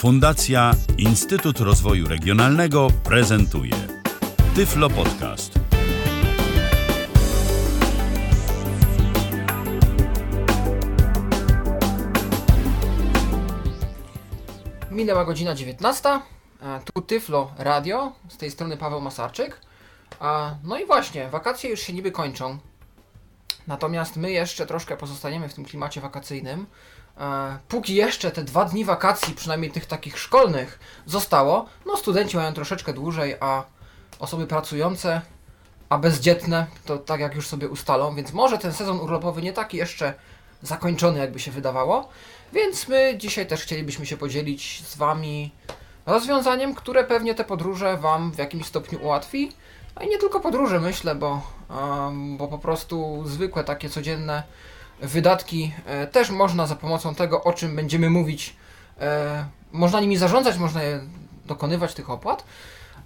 [0.00, 3.72] Fundacja Instytut Rozwoju Regionalnego prezentuje
[4.54, 5.52] Tyflo Podcast.
[14.90, 16.08] Minęła godzina 19.
[16.08, 16.20] e,
[16.84, 19.60] Tu Tyflo Radio, z tej strony Paweł Masarczyk.
[20.64, 22.58] No i właśnie, wakacje już się niby kończą.
[23.66, 26.66] Natomiast my jeszcze troszkę pozostaniemy w tym klimacie wakacyjnym.
[27.20, 32.52] E, Póki jeszcze te dwa dni wakacji, przynajmniej tych takich szkolnych, zostało, no studenci mają
[32.52, 33.64] troszeczkę dłużej, a
[34.18, 35.20] osoby pracujące,
[35.88, 39.76] a bezdzietne, to tak jak już sobie ustalą, więc może ten sezon urlopowy nie taki
[39.76, 40.14] jeszcze
[40.62, 42.08] zakończony, jakby się wydawało.
[42.52, 45.52] Więc my dzisiaj też chcielibyśmy się podzielić z Wami
[46.06, 49.52] rozwiązaniem, które pewnie te podróże Wam w jakimś stopniu ułatwi.
[49.94, 54.42] A i nie tylko podróże, myślę, bo, em, bo po prostu zwykłe takie codzienne
[55.02, 58.56] wydatki e, też można za pomocą tego, o czym będziemy mówić,
[59.00, 61.00] e, można nimi zarządzać, można je
[61.46, 62.44] dokonywać tych opłat.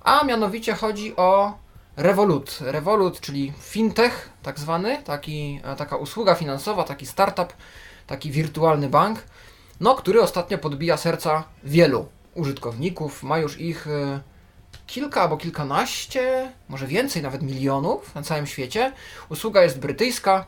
[0.01, 1.59] A mianowicie chodzi o
[1.97, 2.59] Revolut.
[2.61, 7.53] Revolut, czyli fintech, tak zwany, taki, e, taka usługa finansowa, taki startup,
[8.06, 9.25] taki wirtualny bank,
[9.81, 13.23] no, który ostatnio podbija serca wielu użytkowników.
[13.23, 13.89] Ma już ich
[14.86, 18.92] kilka albo kilkanaście, może więcej nawet milionów na całym świecie.
[19.29, 20.47] Usługa jest brytyjska,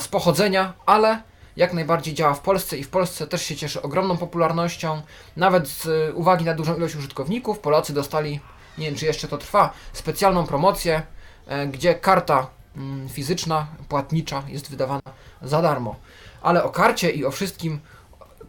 [0.00, 1.22] z pochodzenia, ale
[1.58, 5.02] jak najbardziej działa w Polsce i w Polsce też się cieszy ogromną popularnością.
[5.36, 8.40] Nawet z e, uwagi na dużą ilość użytkowników, Polacy dostali,
[8.78, 11.02] nie wiem czy jeszcze to trwa, specjalną promocję,
[11.46, 15.02] e, gdzie karta mm, fizyczna, płatnicza jest wydawana
[15.42, 15.96] za darmo.
[16.42, 17.80] Ale o karcie i o wszystkim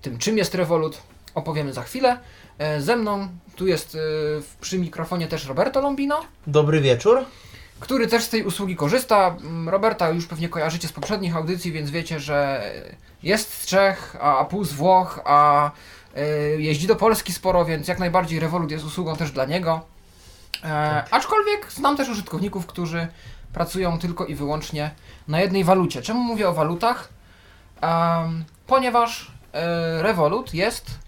[0.01, 1.01] tym, czym jest Revolut,
[1.35, 2.19] opowiemy za chwilę.
[2.57, 3.99] E, Ze mną tu jest e,
[4.61, 7.25] przy mikrofonie też Roberto Lombino, Dobry wieczór.
[7.79, 9.35] Który też z tej usługi korzysta.
[9.41, 12.71] Mm, Roberta już pewnie kojarzycie z poprzednich audycji, więc wiecie, że
[13.23, 15.71] jest z Czech, a, a pół z Włoch, a
[16.15, 16.27] e,
[16.61, 19.81] jeździ do Polski sporo, więc jak najbardziej Revolut jest usługą też dla niego.
[20.63, 23.07] E, aczkolwiek znam też użytkowników, którzy
[23.53, 24.91] pracują tylko i wyłącznie
[25.27, 26.01] na jednej walucie.
[26.01, 27.09] Czemu mówię o walutach?
[28.67, 30.99] Ponieważ e, Revolut jest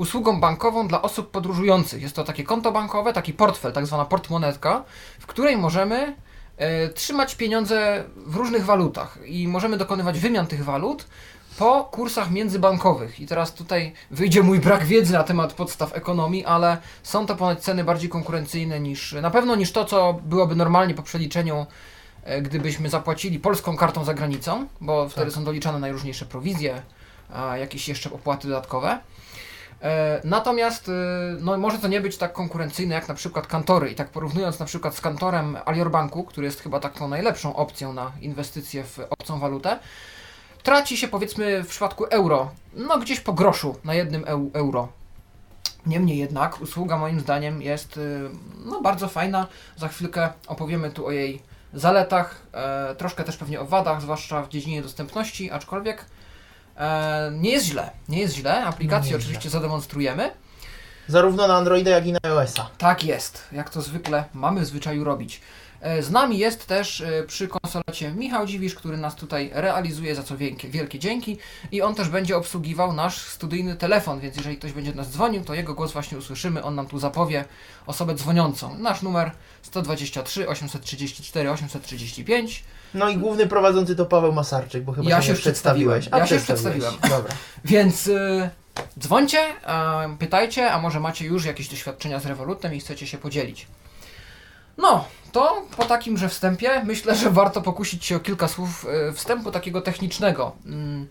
[0.00, 2.02] usługą bankową dla osób podróżujących.
[2.02, 4.84] Jest to takie konto bankowe, taki portfel, tak zwana portmonetka,
[5.18, 6.16] w której możemy
[6.56, 11.06] e, trzymać pieniądze w różnych walutach i możemy dokonywać wymian tych walut
[11.58, 13.20] po kursach międzybankowych.
[13.20, 17.60] I teraz tutaj wyjdzie mój brak wiedzy na temat podstaw ekonomii, ale są to ponoć
[17.60, 21.66] ceny bardziej konkurencyjne niż, na pewno niż to, co byłoby normalnie po przeliczeniu
[22.24, 26.82] e, gdybyśmy zapłacili polską kartą za granicą, bo wtedy są doliczane najróżniejsze prowizje,
[27.34, 28.98] a jakieś jeszcze opłaty dodatkowe.
[29.82, 30.92] E, Natomiast e,
[31.40, 33.90] no, może to nie być tak konkurencyjne jak na przykład kantory.
[33.90, 37.92] I tak porównując na przykład z kantorem Alior Banku, który jest chyba taką najlepszą opcją
[37.92, 39.78] na inwestycje w obcą walutę,
[40.62, 44.88] traci się powiedzmy w przypadku euro, no gdzieś po groszu na jednym eu- euro.
[45.86, 48.30] Niemniej jednak usługa moim zdaniem jest y,
[48.64, 49.46] no, bardzo fajna.
[49.76, 51.42] Za chwilkę opowiemy tu o jej
[51.74, 56.04] zaletach, e, troszkę też pewnie o wadach, zwłaszcza w dziedzinie dostępności, aczkolwiek e,
[57.32, 57.90] nie jest źle.
[58.08, 58.64] Nie jest źle.
[58.64, 60.30] Aplikację No oczywiście zademonstrujemy.
[61.08, 62.70] Zarówno na Androida, jak i na iOS-a.
[62.78, 65.40] Tak jest, jak to zwykle mamy w zwyczaju robić.
[65.80, 70.22] E, Z nami jest też e, przy konsolecie Michał Dziwisz, który nas tutaj realizuje, za
[70.22, 71.38] co wielkie, wielkie dzięki.
[71.72, 75.44] I on też będzie obsługiwał nasz studyjny telefon, więc jeżeli ktoś będzie do nas dzwonił,
[75.44, 76.62] to jego głos właśnie usłyszymy.
[76.62, 77.44] On nam tu zapowie
[77.86, 78.78] osobę dzwoniącą.
[78.78, 79.30] Nasz numer
[79.62, 82.64] 123 834 835.
[82.94, 86.08] No i główny prowadzący to Paweł Masarczyk, bo chyba Ja się, przedstawiłeś.
[86.12, 86.94] Ja się przedstawiłem.
[87.02, 87.34] Dobra.
[87.64, 88.50] Więc y,
[88.98, 93.66] dzwońcie, e, pytajcie, a może macie już jakieś doświadczenia z Revolutem i chcecie się podzielić.
[94.78, 99.50] No, to po takimże wstępie myślę, że warto pokusić się o kilka słów e, wstępu
[99.50, 101.06] takiego technicznego mm,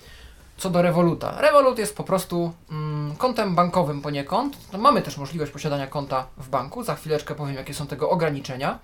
[0.57, 1.41] co do Revoluta.
[1.41, 4.57] Revolut jest po prostu mm, kontem bankowym poniekąd.
[4.73, 8.79] No, mamy też możliwość posiadania konta w banku, za chwileczkę powiem jakie są tego ograniczenia,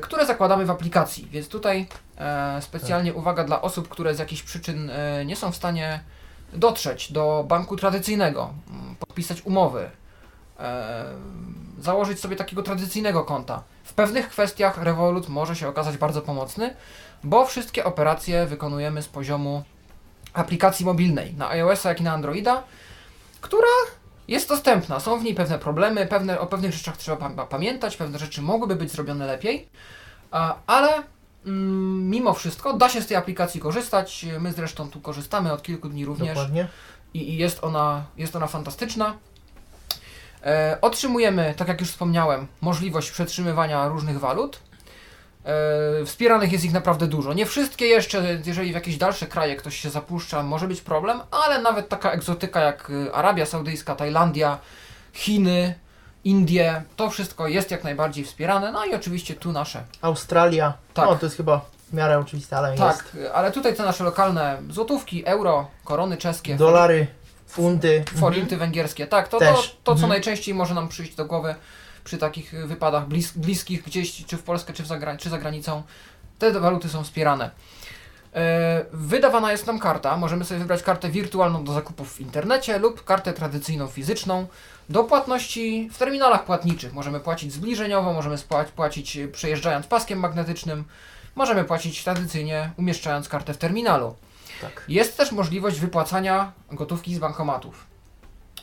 [0.00, 1.28] które zakładamy w aplikacji.
[1.30, 1.86] Więc tutaj
[2.18, 6.00] e, specjalnie uwaga dla osób, które z jakichś przyczyn e, nie są w stanie
[6.52, 9.90] dotrzeć do banku tradycyjnego, mm, podpisać umowy,
[10.60, 11.04] e,
[11.78, 13.62] założyć sobie takiego tradycyjnego konta.
[13.84, 16.74] W pewnych kwestiach Revolut może się okazać bardzo pomocny,
[17.24, 19.62] bo wszystkie operacje wykonujemy z poziomu
[20.32, 22.62] aplikacji mobilnej na iOS-a jak i na Androida,
[23.40, 23.68] która
[24.32, 25.00] jest dostępna.
[25.00, 28.76] Są w niej pewne problemy, pewne, o pewnych rzeczach trzeba pa- pamiętać, pewne rzeczy mogłyby
[28.76, 29.68] być zrobione lepiej,
[30.66, 31.02] ale
[31.46, 34.26] mm, mimo wszystko da się z tej aplikacji korzystać.
[34.40, 36.68] My zresztą tu korzystamy od kilku dni również Dokładnie.
[37.14, 39.14] i, i jest, ona, jest ona fantastyczna.
[40.44, 44.60] E, otrzymujemy, tak jak już wspomniałem, możliwość przetrzymywania różnych walut.
[45.44, 47.32] E, wspieranych jest ich naprawdę dużo.
[47.32, 51.62] Nie wszystkie jeszcze, jeżeli w jakieś dalsze kraje ktoś się zapuszcza, może być problem, ale
[51.62, 54.58] nawet taka egzotyka jak y, Arabia Saudyjska, Tajlandia,
[55.12, 55.74] Chiny,
[56.24, 58.72] Indie, to wszystko jest jak najbardziej wspierane.
[58.72, 59.82] No i oczywiście tu nasze.
[60.02, 60.72] Australia.
[60.94, 61.06] Tak.
[61.06, 61.60] No to jest chyba
[61.90, 63.14] w miarę oczywiste, ale Tak, jest.
[63.14, 67.06] y, ale tutaj te nasze lokalne złotówki, euro, korony czeskie, Dolary,
[67.46, 68.04] funty.
[68.20, 69.06] forinty węgierskie.
[69.06, 69.76] Tak, to, to, Też.
[69.84, 70.08] to co Mhm.
[70.08, 71.54] najczęściej może nam przyjść do głowy
[72.04, 75.82] przy takich wypadach blis, bliskich gdzieś, czy w Polskę, czy, w zagra- czy za granicą.
[76.38, 77.50] Te waluty są wspierane.
[78.34, 80.16] E, Wydawana jest nam karta.
[80.16, 84.46] Możemy sobie wybrać kartę wirtualną do zakupów w internecie lub kartę tradycyjną fizyczną
[84.88, 86.92] do płatności w terminalach płatniczych.
[86.92, 88.36] Możemy płacić zbliżeniowo, możemy
[88.76, 90.84] płacić y, przejeżdżając paskiem magnetycznym,
[91.34, 94.14] możemy płacić tradycyjnie umieszczając kartę w terminalu.
[94.60, 94.84] Tak.
[94.88, 97.86] Jest też możliwość wypłacania gotówki z bankomatów.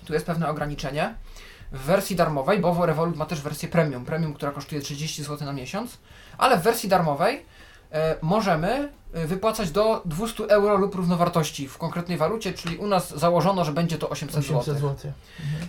[0.05, 1.13] Tu jest pewne ograniczenie.
[1.71, 5.53] W wersji darmowej, bo Revolut ma też wersję premium, premium, która kosztuje 30 zł na
[5.53, 5.97] miesiąc,
[6.37, 7.45] ale w wersji darmowej
[7.91, 13.17] e, możemy e, wypłacać do 200 euro lub równowartości w konkretnej walucie, czyli u nas
[13.17, 14.59] założono, że będzie to 800 zł.
[14.59, 15.11] 800 zł.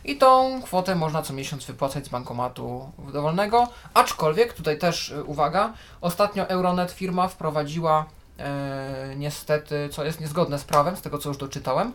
[0.05, 3.69] I tą kwotę można co miesiąc wypłacać z bankomatu dowolnego.
[3.95, 8.07] Aczkolwiek, tutaj też y, uwaga, ostatnio Euronet firma wprowadziła
[8.39, 11.93] e, niestety, co jest niezgodne z prawem, z tego co już doczytałem,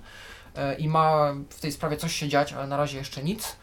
[0.55, 3.55] e, i ma w tej sprawie coś się dziać, ale na razie jeszcze nic.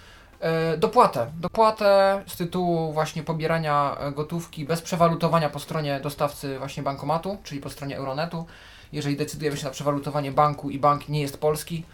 [0.42, 1.32] E, dopłatę.
[1.36, 7.60] Dopłatę z tytułu właśnie pobierania e, gotówki bez przewalutowania po stronie dostawcy właśnie bankomatu, czyli
[7.60, 8.46] po stronie Euronetu.
[8.92, 11.84] Jeżeli decydujemy się na przewalutowanie banku i bank nie jest polski,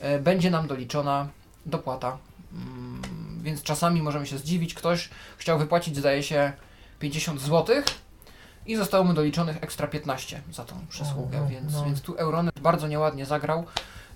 [0.00, 1.28] e, będzie nam doliczona
[1.66, 2.18] dopłata.
[2.52, 3.02] Mm,
[3.42, 6.52] Więc czasami możemy się zdziwić, ktoś chciał wypłacić, zdaje się,
[6.98, 7.76] 50 zł
[8.66, 11.84] i zostało mu doliczonych ekstra 15 za tą przysługę, O, więc, no.
[11.84, 13.64] więc tu Euronet bardzo nieładnie zagrał.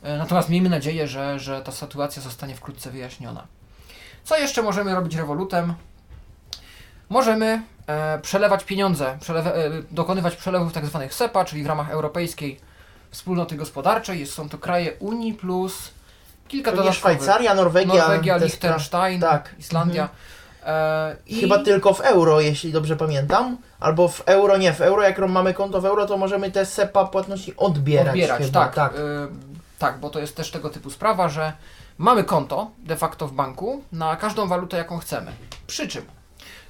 [0.02, 3.46] Natomiast miejmy nadzieję, że, że ta sytuacja zostanie wkrótce wyjaśniona.
[4.28, 5.74] Co jeszcze możemy robić rewolutem?
[7.08, 12.60] Możemy e, przelewać pieniądze, e, dokonywać przelewów tak zwanych SEPA, czyli w ramach Europejskiej
[13.10, 14.20] Wspólnoty Gospodarczej.
[14.20, 15.90] Jest, są to kraje Unii plus
[16.48, 17.16] kilka Pewnie dodatkowych.
[17.18, 19.54] Szwajcaria, Norwegia, Norwegia, te Liechtenstein, tak.
[19.58, 20.08] Islandia.
[20.66, 23.56] E, i Chyba tylko w euro, jeśli dobrze pamiętam.
[23.80, 27.04] Albo w euro, nie, w euro, jak mamy konto w euro, to możemy te SEPA
[27.04, 28.08] płatności odbierać.
[28.08, 28.74] odbierać, chyba, tak.
[28.74, 28.92] Tak.
[29.78, 31.52] tak, bo to jest też tego typu sprawa, że
[31.98, 35.32] mamy konto de facto w banku na każdą walutę, jaką chcemy.
[35.66, 36.04] Przy czym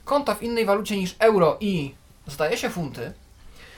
[0.04, 1.94] konta w innej walucie niż euro i
[2.26, 3.12] zdaje się funty,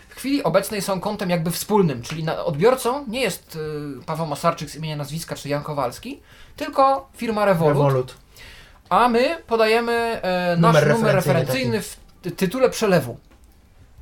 [0.09, 3.57] w chwili obecnej są kontem jakby wspólnym, czyli odbiorcą nie jest
[4.01, 6.21] y, Paweł Masarczyk z imienia nazwiska czy Jan Kowalski,
[6.57, 8.15] tylko firma Revolut, Revolut.
[8.89, 9.93] a my podajemy
[10.23, 13.19] e, nasz Numer numer referencyjny referencyjny w ty- tytule przelewu.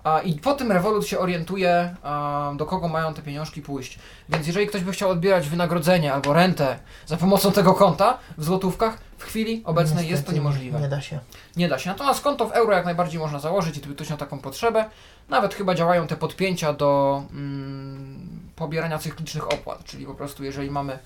[0.05, 3.99] A, I po tym Revolut się orientuje, a, do kogo mają te pieniążki pójść.
[4.29, 8.99] Więc jeżeli ktoś by chciał odbierać wynagrodzenie albo rentę za pomocą tego konta w złotówkach,
[9.19, 10.81] w chwili obecnej jest to Niestety niemożliwe.
[10.81, 11.19] Nie da się.
[11.57, 11.91] Nie da się.
[11.91, 14.85] Natomiast konto w euro jak najbardziej można założyć i gdyby ktoś miał taką potrzebę.
[15.29, 20.99] Nawet chyba działają te podpięcia do mm, pobierania cyklicznych opłat, czyli po prostu jeżeli mamy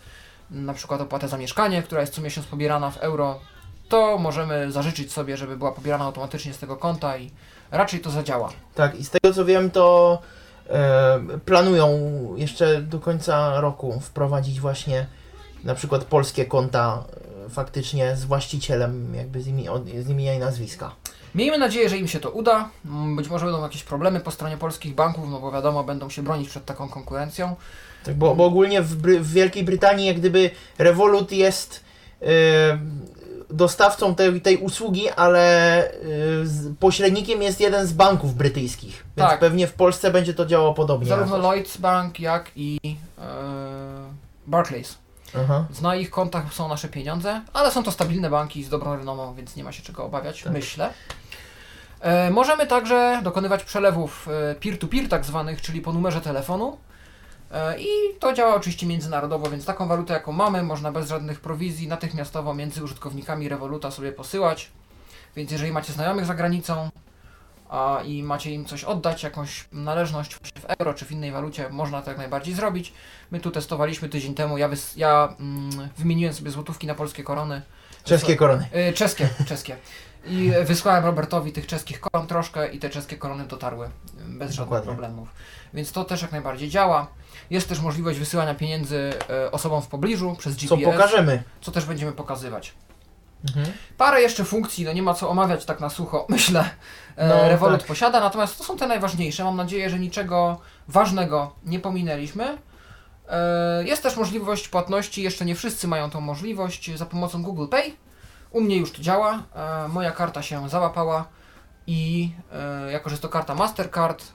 [0.50, 3.40] mm, na przykład opłatę za mieszkanie, która jest co miesiąc pobierana w euro,
[3.88, 7.30] to możemy zażyczyć sobie, żeby była pobierana automatycznie z tego konta i
[7.72, 8.52] raczej to zadziała.
[8.74, 10.18] Tak, i z tego co wiem, to
[10.68, 11.88] e, planują
[12.36, 15.06] jeszcze do końca roku wprowadzić właśnie
[15.64, 17.04] na przykład polskie konta
[17.46, 19.66] e, faktycznie z właścicielem jakby z, imi,
[20.00, 20.90] z imienia i nazwiska.
[21.34, 22.68] Miejmy nadzieję, że im się to uda.
[22.86, 26.22] Mm, Być może będą jakieś problemy po stronie polskich banków, no bo wiadomo, będą się
[26.22, 27.56] bronić przed taką konkurencją.
[28.04, 31.84] Tak, bo, bo ogólnie w, Bry- w Wielkiej Brytanii jak gdyby Revolut jest
[32.22, 32.26] e,
[33.52, 35.92] dostawcą tej, tej usługi, ale
[36.44, 39.04] z, pośrednikiem jest jeden z banków brytyjskich.
[39.16, 39.40] Więc Tak.
[39.40, 41.08] pewnie w Polsce będzie to działało podobnie.
[41.08, 41.38] Zarówno.
[41.38, 42.78] Lloyds Bank, jak i
[43.18, 43.22] e,
[44.46, 44.98] Barclays.
[45.44, 45.64] Aha.
[45.82, 49.56] Na ich kontach są nasze pieniądze, ale są to stabilne banki z dobrą renomą, więc
[49.56, 50.52] nie ma się czego obawiać, Tak.
[50.52, 50.90] myślę.
[52.00, 56.76] E, możemy także dokonywać przelewów e, peer-to-peer tak zwanych, czyli po numerze telefonu.
[57.52, 57.86] E, I
[58.20, 62.84] to działa oczywiście międzynarodowo, więc taką walutę jaką mamy można bez żadnych prowizji natychmiastowo między
[62.84, 64.70] użytkownikami Revoluta sobie posyłać.
[65.36, 66.90] Więc jeżeli macie znajomych za granicą
[67.70, 72.02] a, i macie im coś oddać, jakąś należność w euro czy w innej walucie, można
[72.02, 72.92] to jak najbardziej zrobić.
[73.30, 77.62] My tu testowaliśmy tydzień temu, ja, wys- ja mm, wymieniłem sobie złotówki na polskie korony.
[78.04, 78.66] Czeskie korony.
[78.90, 79.76] Y, czeskie, czeskie.
[80.26, 84.86] I wysłałem Robertowi tych czeskich koron troszkę i te czeskie korony dotarły bez żadnych Dokładnie.
[84.86, 85.28] problemów.
[85.74, 87.06] Więc to też jak najbardziej działa.
[87.50, 89.12] Jest też możliwość wysyłania pieniędzy
[89.46, 91.42] y, osobom w pobliżu przez GPS, Co pokażemy.
[91.60, 92.74] co też będziemy pokazywać.
[93.48, 93.66] Mhm.
[93.98, 96.70] Parę jeszcze funkcji, no nie ma co omawiać tak na sucho, myślę,
[97.16, 97.88] e, No, Revolut tak.
[97.88, 99.44] posiada, natomiast to są te najważniejsze.
[99.44, 102.58] Mam nadzieję, że niczego ważnego nie pominęliśmy.
[103.28, 107.82] E, Jest też możliwość płatności, jeszcze nie wszyscy mają tą możliwość za pomocą Google Pay.
[108.50, 109.42] U mnie już to działa,
[109.84, 111.24] e, moja karta się załapała
[111.86, 114.26] i e, jako, że jest to karta Mastercard, e,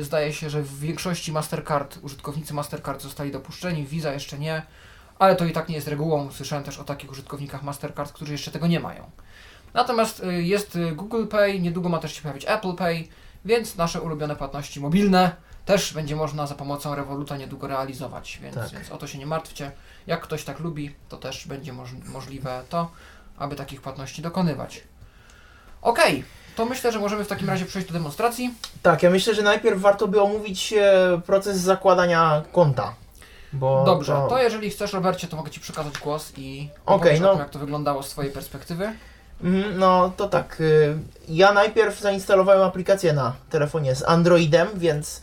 [0.00, 4.62] zdaje się, że w większości Mastercard, użytkownicy Mastercard zostali dopuszczeni, Visa jeszcze nie,
[5.18, 6.32] ale to i tak nie jest regułą.
[6.32, 9.10] Słyszałem też o takich użytkownikach Mastercard, którzy jeszcze tego nie mają.
[9.74, 13.08] Natomiast e, jest e, Google Pay, niedługo ma też się pojawić Apple Pay,
[13.44, 18.70] więc nasze ulubione płatności mobilne też będzie można za pomocą Revoluta niedługo realizować, więc, Tak.
[18.70, 19.72] więc o to się nie martwcie.
[20.06, 22.90] Jak ktoś tak lubi, to też będzie moż możliwe to,
[23.38, 24.82] aby takich płatności dokonywać.
[25.82, 26.24] Okej,
[26.60, 28.54] to myślę, że możemy w takim razie przejść do demonstracji.
[28.82, 32.94] Tak, ja myślę, że najpierw warto by omówić e, proces zakładania konta.
[33.52, 37.30] Bo Dobrze, to jeżeli chcesz, Robercie, to mogę Ci przekazać głos i opowiesz no.
[37.30, 38.92] tym, jak to wyglądało z Twojej perspektywy.
[39.42, 40.60] Mhm, No to tak.
[40.60, 40.98] y,
[41.28, 45.22] Ja najpierw zainstalowałem aplikację na telefonie z Androidem, więc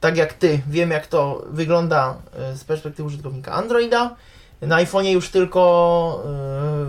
[0.00, 2.16] tak jak ty, wiem jak to wygląda
[2.54, 4.16] y, z perspektywy użytkownika Androida.
[4.60, 6.24] Na iPhone'ie już tylko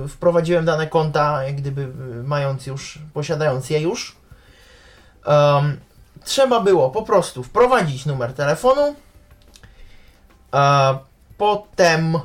[0.06, 4.16] y, wprowadziłem dane konta, jak gdyby y, mając już, posiadając je już.
[5.26, 5.80] Em,
[6.24, 8.96] trzeba było po prostu wprowadzić numer telefonu.
[10.52, 10.98] A
[11.38, 12.20] potem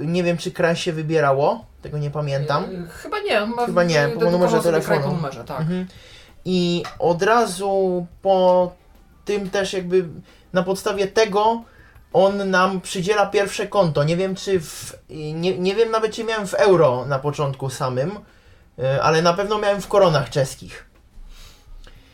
[0.00, 2.64] nie wiem, czy kraj się wybierało, tego nie pamiętam.
[2.88, 3.42] Chyba nie.
[3.42, 5.02] on Ma Chyba nie, po numerze telefonu.
[5.02, 5.60] Po numerze, tak.
[5.60, 5.86] Mhm.
[6.44, 8.72] I od razu po
[9.24, 10.08] tym też jakby
[10.52, 11.62] na podstawie tego
[12.14, 14.04] on nam przydziela pierwsze konto.
[14.04, 18.10] Nie wiem czy w, nie, nie wiem nawet czy miałem w euro na początku samym,
[18.78, 20.86] y, ale na pewno miałem w koronach czeskich.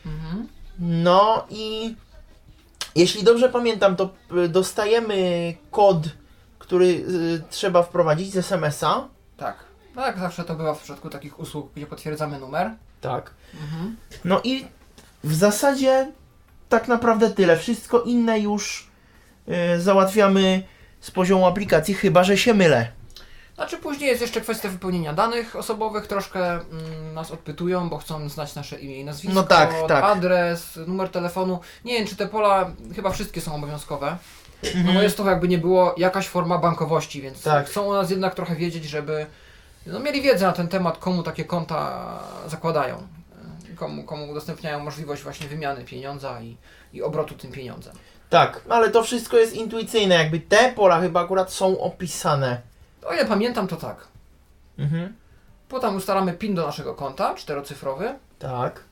[0.07, 0.49] Mhm.
[0.79, 1.95] No i
[2.95, 4.11] jeśli dobrze pamiętam, to
[4.45, 6.09] y, dostajemy kod,
[6.59, 9.09] który y, trzeba wprowadzić z SMS-a.
[9.37, 9.57] Tak.
[9.97, 12.71] No jak zawsze to bywa w przypadku takich usług, gdzie potwierdzamy numer.
[13.01, 13.31] Tak.
[13.63, 13.97] Mhm.
[14.25, 14.67] No i
[15.25, 16.13] w zasadzie
[16.69, 17.57] tak naprawdę tyle.
[17.57, 18.90] Wszystko inne już
[19.79, 20.63] załatwiamy
[21.01, 22.89] z poziomu aplikacji, chyba że się mylę.
[23.55, 28.55] Znaczy później jest jeszcze kwestia wypełnienia danych osobowych, troszkę mm, nas odpytują, bo chcą znać
[28.55, 30.05] nasze imię i nazwisko, No tak, tak.
[30.05, 31.61] adres, numer telefonu.
[31.85, 34.17] Nie wiem, czy te pola, chyba wszystkie są obowiązkowe.
[34.85, 37.67] No bo jest to jakby nie było jakaś forma bankowości, więc Tak.
[37.67, 39.27] chcą o nas jednak trochę wiedzieć, żeby
[39.87, 42.03] no, mieli wiedzę na ten temat, komu takie konta
[42.47, 43.03] zakładają,
[43.77, 46.57] komu, komu udostępniają możliwość właśnie wymiany pieniądza i,
[46.93, 47.95] i obrotu tym pieniądzem.
[48.31, 50.15] Tak, ale to wszystko jest intuicyjne.
[50.15, 52.61] Jakby te pola chyba akurat są opisane.
[53.05, 54.09] O ile pamiętam, to tak.
[54.79, 55.15] Mhm.
[55.69, 58.15] Potem ustalamy PIN do naszego konta, czterocyfrowy.
[58.39, 58.85] Tak.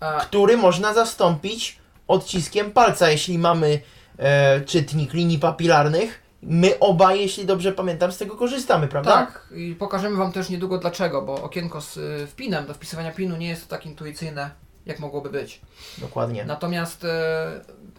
[0.00, 3.80] A, Który można zastąpić odciskiem palca, jeśli mamy
[4.18, 6.24] e, czytnik linii papilarnych.
[6.42, 9.12] My oba, jeśli dobrze pamiętam, z tego korzystamy, prawda?
[9.12, 13.48] Tak, i pokażemy Wam też niedługo dlaczego, bo okienko z y, do wpisywania pinu nie
[13.48, 14.50] jest to tak intuicyjne,
[14.86, 15.60] jak mogłoby być.
[15.98, 16.44] Dokładnie.
[16.44, 17.08] Natomiast, y,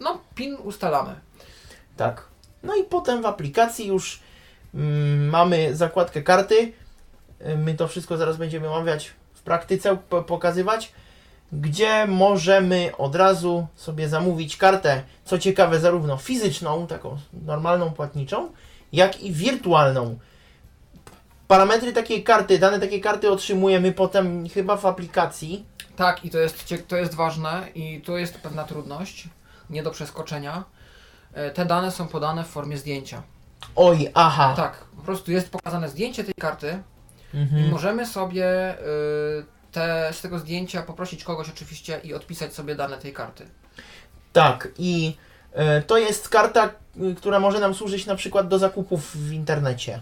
[0.00, 1.14] no, pin ustalamy.
[1.96, 2.24] Tak.
[2.62, 4.20] No i potem w aplikacji już
[4.74, 6.72] mm, mamy zakładkę karty.
[7.46, 10.92] Y, My to wszystko zaraz będziemy omawiać w praktyce, po- pokazywać,
[11.52, 18.52] gdzie możemy od razu sobie zamówić kartę, co ciekawe, zarówno fizyczną, taką normalną, płatniczą,
[18.92, 20.18] jak i wirtualną.
[21.48, 25.64] Parametry takiej karty, dane takiej karty otrzymujemy potem chyba w aplikacji.
[25.96, 29.28] Tak, i to jest, to jest ważne i to jest pewna trudność,
[29.70, 30.64] nie do przeskoczenia.
[31.32, 33.22] E, Te dane są podane w formie zdjęcia.
[33.76, 34.52] Oj, aha.
[34.56, 36.82] Tak, po prostu jest pokazane zdjęcie tej karty
[37.34, 37.70] i Mhm.
[37.70, 43.12] możemy sobie y, te, z tego zdjęcia poprosić kogoś oczywiście i odpisać sobie dane tej
[43.12, 43.46] karty.
[44.32, 45.16] Tak, i
[45.52, 46.70] e, to jest karta,
[47.10, 50.00] y, która może nam służyć na przykład do zakupów w internecie.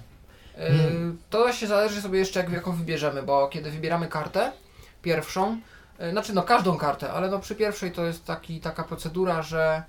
[1.30, 4.52] To się zależy sobie jeszcze jak, jaką wybierzemy, bo kiedy wybieramy kartę
[5.02, 5.60] pierwszą,
[6.10, 9.82] znaczy no każdą kartę, ale no przy pierwszej to jest taki, taka procedura, że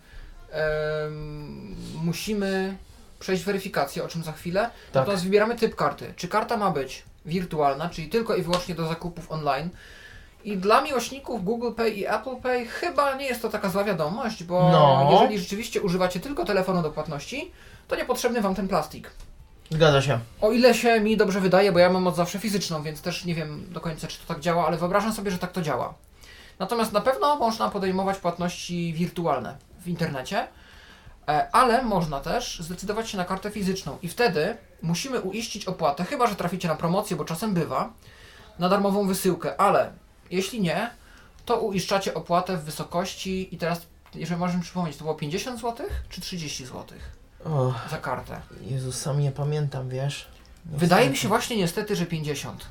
[2.03, 2.77] musimy
[3.19, 4.61] przejść weryfikację, o czym za chwilę.
[4.61, 4.71] Tak.
[4.93, 6.13] Natomiast wybieramy typ karty.
[6.15, 9.69] Czy karta ma być wirtualna, czyli tylko i wyłącznie do zakupów online.
[10.43, 14.43] I dla miłośników Google Pay i Apple Pay chyba nie jest to taka zła wiadomość,
[14.43, 15.09] bo No.
[15.11, 17.51] jeżeli rzeczywiście używacie tylko telefonu do płatności,
[17.87, 19.11] to niepotrzebny Wam ten plastik.
[19.69, 20.19] Zgadza się.
[20.41, 23.35] O ile się mi dobrze wydaje, bo ja mam od zawsze fizyczną, więc też nie
[23.35, 25.93] wiem do końca, czy to tak działa, ale wyobrażam sobie, że tak to działa.
[26.59, 30.47] Natomiast na pewno można podejmować płatności wirtualne w internecie,
[31.27, 36.27] e, ale można też zdecydować się na kartę fizyczną i wtedy musimy uiścić opłatę, chyba
[36.27, 37.93] że traficie na promocję, bo czasem bywa,
[38.59, 39.91] na darmową wysyłkę, ale
[40.31, 40.89] jeśli nie,
[41.45, 43.81] to uiszczacie opłatę w wysokości i teraz,
[44.15, 46.97] jeżeli możemy przypomnieć, to było 50 zł czy 30 zł
[47.45, 48.41] O, za kartę?
[48.61, 50.27] Jezus, sam nie pamiętam, wiesz.
[50.65, 52.65] Wydaje mi się właśnie niestety, że 50.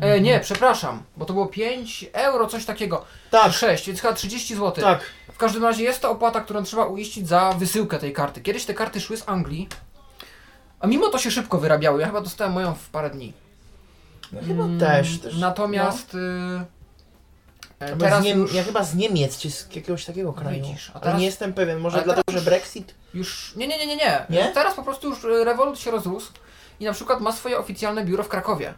[0.00, 3.04] E, nie, przepraszam, bo to było 5 euro, coś takiego.
[3.30, 4.84] Tak, 6, więc chyba 30 zł.
[4.84, 5.00] tak.
[5.32, 8.40] W każdym razie jest to opłata, którą trzeba uiścić za wysyłkę tej karty.
[8.40, 9.68] Kiedyś te karty szły z Anglii,
[10.80, 12.00] a mimo to się szybko wyrabiały.
[12.00, 13.32] Ja chyba dostałem moją w parę dni.
[14.32, 15.36] No, chyba Mm, też, też.
[15.38, 16.79] Natomiast y, E, Albo
[17.98, 20.62] Teraz już, Ja chyba z Niemiec, czy z jakiegoś takiego kraju.
[20.62, 22.94] Widzisz, a Ale teraz- nie jestem pewien, może ale dlatego, że Brexit?
[23.14, 23.52] już...
[23.56, 24.26] Nie, nie, nie, nie, nie.
[24.30, 24.50] Nie?
[24.54, 26.32] Teraz po prostu już e, Revolut się rozrósł
[26.80, 28.74] i na przykład ma swoje oficjalne biuro w Krakowie.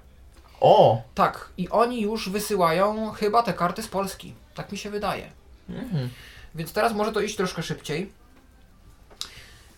[0.61, 1.03] O!
[1.15, 4.35] Tak, i oni już wysyłają chyba te karty z Polski.
[4.55, 5.31] Tak mi się wydaje.
[5.69, 6.09] Mhm.
[6.55, 8.13] Więc teraz może to iść troszkę szybciej.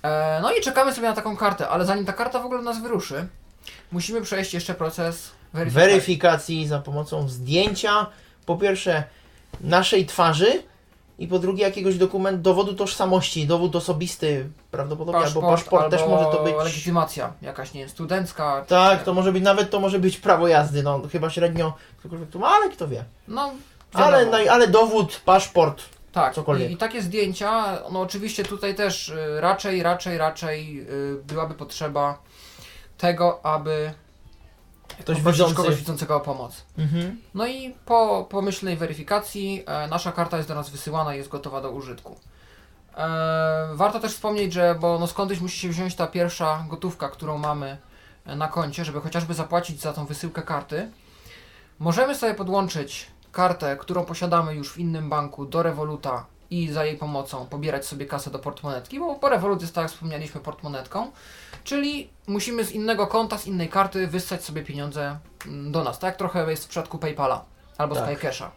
[0.03, 2.83] E, no i czekamy sobie na taką kartę, ale zanim ta karta w ogóle nas
[2.83, 3.27] wyruszy,
[3.93, 5.91] musimy przejść jeszcze proces weryfikacji.
[5.91, 8.07] Weryfikacji za pomocą zdjęcia,
[8.47, 9.05] po pierwsze
[9.61, 10.63] naszej twarzy
[11.19, 16.43] i po drugie jakiegoś dokumentu, dowodu tożsamości, dowód osobisty prawdopodobnie, albo paszport też może to
[16.45, 16.55] być...
[16.65, 18.65] legitymacja jakaś, nie wiem, studencka.
[18.69, 22.39] Tak, to może być, nawet to może być prawo jazdy, no chyba średnio ktokolwiek tu
[22.39, 23.05] ma, ale kto wie.
[23.29, 23.53] No,
[23.93, 25.83] Ale, no, ale dowód, paszport,
[26.13, 26.71] Tak, cokolwiek.
[26.71, 32.19] I, i takie zdjęcia, no oczywiście tutaj też y, raczej, raczej, raczej y, byłaby potrzeba
[32.99, 33.93] tego, aby
[35.01, 35.55] ktoś widzący.
[35.55, 36.65] kogoś widzącego o pomoc.
[36.79, 37.21] Mhm.
[37.35, 41.61] No i po pomyślnej weryfikacji e, nasza karta jest do nas wysyłana i jest gotowa
[41.61, 42.17] do użytku.
[42.97, 47.39] E, warto też wspomnieć, że bo no skądś musi się wziąć ta pierwsza gotówka, którą
[47.39, 47.79] mamy
[48.27, 50.91] e, na koncie, żeby chociażby zapłacić za tą wysyłkę karty.
[51.79, 56.97] Możemy sobie podłączyć kartę, którą posiadamy już w innym banku do Revoluta i za jej
[56.97, 61.11] pomocą pobierać sobie kasę do portmonetki, bo, bo Revolut jest, tak jak wspomnieliśmy, portmonetką.
[61.65, 66.17] Czyli musimy z innego konta, z innej karty wyssać sobie pieniądze mm, do nas, tak
[66.17, 67.45] trochę jest w przypadku PayPala
[67.79, 68.05] albo Tak.
[68.05, 68.51] SkyCasha.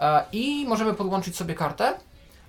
[0.00, 1.98] E, I możemy podłączyć sobie kartę,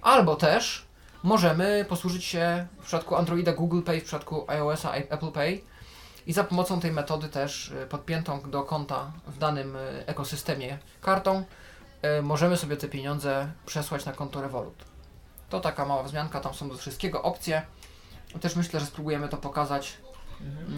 [0.01, 0.86] albo też
[1.24, 5.62] możemy posłużyć się w przypadku Androida Google Pay, w przypadku iOS-a Apple Pay
[6.27, 11.43] i za pomocą tej metody też y, podpiętą do konta w danym y, ekosystemie kartą
[12.24, 14.86] możemy sobie te pieniądze przesłać na konto Revolut.
[15.50, 17.62] To taka mała wzmianka, tam są do wszystkiego opcje.
[18.42, 19.98] Też myślę, że spróbujemy to pokazać,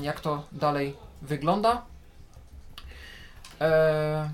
[0.02, 1.82] jak to dalej wygląda.
[3.62, 4.30] E,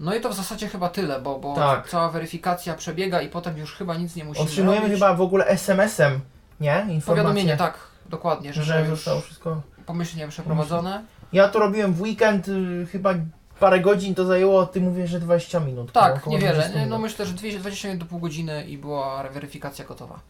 [0.00, 1.88] no i to w zasadzie chyba tyle, bo, bo Tak.
[1.88, 4.94] cała weryfikacja przebiega i potem już chyba nic nie musimy Otrzymujemy robić.
[5.00, 6.20] chyba w ogóle SMS-em,
[6.60, 6.72] nie?
[6.74, 9.62] Informację, Powiadomienie, tak, dokładnie, że, że, zostało wszystko.
[9.86, 11.04] pomyślnie przeprowadzone.
[11.32, 13.14] Ja to robiłem w weekend, y, chyba
[13.60, 15.92] parę godzin to zajęło, ty mówisz, że 20 minut.
[15.92, 16.52] Tak, około niewiele.
[16.54, 20.20] 20 Nie, No myślę, że 200 20 minut do pół godziny i była weryfikacja gotowa.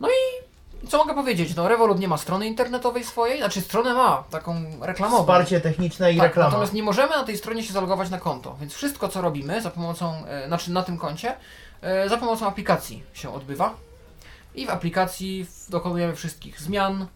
[0.00, 0.45] No i
[0.88, 1.54] co mogę powiedzieć?
[1.56, 5.22] No Revolut nie ma strony internetowej swojej, znaczy stronę ma, taką reklamową.
[5.22, 6.48] Wsparcie techniczne i tak, reklama.
[6.48, 9.70] Natomiast nie możemy na tej stronie się zalogować na konto, więc wszystko co robimy za
[9.70, 11.36] pomocą, e, znaczy na tym koncie,
[11.80, 13.74] e, za pomocą aplikacji się odbywa.
[14.54, 17.06] I w aplikacji dokonujemy wszystkich zmian,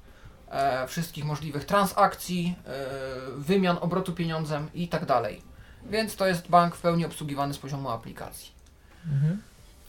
[0.50, 2.70] e, wszystkich możliwych transakcji, e,
[3.37, 5.42] wymian, obrotu pieniądzem i tak dalej.
[5.87, 8.52] Więc to jest bank w pełni obsługiwany z poziomu aplikacji.
[9.06, 9.42] Mhm.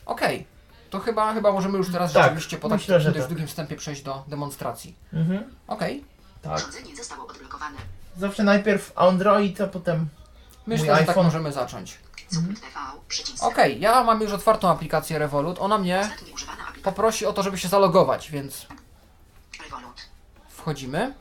[0.05, 0.45] Okej,
[0.91, 3.27] to chyba, chyba możemy już teraz Tak, rzeczywiście po myślę, takim dość tak.
[3.29, 4.95] długim wstępie przejść do demonstracji.
[5.13, 5.55] Mhm.
[5.67, 6.05] Okej,
[6.41, 6.57] Tak.
[6.57, 7.77] Urządzenie zostało odblokowane.
[8.17, 10.09] Zawsze najpierw Android, a potem.
[10.67, 11.25] myślę, Mój że tak iPhone.
[11.25, 11.97] możemy zacząć.
[13.07, 13.43] Przycisk.
[13.43, 15.59] Okej, ja mam już otwartą aplikację Revolut.
[15.59, 16.09] Ona mnie
[16.83, 18.67] poprosi o to, żeby się zalogować, więc
[19.63, 20.01] Revolut.
[20.49, 21.13] wchodzimy.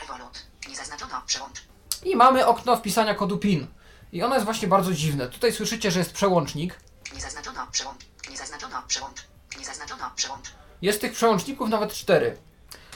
[0.00, 0.46] Revolut.
[0.68, 1.22] Nie zaznaczono.
[1.26, 1.62] Przełącz.
[2.04, 3.66] I mamy okno wpisania kodu PIN.
[4.12, 5.28] I ono jest właśnie bardzo dziwne.
[5.28, 6.80] Tutaj słyszycie, że jest przełącznik.
[7.14, 7.66] Nie zaznaczono.
[7.72, 8.00] Przełącz.
[8.34, 8.82] Nie zaznaczono.
[8.86, 9.24] Przełącz.
[9.58, 10.10] Nie zaznaczono.
[10.16, 10.50] Przełącz.
[10.82, 12.36] Jest tych przełączników nawet cztery.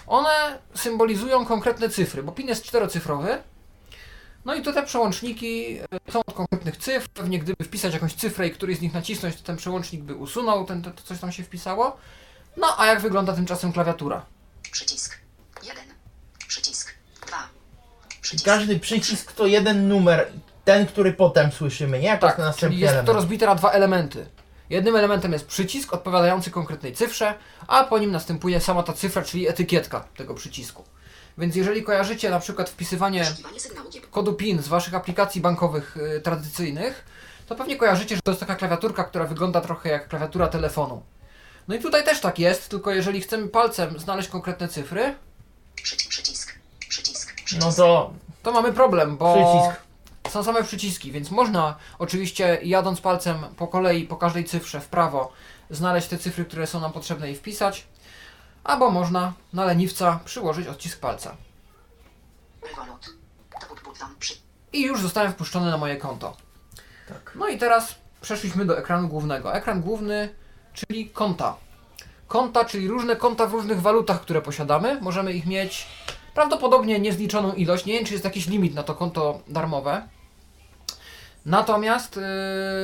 [0.06, 3.42] One symbolizują konkretne cyfry, bo PIN jest czterocyfrowy.
[4.44, 7.08] No i to te przełączniki e, są od konkretnych cyfr.
[7.08, 10.64] Pewnie gdyby wpisać jakąś cyfrę i któryś z nich nacisnąć, to ten przełącznik by usunął
[10.64, 11.96] ten, to, to coś tam się wpisało.
[12.56, 14.26] No a jak wygląda tymczasem klawiatura?
[14.72, 15.18] Przycisk.
[15.62, 15.84] 1.
[16.48, 16.94] Przycisk.
[17.26, 17.36] 2.
[18.20, 18.44] Przycisk.
[18.44, 20.32] Każdy przycisk to jeden numer,
[20.64, 22.06] ten, który potem słyszymy, nie?
[22.06, 24.26] Jak Tak, jest czyli następny jest to rozbite na dwa elementy.
[24.70, 27.34] Jednym elementem jest przycisk odpowiadający konkretnej cyfrze,
[27.66, 30.84] a po nim następuje sama ta cyfra, czyli etykietka tego przycisku.
[31.38, 33.24] Więc jeżeli kojarzycie na przykład wpisywanie
[34.10, 37.04] kodu PIN z waszych aplikacji bankowych y, tradycyjnych,
[37.46, 41.02] to pewnie kojarzycie, że to jest taka klawiaturka, która wygląda trochę jak klawiatura telefonu.
[41.68, 45.14] No i tutaj też tak jest, tylko jeżeli chcemy palcem znaleźć konkretne cyfry,
[45.82, 46.10] Przycisk.
[46.10, 46.58] Przycisk.
[46.88, 47.34] Przycisk.
[47.34, 47.66] Przycisk.
[47.66, 49.87] No to to mamy problem, bo Przycisk.
[50.28, 55.32] Są same przyciski, więc można oczywiście jadąc palcem po kolei po każdej cyfrze w prawo
[55.70, 57.86] znaleźć te cyfry, które są nam potrzebne i wpisać,
[58.64, 61.36] albo można na leniwca przyłożyć odcisk palca.
[64.72, 66.36] I już zostałem wpuszczony na moje konto.
[67.08, 67.32] Tak.
[67.34, 69.54] No i teraz przeszliśmy do ekranu głównego.
[69.54, 70.34] Ekran główny,
[70.74, 71.56] czyli konta.
[72.28, 75.00] Konta, czyli różne konta w różnych walutach, które posiadamy.
[75.00, 75.86] Możemy ich mieć
[76.34, 77.84] prawdopodobnie niezliczoną ilość.
[77.84, 80.08] Nie wiem, czy jest jakiś limit na to konto darmowe.
[81.48, 82.20] Natomiast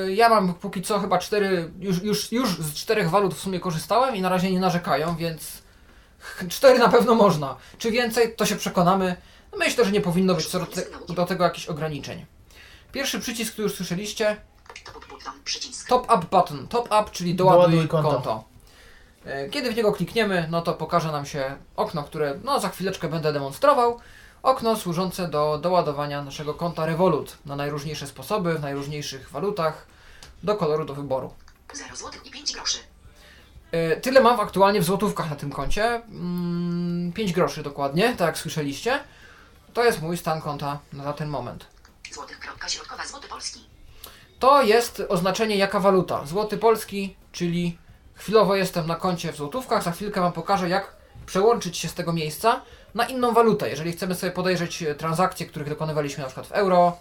[0.06, 3.60] yy, ja mam póki co chyba cztery, już, już, już z czterech walut w sumie
[3.60, 5.62] korzystałem i na razie nie narzekają, więc
[6.48, 7.56] cztery na pewno można.
[7.78, 9.16] Czy więcej, to się przekonamy.
[9.58, 12.26] Myślę, że nie powinno być co do, te, do tego jakichś ograniczeń.
[12.92, 14.36] Pierwszy przycisk, który już słyszeliście,
[15.88, 16.58] Top up button.
[16.58, 16.68] Up.
[16.68, 18.10] Top Up, czyli doładuj, Doładuj konto.
[18.10, 18.44] konto.
[19.24, 23.08] E, Kiedy w niego klikniemy, no to pokaże nam się okno, które no za chwileczkę
[23.08, 24.00] będę demonstrował.
[24.44, 29.86] Okno służące do doładowania naszego konta Revolut na najróżniejsze sposoby, w najróżniejszych walutach,
[30.42, 31.34] do koloru do wyboru.
[31.72, 32.78] 0 zł i 5 groszy.
[33.72, 35.84] E, Tyle mam aktualnie w złotówkach na tym koncie.
[35.84, 39.00] Mm, 5 groszy dokładnie, tak jak słyszeliście.
[39.74, 41.66] To jest mój stan konta na ten moment.
[42.12, 42.38] Złotych.
[42.38, 43.06] Kropka środkowa.
[43.06, 43.60] Złoty polski.
[44.38, 46.26] To jest oznaczenie jaka waluta.
[46.26, 47.78] Złoty polski, czyli
[48.14, 52.12] chwilowo jestem na koncie w złotówkach, za chwilkę Wam pokażę jak przełączyć się z tego
[52.12, 52.60] miejsca
[52.94, 53.68] na inną walutę.
[53.70, 56.96] Jeżeli chcemy sobie podejrzeć e, transakcje, których dokonywaliśmy na przykład w euro,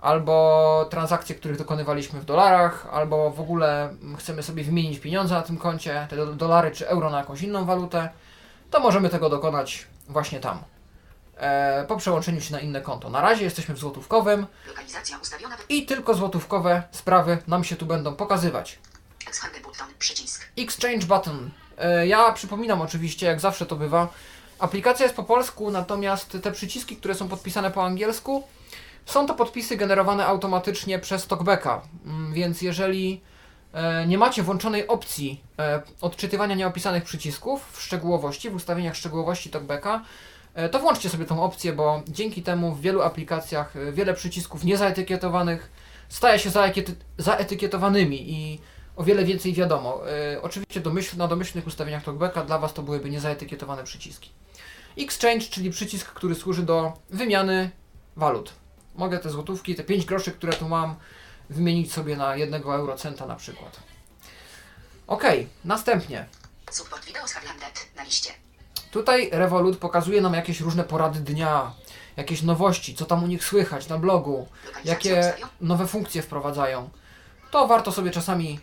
[0.00, 5.42] albo transakcje, których dokonywaliśmy w dolarach, albo w ogóle mm, chcemy sobie wymienić pieniądze na
[5.42, 8.08] tym koncie, te do- dolary czy euro na jakąś inną walutę,
[8.70, 10.58] to możemy tego dokonać właśnie tam.
[11.36, 13.10] E, po przełączeniu się na inne konto.
[13.10, 14.46] Na razie jesteśmy w złotówkowym,
[15.68, 18.78] i tylko złotówkowe sprawy nam się tu będą pokazywać.
[19.28, 19.86] Exchange button.
[19.98, 20.44] Przycisk.
[20.58, 21.50] Exchange Button.
[21.78, 24.08] E, Ja przypominam oczywiście, jak zawsze to bywa,
[24.58, 28.44] aplikacja jest po polsku, natomiast te przyciski, które są podpisane po angielsku,
[29.06, 33.20] są to podpisy generowane automatycznie przez TalkBacka, Mm, więc jeżeli
[33.72, 40.02] e, nie macie włączonej opcji e, odczytywania nieopisanych przycisków w szczegółowości, w ustawieniach szczegółowości TalkBacka,
[40.54, 45.70] e, to włączcie sobie tą opcję, bo dzięki temu w wielu aplikacjach wiele przycisków niezaetykietowanych
[46.08, 46.50] staje się
[47.18, 48.60] zaetykietowanymi i
[48.96, 50.00] o wiele więcej wiadomo.
[50.42, 54.30] Oczywiście domyśl, na domyślnych ustawieniach TalkBacka dla Was to byłyby niezaetykietowane przyciski.
[54.98, 57.70] Exchange, czyli przycisk, który służy do wymiany
[58.16, 58.52] walut.
[58.94, 60.96] Mogę te złotówki, te 5 groszy, które tu mam,
[61.50, 63.80] wymienić sobie na jednego eurocenta na przykład.
[65.06, 65.24] Ok,
[65.64, 66.26] następnie.
[66.70, 67.06] Support.
[67.96, 68.30] Na liście.
[68.90, 71.72] Tutaj Revolut pokazuje nam jakieś różne porady dnia,
[72.16, 74.48] jakieś nowości, co tam u nich słychać na blogu,
[74.84, 76.90] jakie nowe funkcje wprowadzają.
[77.50, 78.60] To warto sobie czasami.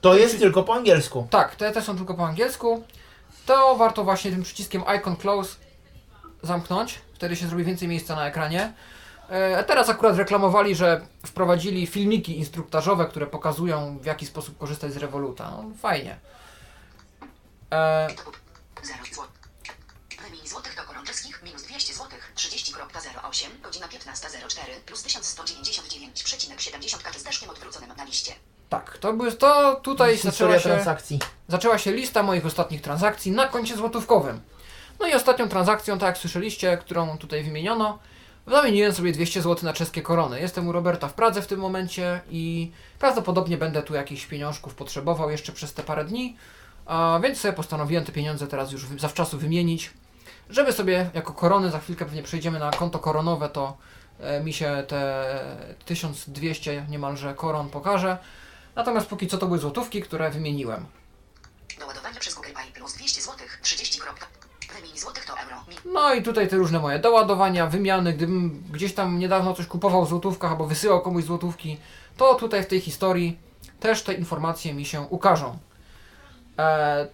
[0.00, 1.28] To jest tylko po angielsku.
[1.30, 2.84] Tak, te, te są tylko po angielsku.
[3.46, 5.56] To warto właśnie tym przyciskiem Icon Close
[6.42, 7.00] zamknąć.
[7.14, 8.72] Wtedy się zrobi więcej miejsca na ekranie.
[9.28, 14.96] E, teraz akurat reklamowali, że wprowadzili filmiki instruktażowe, które pokazują w jaki sposób korzystać z
[14.96, 15.50] Revoluta.
[15.50, 16.20] No, fajnie.
[17.70, 18.38] E, Top up.
[18.82, 19.24] 0 zł.
[20.28, 20.84] Wymień złotych do.
[21.44, 22.32] Minus 200 złotych.
[22.36, 23.60] 30.08.
[23.62, 24.80] Godzina 15.04.
[24.86, 28.34] Plus 1199,70 k z deszkiem odwróconym na liście.
[28.68, 31.18] Tak, to, by, to tutaj zaczęła się, transakcji.
[31.48, 34.40] zaczęła się lista moich ostatnich transakcji na koncie złotówkowym.
[35.00, 37.98] No i ostatnią transakcją, tak jak słyszeliście, którą tutaj wymieniono,
[38.46, 40.40] zamieniłem sobie 200 zł na czeskie korony.
[40.40, 45.30] Jestem u Roberta w Pradze w tym momencie i prawdopodobnie będę tu jakichś pieniążków potrzebował
[45.30, 46.36] jeszcze przez te parę dni,
[46.86, 49.90] a więc sobie postanowiłem te pieniądze teraz już zawczasu wymienić,
[50.50, 53.76] żeby sobie jako korony, za chwilkę pewnie przejdziemy na konto koronowe, to
[54.20, 55.24] e, mi się te
[55.84, 58.18] 1200 niemalże koron pokaże.
[58.76, 60.86] Natomiast póki co to były złotówki, które wymieniłem.
[61.80, 63.58] Doładowanie przez Google Pay plus 200 złotych.
[63.62, 64.26] 30 kropka.
[64.74, 65.56] Wymień złotych to euro.
[65.84, 70.08] No i tutaj te różne moje doładowania, wymiany, gdybym gdzieś tam niedawno coś kupował w
[70.08, 71.78] złotówkach albo wysyłał komuś złotówki,
[72.16, 73.38] to tutaj w tej historii
[73.80, 75.58] też te informacje mi się ukażą.
[76.58, 77.08] E,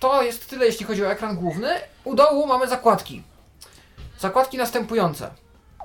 [0.00, 1.68] to jest tyle, jeśli chodzi o ekran główny.
[2.04, 3.22] U dołu mamy zakładki.
[4.18, 5.30] Zakładki następujące.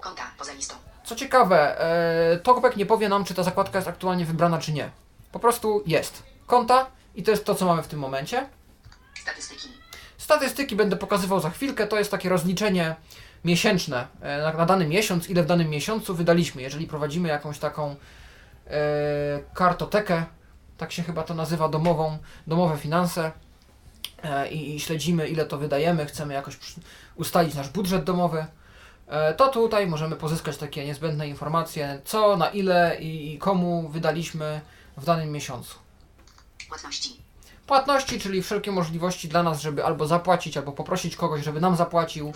[0.02, 0.76] Konta poza listą.
[1.04, 4.92] Co ciekawe, e, nie powie nam, czy ta zakładka jest aktualnie wybrana, czy nie.
[5.32, 6.24] Po prostu jest.
[6.48, 8.50] Konta i to jest to, co mamy w tym momencie.
[9.22, 9.68] Statystyki.
[10.18, 11.88] Statystyki będę pokazywał za chwilkę.
[11.88, 12.96] To jest takie rozliczenie
[13.46, 16.62] miesięczne e, na, na dany miesiąc, ile w danym miesiącu wydaliśmy.
[16.62, 17.96] Jeżeli prowadzimy jakąś taką
[18.68, 18.76] e,
[19.54, 20.26] kartotekę,
[20.78, 22.18] tak się chyba to nazywa, domową,
[22.48, 23.32] domowe finanse
[24.24, 26.58] e, i, śledzimy, ile to wydajemy, chcemy jakoś
[27.16, 28.46] ustalić nasz budżet domowy,
[29.38, 34.62] to tutaj możemy pozyskać takie niezbędne informacje, co, na ile i komu wydaliśmy
[34.98, 35.76] w danym miesiącu.
[36.70, 37.22] Płatności.
[37.68, 42.34] Płatności, czyli wszelkie możliwości dla nas, żeby albo zapłacić, albo poprosić kogoś, żeby nam zapłacił.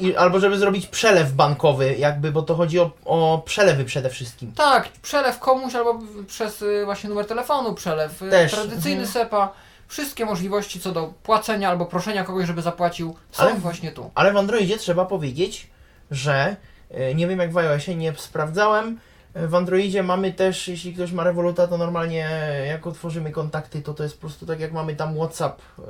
[0.00, 4.52] I, albo żeby zrobić przelew bankowy, jakby, bo to chodzi o, o przelewy przede wszystkim.
[4.52, 9.08] Tak, przelew komuś, albo przez y, właśnie numer telefonu, przelew y, Też, tradycyjny mhm.
[9.08, 9.52] SEPA.
[9.88, 14.10] Wszystkie możliwości co do płacenia albo proszenia kogoś, żeby zapłacił, są Ale- właśnie tu.
[14.14, 15.70] Ale w Androidzie trzeba powiedzieć,
[16.10, 16.56] że
[16.90, 19.00] e, nie wiem jak w iOSie, nie sprawdzałem.
[19.34, 22.28] E, W Androidzie mamy też, jeśli ktoś ma Revoluta, to normalnie
[22.68, 25.82] jak otworzymy kontakty, to to jest po prostu tak jak mamy tam WhatsApp e,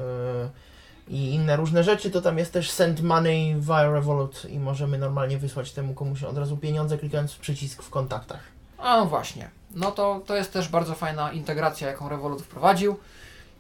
[1.09, 5.39] i inne różne rzeczy, to tam jest też send money via Revolut i możemy normalnie
[5.39, 8.41] wysłać temu komuś od razu pieniądze, klikając przycisk w kontaktach.
[8.79, 9.51] A no właśnie.
[9.75, 12.97] No to, to jest też bardzo fajna integracja, jaką Revolut wprowadził.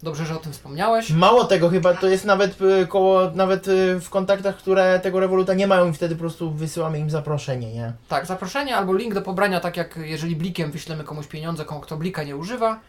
[0.03, 1.11] Dobrze, że o tym wspomniałeś.
[1.11, 5.55] Mało tego, chyba to jest nawet y, koło, nawet y, w kontaktach, które tego Revoluta
[5.55, 7.93] nie mają i wtedy po prostu wysyłamy im zaproszenie, nie?
[8.09, 11.97] Tak, zaproszenie albo link do pobrania, tak jak jeżeli blikiem wyślemy komuś pieniądze, komu kto
[11.97, 12.81] blika nie używa,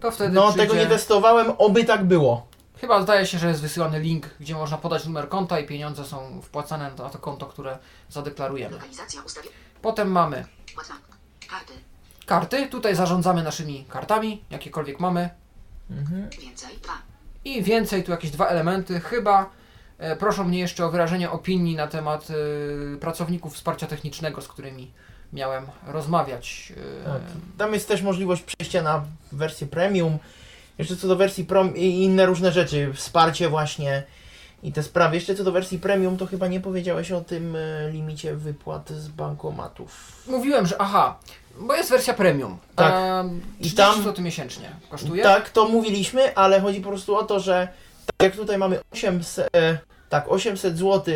[0.00, 0.62] to wtedy No, przyjdzie...
[0.62, 2.46] tego nie testowałem, oby tak było.
[2.80, 6.40] Chyba zdaje się, że jest wysyłany link, gdzie można podać numer konta i pieniądze są
[6.42, 7.78] wpłacane na to konto, które
[8.10, 8.74] zadeklarujemy.
[8.74, 9.22] Lokalizacja.
[9.82, 10.44] Potem mamy.
[11.48, 11.72] Karty.
[12.26, 15.30] karty, tutaj zarządzamy naszymi kartami, jakiekolwiek mamy.
[15.98, 16.28] Mhm.
[16.42, 16.76] Więcej.
[16.82, 16.92] Dwa.
[17.44, 19.00] I więcej, tu jakieś dwa elementy.
[19.00, 19.50] Chyba
[19.98, 24.90] e, proszą mnie jeszcze o wyrażenie opinii na temat e, pracowników wsparcia technicznego, z którymi
[25.32, 26.72] miałem rozmawiać.
[27.02, 27.22] E, Tak.
[27.58, 30.18] Tam jest też możliwość przejścia na wersję premium.
[30.78, 34.02] Jeszcze co do wersji prom i inne różne rzeczy, wsparcie właśnie
[34.64, 35.16] i te sprawy.
[35.16, 39.08] Jeszcze co do wersji premium, to chyba nie powiedziałeś o tym e, limicie wypłat z
[39.08, 40.22] bankomatów.
[40.26, 41.18] Mówiłem, że aha,
[41.60, 42.58] bo jest wersja premium.
[42.76, 42.92] Tak.
[42.94, 43.28] E,
[43.60, 45.22] I 30 tam- zł miesięcznie kosztuje.
[45.22, 47.68] Tak, to mówiliśmy, ale chodzi po prostu o to, że
[48.06, 51.14] tak jak tutaj mamy 800, e, tak, 800 zł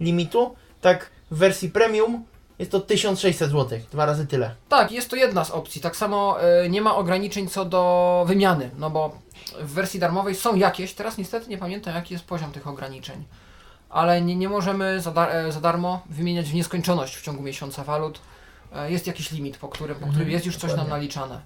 [0.00, 2.24] limitu, tak w wersji premium
[2.58, 4.54] jest to 1600 zł, dwa razy tyle.
[4.68, 5.80] Tak, jest to jedna z opcji.
[5.80, 9.18] Tak samo e, nie ma ograniczeń co do wymiany, no bo
[9.60, 13.24] w wersji darmowej są jakieś, teraz niestety nie pamiętam jaki jest poziom tych ograniczeń.
[13.88, 17.84] Ale nie, nie możemy za, dar, e, za darmo wymieniać w nieskończoność w ciągu miesiąca
[17.84, 18.20] walut.
[18.72, 21.40] E, jest jakiś limit, po którym, po którym Mhm, jest już coś nam naliczane.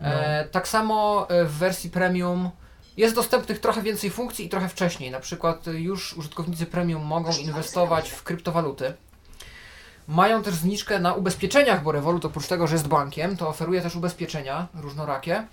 [0.00, 2.50] E, tak samo e, w wersji premium
[2.96, 5.10] jest dostępnych trochę więcej funkcji i trochę wcześniej.
[5.10, 8.92] Na przykład e, już użytkownicy premium mogą inwestować w kryptowaluty.
[10.10, 13.96] Mają też zniżkę na ubezpieczeniach, bo Revolut oprócz tego, że jest bankiem, to oferuje też
[13.96, 15.46] ubezpieczenia różnorakie.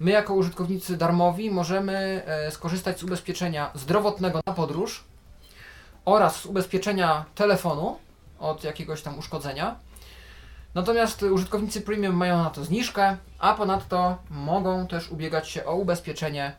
[0.00, 5.04] My jako użytkownicy darmowi możemy e, skorzystać z ubezpieczenia zdrowotnego na podróż
[6.04, 7.98] oraz z ubezpieczenia telefonu
[8.38, 9.76] od jakiegoś tam uszkodzenia.
[10.74, 16.52] Natomiast użytkownicy premium mają na to zniżkę, a ponadto mogą też ubiegać się o ubezpieczenie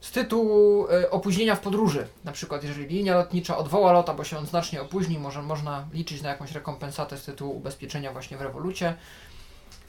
[0.00, 2.06] z tytułu e, opóźnienia w podróży.
[2.24, 6.22] Na przykład jeżeli linia lotnicza odwoła lot, albo się on znacznie opóźni, może można liczyć
[6.22, 8.94] na jakąś rekompensatę z tytułu ubezpieczenia właśnie w Revolucie.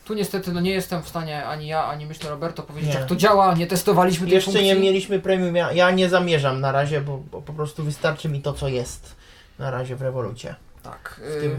[0.05, 2.99] Tu niestety no nie jestem w stanie ani ja, ani myślę Roberto powiedzieć Nie.
[2.99, 4.67] jak to działa, nie testowaliśmy tej Jeszcze funkcji.
[4.67, 8.41] nie mieliśmy premium, ja, ja nie zamierzam na razie, bo, bo po prostu wystarczy mi
[8.41, 9.15] to, co jest
[9.59, 11.21] na razie w Revolucie, Tak.
[11.23, 11.55] w y, tym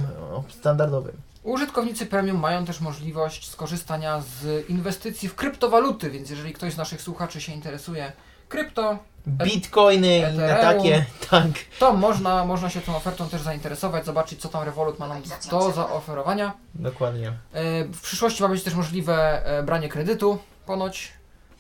[0.49, 1.17] standardowym.
[1.43, 7.03] Użytkownicy premium mają też możliwość skorzystania z inwestycji w kryptowaluty, więc jeżeli ktoś z naszych
[7.03, 8.13] słuchaczy się interesuje
[8.53, 10.61] krypto, Bitcoiny Ethereum.
[10.61, 11.47] takie, tak.
[11.79, 15.73] to można, można się tą ofertą też zainteresować, zobaczyć co tam Revolut ma nam do
[15.73, 16.53] zaoferowania.
[16.75, 17.29] Dokładnie.
[17.29, 21.13] E, W przyszłości ma być też możliwe e, branie kredytu, ponoć.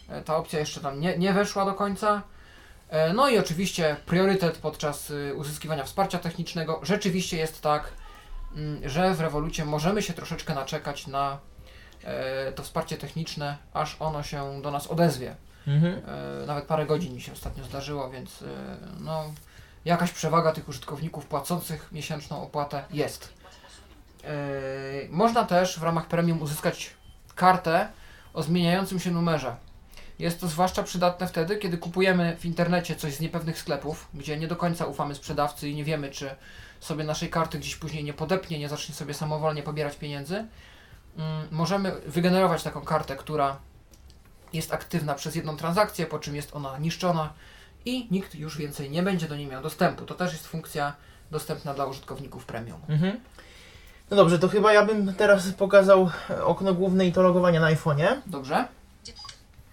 [0.08, 2.22] E, Ta opcja jeszcze tam nie, nie weszła do końca.
[3.14, 6.80] No i oczywiście priorytet podczas uzyskiwania wsparcia technicznego.
[6.82, 7.92] Rzeczywiście jest tak,
[8.56, 11.38] mm, że w Revolucie możemy się troszeczkę naczekać na
[12.54, 15.36] to wsparcie techniczne, aż ono się do nas odezwie.
[15.66, 16.02] Mhm.
[16.42, 18.46] E, Nawet parę godzin mi się ostatnio zdarzyło, więc e,
[19.00, 19.24] no,
[19.84, 23.32] jakaś przewaga tych użytkowników płacących miesięczną opłatę jest.
[24.24, 24.28] E,
[25.10, 26.90] Można też w ramach premium uzyskać
[27.34, 27.88] kartę
[28.34, 29.56] o zmieniającym się numerze.
[30.18, 34.48] Jest to zwłaszcza przydatne wtedy, kiedy kupujemy w internecie coś z niepewnych sklepów, gdzie nie
[34.48, 36.30] do końca ufamy sprzedawcy i nie wiemy, czy
[36.80, 40.34] sobie naszej karty gdzieś później nie podepnie, nie zacznie sobie samowolnie pobierać pieniędzy.
[41.16, 43.56] Mm, Możemy wygenerować taką kartę, która
[44.52, 47.32] jest aktywna przez jedną transakcję, po czym jest ona niszczona
[47.84, 50.04] i nikt już więcej nie będzie do niej miał dostępu.
[50.04, 50.96] To też jest funkcja
[51.30, 52.80] dostępna dla użytkowników premium.
[52.88, 53.20] Mhm.
[54.10, 57.74] No dobrze, to chyba ja bym teraz pokazał e, okno główne i to logowanie na
[57.74, 58.20] iPhone'ie.
[58.26, 58.68] Dobrze?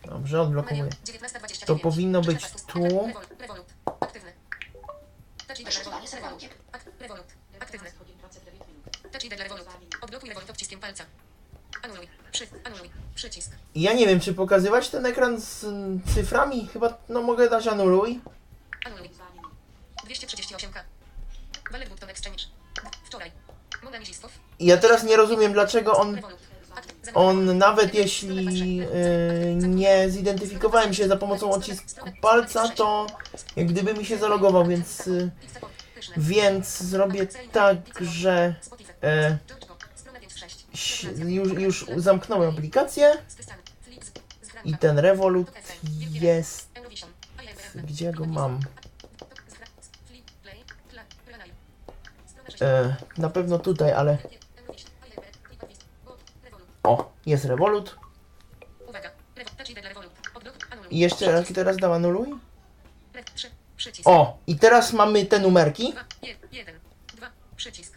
[0.06, 0.84] Dobrze, odblokowuję.
[0.84, 1.68] Menu 1929.
[1.68, 2.84] To powinno być tu.
[4.02, 4.34] Aktywny.
[5.48, 5.60] Touch
[9.26, 9.40] ID Tak.
[9.40, 9.68] Revolut.
[10.02, 11.06] Odblokuj Revolut wciskiem palca.
[11.84, 12.08] Anuluj.
[13.76, 16.68] Ja nie wiem, czy pokazywać ten ekran z mm, cyframi?
[16.68, 18.22] Chyba, no mogę dać anuluj.
[18.86, 19.10] Anuluj.
[20.08, 20.80] 238k.
[21.72, 22.44] Wallet Button Exchange.
[23.06, 23.32] Wczoraj.
[23.84, 23.98] Moda
[24.60, 26.20] ja teraz nie rozumiem, dlaczego on,
[27.14, 28.46] on nawet jeśli
[29.54, 33.08] nie zidentyfikowałem się za pomocą odcisku palca, to
[33.56, 35.10] jak gdyby mi się zalogował, więc,
[35.96, 36.16] Pyszne.
[36.18, 38.56] więc zrobię tak, że.
[39.02, 39.78] e, George.com.
[39.96, 40.56] Strona 506.
[40.56, 40.69] ś-
[41.28, 43.18] już, już zamknąłem aplikację
[44.66, 45.52] i ten Revolut
[46.12, 46.70] jest...
[47.76, 48.60] Gdzie go mam?
[50.08, 50.26] Flip.
[50.44, 50.64] Play.
[50.90, 51.02] Pla.
[51.28, 51.52] Planaj.
[52.26, 52.62] Strona 6.
[52.62, 54.18] E, na pewno tutaj, ale...
[56.84, 57.98] O, jest Revolut.
[60.36, 60.68] Odblok.
[60.72, 60.94] Anuluj.
[60.96, 62.28] I jeszcze raz, teraz dam anuluj.
[64.06, 65.94] O, i teraz mamy te numerki.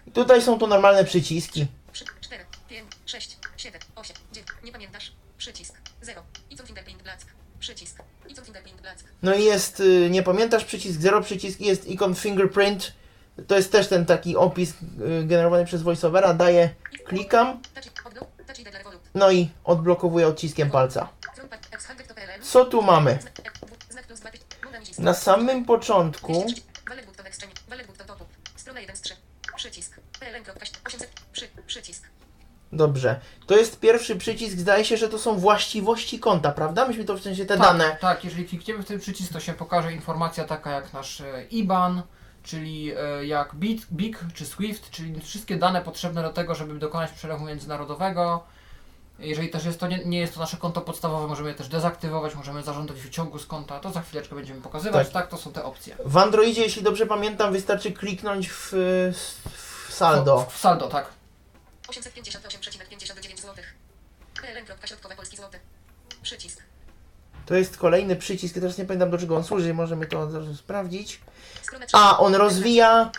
[0.07, 1.67] I tutaj są to normalne przyciski.
[3.05, 4.51] Przy, 4, 5, 6, 7, 8, 9.
[4.65, 5.13] Nie pamiętasz?
[5.39, 5.75] Przycisk.
[6.03, 6.23] 0.
[6.51, 7.27] I co fingerprint black.
[7.61, 7.99] Przycisk.
[8.29, 9.05] Icon fingerprint black.
[9.23, 12.93] No i jest, y, nie pamiętasz, przycisk 0, przycisk i jest ikon fingerprint.
[13.47, 16.35] To jest też ten taki opis y, generowany przez voiceovera.
[16.35, 17.63] Daję, klikam,
[19.15, 21.09] no i odblokowuję odciskiem palca.
[22.43, 23.19] Co tu mamy?
[23.91, 24.31] Znak plus 2.
[24.65, 26.47] Nuda niż Na samym początku
[26.89, 27.55] Wallet button exchange.
[27.69, 28.25] Wallet button topu.
[28.57, 29.15] Strona 1 z 3.
[29.57, 30.01] Przycisk.
[30.21, 30.43] PLN.
[30.85, 31.11] 800.
[31.33, 31.49] Przy.
[31.67, 32.03] Przycisk.
[32.87, 33.21] Dobrze.
[33.47, 34.59] To jest pierwszy przycisk.
[34.59, 36.89] Zdaje się, że to są właściwości konta, prawda?
[36.89, 37.97] Myśmy to w sensie te tak, dane.
[38.01, 42.03] Tak, jeżeli klikniemy w ten przycisk, to się pokaże informacja taka jak nasz e, IBAN,
[42.43, 47.11] czyli e, jak BIT, BIC czy SWIFT, czyli wszystkie dane potrzebne do tego, żeby dokonać
[47.11, 48.45] przelewu międzynarodowego.
[49.19, 52.35] Jeżeli też jest to, nie, nie jest to nasze konto podstawowe, możemy je też dezaktywować,
[52.35, 55.07] możemy zażądać wyciągu z konta, to za chwileczkę będziemy pokazywać.
[55.07, 55.15] Tak.
[55.15, 55.97] Tak, to są te opcje.
[56.05, 58.73] W Androidzie, jeśli dobrze pamiętam, wystarczy kliknąć w,
[59.89, 60.39] w saldo.
[60.39, 61.22] W, w saldo, tak.
[61.93, 63.65] 858,59 zł.
[64.43, 64.67] PLN.
[65.17, 65.59] Polski złoty.
[66.23, 66.63] Przycisk.
[67.47, 68.55] To jest kolejny przycisk.
[68.55, 69.75] Teraz nie pamiętam do czego on służy.
[69.75, 71.21] Możemy to od razu sprawdzić.
[71.93, 73.11] A, on rozwija,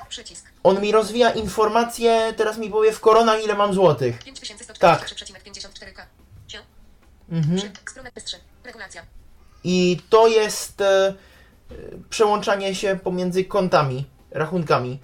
[0.63, 2.33] on mi rozwija informacje.
[2.37, 4.19] Teraz mi powie w koronach ile mam złotych.
[4.19, 6.05] 5143,54K.
[6.47, 6.59] Cio.
[7.29, 7.57] Mhm.
[7.57, 7.71] Przy.
[7.91, 8.35] Strona S3.
[8.63, 9.05] Regulacja.
[9.63, 11.13] I to jest e,
[12.09, 14.99] przełączanie się pomiędzy kontami, rachunkami.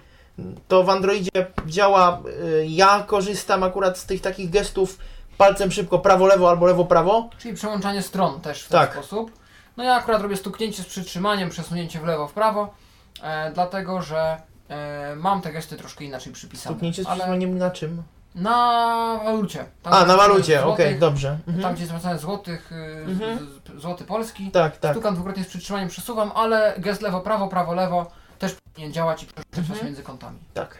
[0.68, 1.30] To w Androidzie
[1.66, 2.20] działa.
[2.60, 4.98] E, ja korzystam akurat z tych takich gestów
[5.38, 7.28] palcem szybko prawo-lewo albo lewo-prawo.
[7.38, 8.92] Czyli przełączanie stron też w Tak.
[8.94, 9.32] ten sposób.
[9.76, 12.74] No ja akurat robię stuknięcie z przytrzymaniem, przesunięcie w lewo, w prawo,
[13.22, 14.36] e, dlatego że
[14.68, 16.74] e, mam te gesty troszkę inaczej przypisane.
[16.74, 18.02] Stuknięcie z ale przytrzymaniem na czym?
[18.34, 19.64] na walucie.
[19.82, 21.38] Tam, A, na walucie, okej, dobrze.
[21.46, 21.74] Tam Mhm.
[21.74, 23.48] gdzie jest złotych, y, Mhm.
[23.76, 24.50] złoty polski.
[24.50, 24.92] Tak, tak.
[24.92, 28.06] Stukam dwukrotnie z przytrzymaniem, przesuwam, ale gest lewo, prawo, prawo, lewo
[28.40, 29.86] też powinien działać i przerzucać Mhm.
[29.86, 30.38] między kątami.
[30.54, 30.78] tak.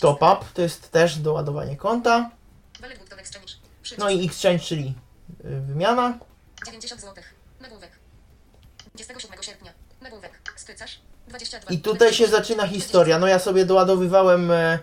[0.00, 2.30] Top up to jest też doładowanie konta.
[3.98, 4.94] No i exchange, czyli
[5.44, 6.18] y, wymiana.
[6.66, 7.24] 90 zł.
[7.60, 7.90] Nagłówek.
[8.94, 9.72] 27 sierpnia.
[10.00, 10.40] Nagłówek.
[10.56, 11.00] Skrycarz.
[11.28, 11.74] 22.
[11.74, 13.18] I tutaj się zaczyna historia.
[13.18, 14.78] No ja sobie doładowywałem e,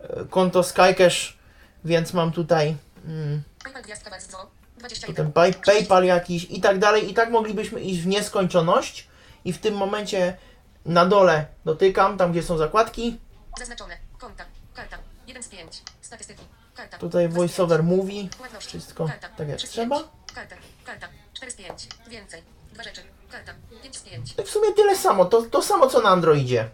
[0.00, 1.38] e, konto Skycash,
[1.84, 4.50] więc mam tutaj mm, PayPal gwiazdka bardzo.
[4.78, 5.16] 21.
[5.16, 7.10] potem pay, PayPal jakiś i tak dalej.
[7.10, 9.08] I tak moglibyśmy iść w nieskończoność.
[9.44, 10.36] I w tym momencie
[10.84, 13.18] na dole dotykam, tam gdzie są zakładki.
[13.58, 13.96] Zaznaczone.
[14.18, 14.44] Konta.
[14.74, 14.98] Karta.
[15.26, 15.82] 1 z 5.
[16.00, 16.42] Statystyki.
[16.74, 16.98] Karta.
[16.98, 18.68] Tutaj voiceover mówi Płatności.
[18.68, 19.28] wszystko Karta.
[19.36, 19.96] tak jak 3 z trzeba.
[19.96, 20.10] 5.
[20.34, 20.56] Karta.
[20.84, 21.08] Karta.
[21.34, 21.86] 4 z 5.
[22.08, 22.42] Więcej.
[22.72, 23.00] Dwa rzeczy.
[23.30, 23.52] Karta.
[23.82, 24.36] 5 z 5.
[24.36, 26.68] No i w sumie tyle samo, to, to samo co na Androidzie.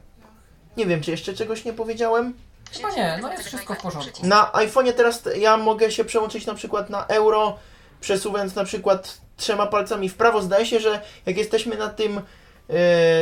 [0.77, 2.35] Nie wiem, czy jeszcze czegoś nie powiedziałem.
[2.73, 4.27] Chyba nie, no jest wszystko w porządku.
[4.27, 7.59] Na iPhone'ie teraz ja mogę się przełączyć na przykład na euro,
[8.01, 10.43] przesuwając na przykład trzema palcami w prawo.
[10.43, 12.21] Zdaje się, że jak jesteśmy na tym,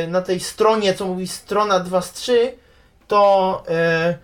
[0.07, 2.57] na tej stronie, co mówi strona 2 z 3,
[3.07, 4.17] to e,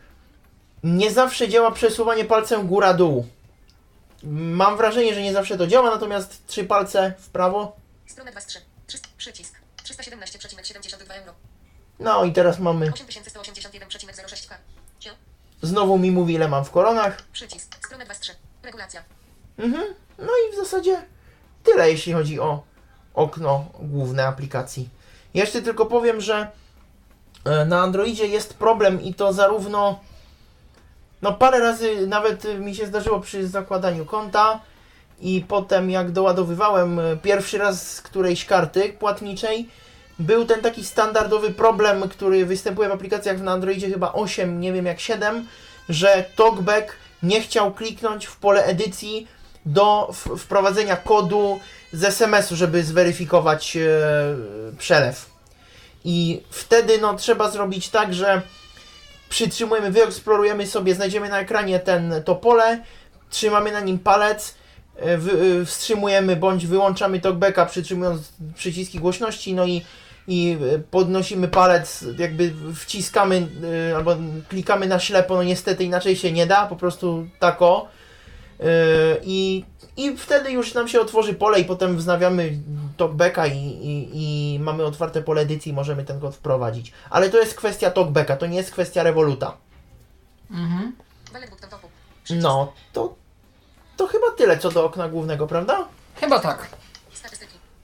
[0.83, 3.25] nie zawsze działa przesuwanie palcem góra-dół.
[4.23, 7.75] Mam wrażenie, że nie zawsze to działa, natomiast trzy palce w prawo.
[8.07, 8.59] Strona 2 z 3.
[8.87, 9.55] 300, przycisk.
[9.83, 11.33] 317,72 euro.
[11.99, 14.55] No i teraz mamy, 8181,06k.
[14.99, 15.11] Cio.
[15.61, 17.21] znowu mi mówi ile mam w koronach.
[17.21, 17.85] Przycisk.
[17.85, 18.35] Strona 2 z 3.
[18.63, 19.03] Regulacja.
[19.57, 19.83] Mhm.
[20.17, 21.05] No i w zasadzie
[21.63, 22.63] tyle, jeśli chodzi o
[23.13, 24.89] okno główne aplikacji.
[25.33, 26.47] Jeszcze tylko powiem, że
[27.45, 29.99] e, na Androidzie jest problem i to zarówno
[31.21, 34.59] no parę razy nawet mi się zdarzyło przy zakładaniu konta
[35.21, 39.69] i potem jak doładowywałem e, pierwszy raz z którejś karty płatniczej
[40.19, 44.85] był ten taki standardowy problem, który występuje w aplikacjach na Androidzie chyba 8, nie wiem
[44.85, 45.47] jak 7,
[45.89, 49.27] że TalkBack nie chciał kliknąć w pole edycji
[49.65, 51.59] do wprowadzenia kodu
[51.93, 53.89] z SMS-u, żeby zweryfikować e,
[54.77, 55.29] przelew.
[56.05, 58.41] I wtedy no, trzeba zrobić tak, że
[59.29, 62.83] przytrzymujemy, wyeksplorujemy sobie, znajdziemy na ekranie ten, to pole,
[63.29, 64.55] trzymamy na nim palec,
[64.99, 65.19] e, e,
[65.65, 68.21] wstrzymujemy bądź wyłączamy talkbacka przytrzymując
[68.55, 69.81] przyciski głośności, no i,
[70.27, 70.57] i
[70.91, 73.47] podnosimy palec, jakby wciskamy
[73.95, 74.15] albo
[74.49, 77.87] klikamy na ślepo, no niestety inaczej się nie da, po prostu tako.
[78.61, 78.67] Yy,
[79.23, 79.65] I,
[79.97, 82.59] I wtedy już nam się otworzy pole i potem wznawiamy
[82.97, 86.91] talkbacka i, i, i mamy otwarte pole edycji i możemy ten kod wprowadzić.
[87.09, 89.57] Ale to jest kwestia talkbacka, to nie jest kwestia Revoluta.
[90.51, 90.95] Mhm.
[92.41, 93.15] No, to,
[93.97, 95.87] to chyba tyle co do okna głównego, prawda?
[96.15, 96.67] Chyba tak.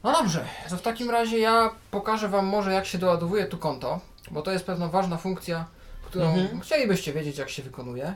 [0.04, 4.00] No dobrze, to w takim razie ja pokażę Wam może jak się doładowuje tu konto,
[4.32, 5.66] bo to jest pewna ważna funkcja,
[6.06, 6.62] którą Mhm.
[6.62, 8.16] chcielibyście wiedzieć jak się wykonuje.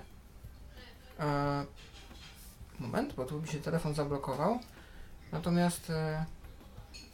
[1.20, 1.66] E,
[2.82, 4.60] moment, bo tu mi się telefon zablokował.
[5.32, 6.26] Natomiast e,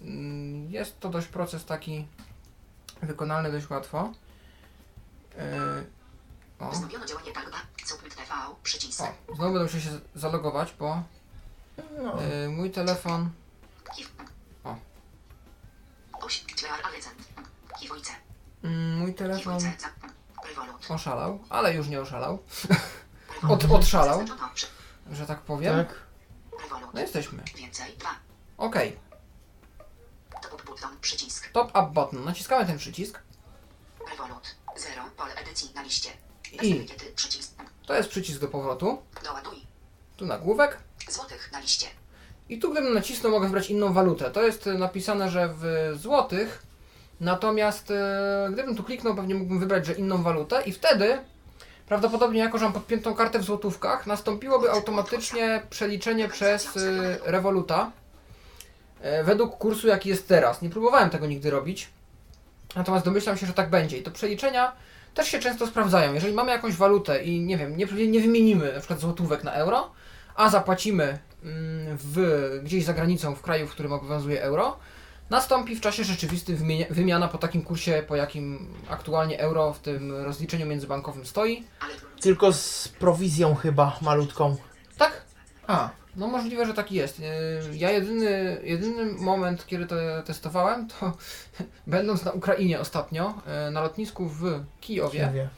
[0.02, 2.08] mm, jest to dość proces taki
[3.02, 4.12] wykonalny dość łatwo.
[5.38, 5.84] E,
[6.60, 6.76] o, o,
[9.38, 11.04] znowu będę musiał się zalogować, bo
[12.04, 12.24] No.
[12.24, 13.30] e, mój telefon.
[17.80, 18.12] Kiwojce.
[18.64, 19.60] Mm, Mój telefon
[20.90, 22.44] oszalał, ale już nie oszalał.
[23.50, 24.26] Od, odszalał,
[25.12, 25.76] że tak powiem.
[25.76, 25.94] Tak.
[26.94, 27.44] No jesteśmy.
[27.56, 27.94] Więcej.
[27.98, 28.10] Dwa.
[28.58, 28.98] Okej,
[30.42, 30.98] To up button.
[31.02, 31.52] Przycisk.
[31.52, 32.26] top up button.
[32.26, 33.20] Naciskamy ten przycisk
[34.12, 34.56] Revolut.
[34.78, 35.04] Zero.
[35.18, 36.10] Pole edycji na liście.
[36.58, 36.88] Bez I?
[37.86, 39.02] to jest przycisk do powrotu.
[39.24, 39.58] Doładuj.
[40.18, 40.78] Tu nagłówek.
[41.10, 41.88] Złotych na liście.
[42.50, 44.32] I tu gdybym nacisnął, mogę wybrać inną walutę.
[44.32, 46.64] To jest e, napisane, że w złotych,
[47.20, 51.20] natomiast e, gdybym tu kliknął, pewnie mógłbym wybrać, że inną walutę i wtedy
[51.88, 56.80] prawdopodobnie, jako że mam podpiętą kartę w złotówkach, nastąpiłoby automatycznie przeliczenie przez
[57.26, 57.92] Revoluta
[59.02, 60.62] e, według kursu, jaki jest teraz.
[60.62, 61.90] Nie próbowałem tego nigdy robić,
[62.76, 63.98] natomiast domyślam się, że tak będzie.
[63.98, 64.72] I to przeliczenia
[65.14, 66.14] też się często sprawdzają.
[66.14, 69.92] Jeżeli mamy jakąś walutę i nie wiem, nie, nie wymienimy na przykład złotówek na euro,
[70.36, 71.04] a zapłacimy
[71.44, 72.20] mm, w,
[72.64, 74.78] gdzieś za granicą, w kraju, w którym obowiązuje euro,
[75.30, 76.58] nastąpi w czasie rzeczywistym
[76.90, 81.64] wymiana po takim kursie, po jakim aktualnie euro w tym rozliczeniu międzybankowym stoi.
[82.22, 84.56] Tylko z prowizją chyba malutką.
[84.98, 85.22] Tak?
[85.68, 87.20] A, no możliwe, że taki jest.
[87.20, 87.28] Yy,
[87.74, 91.14] Ja jedyny, jedyny moment, kiedy to testowałem, to
[91.88, 93.34] będąc na Ukrainie ostatnio,
[93.66, 94.44] yy, na lotnisku w
[94.82, 95.50] Kijowie, Nie wie.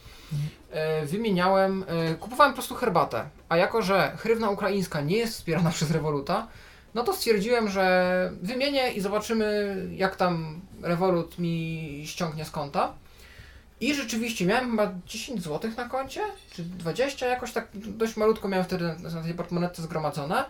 [0.72, 3.30] e, wymieniałem, e, kupowałem po prostu herbatę.
[3.50, 6.48] A jako, że hrywna ukraińska nie jest wspierana przez Revoluta,
[6.94, 12.94] no to stwierdziłem, że wymienię i zobaczymy, jak tam Revolut mi ściągnie z konta.
[13.82, 16.22] I rzeczywiście miałem chyba 10 zł na koncie,
[16.52, 20.46] czy 20, jakoś tak dość malutko miałem wtedy na tej portmonetce zgromadzone.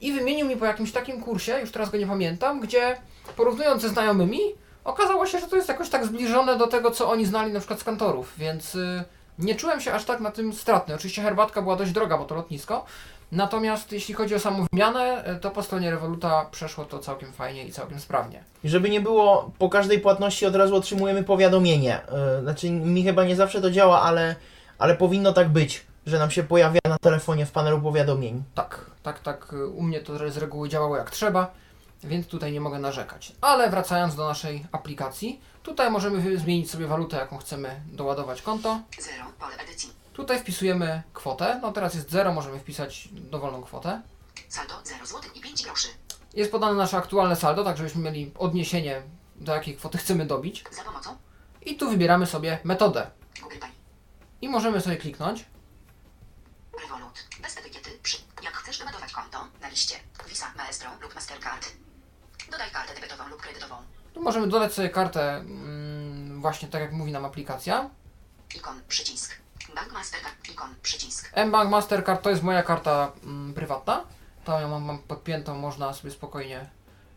[0.00, 2.96] I wymienił mi po jakimś takim kursie, już teraz go nie pamiętam, gdzie
[3.36, 4.40] porównując ze znajomymi,
[4.84, 7.80] okazało się, że to jest jakoś tak zbliżone do tego, co oni znali na przykład
[7.80, 9.04] z kantorów, więc y,
[9.38, 10.94] nie czułem się aż tak na tym stratny.
[10.94, 12.84] Oczywiście herbatka była dość droga, bo to lotnisko.
[13.32, 17.64] Natomiast jeśli chodzi o samą wymianę, y, to po stronie Revoluta przeszło to całkiem fajnie
[17.64, 18.44] i całkiem sprawnie.
[18.64, 22.00] I żeby nie było, po każdej płatności od razu otrzymujemy powiadomienie.
[22.36, 24.36] Yy, Znaczy, mi chyba nie zawsze to działa, ale,
[24.78, 28.42] ale powinno tak być, że nam się pojawia na telefonie w panelu powiadomień.
[28.54, 29.52] Tak, tak, tak.
[29.52, 31.50] y, U mnie to z reguły działało jak trzeba,
[32.04, 33.32] więc tutaj nie mogę narzekać.
[33.40, 38.80] Ale wracając do naszej aplikacji, tutaj możemy zmienić sobie walutę, jaką chcemy doładować konto.
[39.00, 39.24] zero.
[39.40, 40.01] Pole edycji.
[40.12, 41.58] Tutaj wpisujemy kwotę.
[41.62, 44.02] No teraz jest 0, możemy wpisać dowolną kwotę.
[44.48, 45.88] Saldo 0 zł i 5 groszy.
[46.34, 49.02] Jest podane nasze aktualne saldo, tak żebyśmy mieli odniesienie
[49.36, 50.64] do jakiej kwoty chcemy dobić.
[50.70, 51.16] Za pomocą
[51.62, 53.10] I tu wybieramy sobie metodę.
[53.42, 53.70] Google Pay.
[54.40, 55.44] I możemy sobie kliknąć.
[56.82, 57.24] Revolut.
[57.42, 57.90] Bez etykiety.
[58.02, 58.18] Przy.
[58.42, 59.94] Jak chcesz doładować konto na liście.
[60.28, 61.66] Visa, Maestro lub Mastercard.
[62.50, 63.74] Dodaj kartę debetową lub kredytową.
[64.14, 67.90] Tu możemy dodać sobie kartę, mm, właśnie tak jak mówi nam aplikacja.
[68.54, 68.82] Ikon.
[68.88, 69.41] Przycisk.
[69.74, 70.48] Bank Mastercard.
[70.50, 70.74] Ikon.
[70.82, 71.32] Przycisk.
[71.46, 74.04] mBank Mastercard to jest moja karta mm, prywatna.
[74.44, 76.70] To ją mam, mam podpiętą, można sobie spokojnie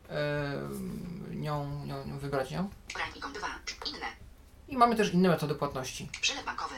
[0.10, 2.70] yy, nią, nią, nią wybrać ją.
[2.94, 3.48] Prime ikon 2.
[3.86, 4.08] Inne.
[4.68, 6.10] I mamy też inne metody płatności.
[6.22, 6.76] Przelew bankowy.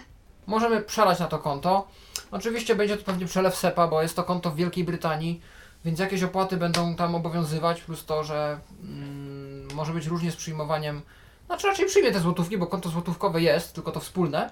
[0.48, 1.88] Możemy przelać na to konto.
[2.32, 5.42] Oczywiście będzie to pewnie przelew SEPA, bo jest to konto w Wielkiej Brytanii,
[5.86, 11.02] więc jakieś opłaty będą tam obowiązywać, plus to, że mm, może być różnie z przyjmowaniem.
[11.46, 14.52] Znaczy raczej przyjmie te złotówki, bo konto złotówkowe jest, tylko to wspólne.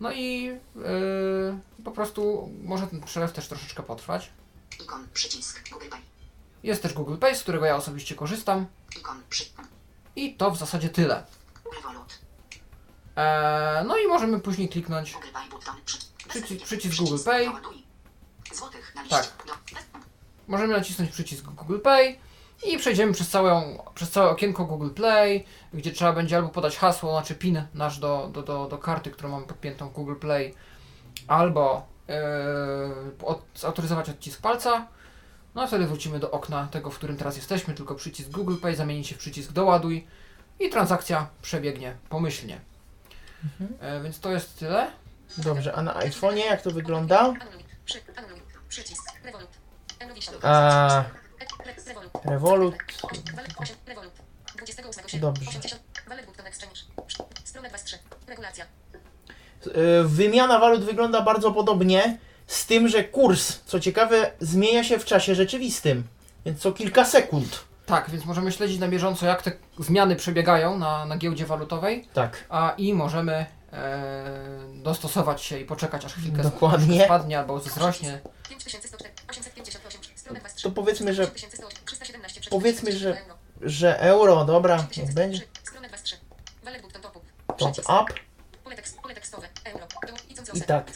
[0.00, 4.30] No i yy, po prostu może ten przelew też troszeczkę potrwać.
[4.80, 5.08] Ikon.
[5.14, 5.70] Przycisk.
[5.70, 6.00] Google Pay.
[6.62, 8.66] Jest też Google Pay, z którego ja osobiście korzystam.
[8.98, 9.22] Ikon.
[9.30, 9.44] Przy.
[10.16, 11.24] I to w zasadzie tyle.
[11.76, 12.18] Revolut.
[13.16, 15.74] Eee, no i możemy później kliknąć Google Pay button.
[15.84, 15.98] Przy.
[16.28, 17.48] Przycisk- przycisk Google Pay.
[18.54, 19.16] Złotych na liście.
[19.16, 19.46] Tak.
[20.48, 22.18] Możemy nacisnąć przycisk Google Pay
[22.64, 25.44] i przejdziemy przez, całą, przez całe okienko Google Play,
[25.74, 29.28] gdzie trzeba będzie albo podać hasło, znaczy PIN nasz do, do, do, do karty, którą
[29.28, 30.54] mamy podpiętą w Google Play,
[31.26, 32.14] albo yy,
[33.26, 34.86] od, zautoryzować odcisk palca.
[35.54, 38.76] No a wtedy wrócimy do okna tego, w którym teraz jesteśmy, tylko przycisk Google Pay
[38.76, 40.06] zamieni się w przycisk doładuj
[40.60, 42.60] i transakcja przebiegnie pomyślnie.
[43.80, 44.90] E, więc to jest tyle.
[45.38, 47.34] Dobrze, a na iPhone'ie jak to wygląda?
[50.42, 51.04] A,
[52.30, 52.74] Revolut.
[53.02, 53.30] Revolut.
[53.36, 53.76] Walet 8.
[53.86, 54.12] Revolut.
[54.56, 55.20] 28 sierpnia.
[55.20, 55.48] Dobrze.
[55.48, 55.82] 80.
[56.08, 56.76] Walet button exchange.
[57.44, 57.98] Strona 2 z 3.
[58.26, 58.64] Regulacja.
[59.66, 65.04] Y, Wymiana walut wygląda bardzo podobnie, z tym, że kurs, co ciekawe, zmienia się w
[65.04, 66.04] czasie rzeczywistym,
[66.44, 67.64] więc co kilka sekund.
[67.86, 72.08] Tak, więc możemy śledzić na bieżąco, jak te zmiany przebiegają na, na giełdzie walutowej.
[72.14, 72.44] Tak.
[72.48, 74.24] a i możemy e,
[74.74, 77.04] dostosować się i poczekać aż chwilkę Dokładnie.
[77.04, 78.20] spadnie albo wzrośnie.
[78.48, 79.10] 5104.
[79.30, 80.00] 858.
[80.16, 80.62] Strona 2 z 3.
[80.62, 81.36] To powiedzmy, że 3108.
[81.36, 81.75] 317.
[82.50, 83.34] Powiedzmy, że- euro.
[83.62, 85.38] że euro, dobra, niech będzie.
[85.38, 85.70] 3003.
[85.70, 86.16] Strona 2 z 3.
[86.64, 87.26] Walet button top up.
[90.54, 90.92] I tak.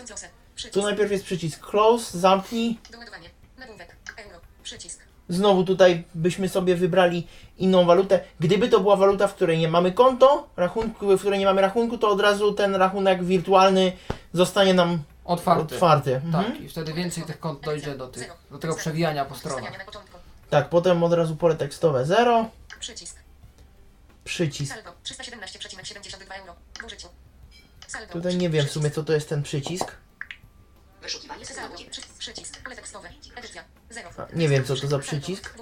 [0.72, 2.78] Tu najpierw jest przycisk close, zamknij.
[5.28, 7.26] Znowu tutaj byśmy sobie wybrali
[7.59, 8.20] inną walutę.
[8.40, 11.98] Gdyby to była waluta, w której nie mamy konto, rachunku, w której nie mamy rachunku,
[11.98, 13.92] to od razu ten rachunek wirtualny
[14.32, 15.74] zostanie nam Otwarty.
[15.74, 16.14] otwarty.
[16.16, 16.44] Mhm.
[16.44, 19.72] Tak, i wtedy więcej tych kont dojdzie do, tych, do tego przewijania po stronach.
[20.51, 23.16] Tak, potem od razu pole tekstowe 0, Przycisk.
[24.24, 24.74] przycisk.
[24.74, 26.55] Saldo 317,72 euro.
[26.80, 27.09] W użyciu.
[27.86, 28.12] Saldo.
[28.12, 29.92] Tutaj nie wiem w sumie co to jest ten przycisk.
[31.03, 31.76] Wyszukiwanie Saldo.
[32.18, 32.62] przycisk.
[32.62, 33.09] Pole tekstowe.
[33.36, 33.64] Edycja.
[33.90, 34.11] 0.
[34.18, 35.55] A, Nie wiem co to za przycisk.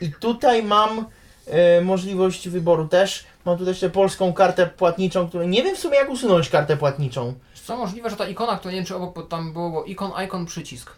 [0.00, 1.06] I tutaj mam
[1.46, 3.24] e, możliwość wyboru też.
[3.44, 7.34] Mam tutaj jeszcze polską kartę płatniczą, której nie wiem w sumie jak usunąć kartę płatniczą.
[7.64, 10.46] Co możliwe, że ta ikona, która nie wiem czy obok, bo tam było ikon, icon,
[10.46, 10.90] przycisk.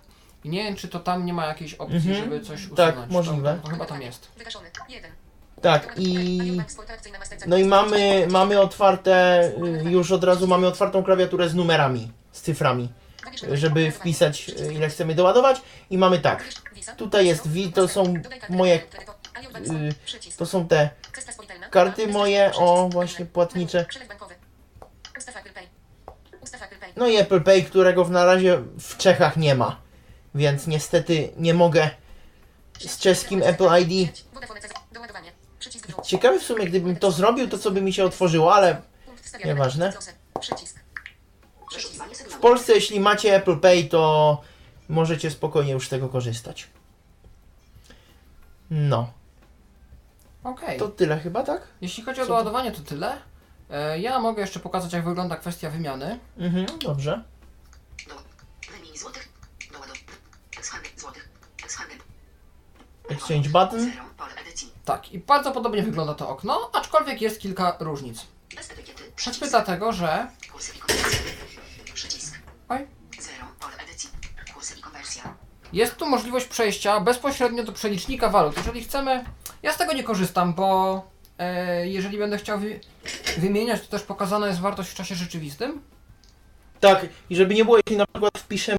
[0.45, 2.17] I nie wiem, czy to tam nie ma jakiejś opcji, Mhm.
[2.17, 2.77] żeby coś usunąć.
[2.77, 3.59] Tak, możliwe.
[3.63, 4.29] To, to chyba tam jest.
[4.37, 4.71] Wygaszony.
[4.89, 5.11] 1.
[5.63, 6.41] Tak i...
[7.47, 9.43] No i mamy, mamy otwarte,
[9.87, 12.89] y, już od razu mamy otwartą klawiaturę z numerami, z cyframi,
[13.53, 15.61] żeby wpisać y, ile chcemy doładować
[15.91, 16.45] i mamy tak,
[16.97, 18.15] tutaj jest wi- to są
[18.49, 18.81] moje, y,
[20.39, 20.91] to są te
[21.71, 23.87] karty moje, o właśnie płatnicze,
[26.97, 29.81] no i Apple Pay, którego w na razie w Czechach nie ma,
[30.37, 31.91] więc niestety nie mogę
[32.81, 34.23] z czeskim Apple ID.
[36.05, 38.83] Ciekawe w sumie, gdybym to zrobił, to co by mi się otworzyło, ale.
[39.45, 39.93] Nieważne.
[42.31, 42.39] W.
[42.41, 44.41] Polsce jeśli macie Apple Pay, to
[44.89, 46.69] możecie spokojnie już z tego korzystać.
[48.71, 49.13] No,
[50.45, 50.79] Okej.
[50.79, 51.63] to tyle chyba, tak?
[51.81, 53.19] Jeśli chodzi o Co to- doładowanie, to tyle.
[53.71, 56.19] E, Ja mogę jeszcze pokazać, jak wygląda kwestia wymiany.
[56.39, 57.23] Mhm, dobrze.
[58.09, 58.15] Do.
[58.73, 59.29] Wymień złotych.
[59.73, 59.97] Doładow.
[60.59, 61.29] Ekshandel złotych.
[61.65, 61.99] Ekshandel.
[63.09, 63.93] Exchange button.
[64.85, 68.27] Tak, i bardzo podobnie wygląda to okno, aczkolwiek jest kilka różnic.
[68.57, 69.03] Bez etykiety.
[69.25, 70.29] Choćby dlatego, że.
[72.69, 72.87] Oj.
[75.73, 78.57] Jest tu możliwość przejścia bezpośrednio do przelicznika walut.
[78.57, 79.25] Jeżeli chcemy,
[79.63, 81.03] ja z tego nie korzystam, bo
[81.39, 82.81] e, jeżeli będę chciał wy,
[83.39, 85.83] wymieniać, to też pokazana jest wartość w czasie rzeczywistym.
[86.81, 88.79] Tak, i żeby nie było, jeśli na przykład wpiszemy,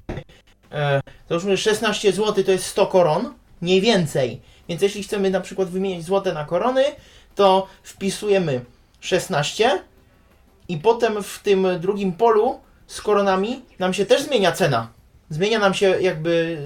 [0.72, 4.40] e, załóżmy 16 zł to jest 100 koron, mniej więcej.
[4.68, 6.84] Więc jeśli chcemy na przykład wymienić złote na korony,
[7.34, 8.60] to wpisujemy
[9.00, 9.82] 16
[10.68, 14.88] i potem w tym drugim polu z koronami nam się też zmienia cena.
[15.30, 16.58] Zmienia nam się jakby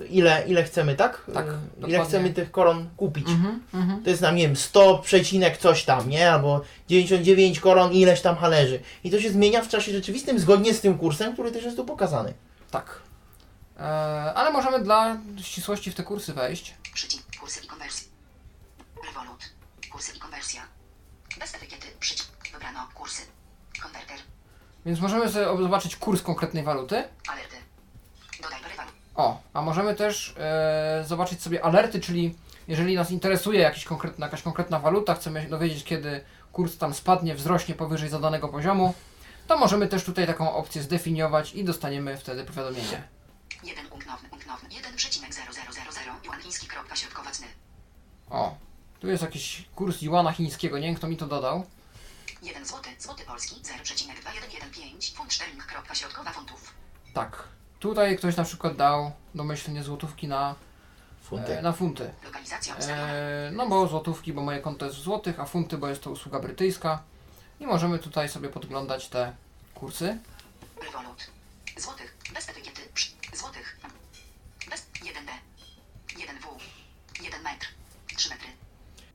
[0.00, 1.26] y, ile, ile chcemy, tak?
[1.34, 2.04] Tak, Y, Ile dokładnie.
[2.04, 3.28] chcemy tych koron kupić.
[3.28, 4.02] Mhm, mhm.
[4.02, 6.30] To jest nam, nie wiem, 100 przecinek coś tam, nie?
[6.32, 8.80] Albo 99 koron ileś tam hależy.
[9.04, 11.84] I to się zmienia w czasie rzeczywistym zgodnie z tym kursem, który też jest tu
[11.84, 12.34] pokazany.
[12.70, 13.00] Tak.
[13.78, 13.82] E,
[14.34, 16.74] ale możemy dla ścisłości w te kursy wejść.
[16.94, 17.22] Przycisk.
[17.40, 18.08] Kursy i konwersja.
[19.06, 19.44] Revolut.
[19.92, 20.62] Kursy i konwersja.
[21.38, 21.86] Bez etykiety.
[22.00, 22.32] Przycisk.
[22.52, 23.22] Wybrano kursy.
[23.82, 24.18] Konwerter.
[24.86, 27.04] Więc możemy sobie zobaczyć kurs konkretnej waluty.
[27.28, 27.56] Alerty.
[28.42, 28.62] Dodaj.
[29.14, 32.34] O, a możemy też e, zobaczyć sobie alerty, czyli
[32.68, 37.74] jeżeli nas interesuje jakiś konkretna, jakaś konkretna waluta, chcemy dowiedzieć, kiedy kurs tam spadnie, wzrośnie
[37.74, 38.94] powyżej zadanego poziomu,
[39.46, 43.02] to możemy też tutaj taką opcję zdefiniować i dostaniemy wtedy powiadomienie.
[43.62, 44.68] 1 unknowny, unknowny.
[44.68, 46.24] 1,0000.
[46.24, 46.66] Juan chiński.
[46.66, 47.46] Kropka środkowa cny.
[48.30, 48.56] O,
[49.00, 51.66] tu jest jakiś kurs juana chińskiego, nie wiem kto mi to dodał.
[52.42, 52.88] 1 złoty.
[52.98, 53.54] Złoty polski.
[53.54, 55.16] 0,2115.
[55.16, 55.66] Funt szterling.
[55.66, 56.74] Kropka środkowa funtów.
[57.14, 57.48] Tak,
[57.80, 60.54] tutaj ktoś na przykład dał domyślnie złotówki na
[61.22, 61.58] Funty.
[61.58, 62.12] E, na funty.
[62.24, 62.76] Lokalizacja.
[62.76, 66.10] E, no bo złotówki, bo moje konto jest w złotych, a funty, bo jest to
[66.10, 67.02] usługa brytyjska.
[67.60, 69.32] I możemy tutaj sobie podglądać te
[69.74, 70.18] kursy.
[70.84, 71.30] Revolut.
[71.76, 72.16] Złotych.
[72.34, 72.82] Bez etykiety.
[72.94, 73.12] Psz.
[73.34, 73.80] Złotych.
[74.70, 75.30] Bez 1D.
[76.08, 76.46] 1W.
[77.22, 77.66] 1 metr.
[78.22, 78.48] 3 metry.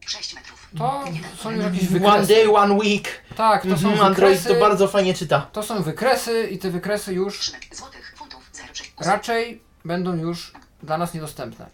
[0.07, 0.69] 6 metrów.
[0.77, 1.03] To
[1.43, 2.27] są już jakieś One wykresy.
[2.33, 3.21] day, one week.
[3.35, 4.53] Tak, to są Mhm, Android wykresy.
[4.59, 5.41] to bardzo fajnie czyta.
[5.41, 7.75] To są wykresy i te wykresy już 3 metry.
[7.75, 8.13] Złotych.
[8.17, 8.49] Funtów.
[8.53, 10.53] 0, raczej będą już
[10.83, 11.69] dla nas niedostępne.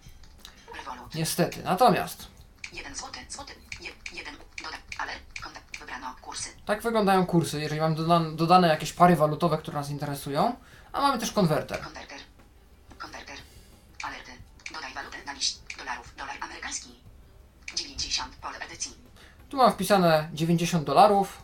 [0.77, 1.15] Revolut.
[1.15, 1.63] Niestety.
[1.63, 2.27] Natomiast
[2.73, 3.19] 1 złoty.
[3.29, 3.53] Złoty.
[4.13, 4.35] 1.
[4.63, 4.77] Doda.
[4.97, 5.11] Ale.
[5.43, 5.79] Kontakt.
[5.79, 6.15] Wybrano.
[6.21, 6.49] Kursy.
[6.65, 10.55] tak wyglądają kursy, jeżeli mamy dodane, dodane jakieś pary walutowe, które nas interesują.
[10.93, 11.31] A mamy też.
[11.31, 11.79] Konwerter.
[12.99, 13.37] Konwerter.
[14.03, 14.31] Alerty.
[14.73, 16.15] Dodaj walutę na liść dolarów.
[16.17, 16.89] Dolar amerykański.
[17.75, 18.32] 90.
[18.43, 18.91] Pole edycji.
[19.49, 21.43] Tu mam wpisane 90 dolarów.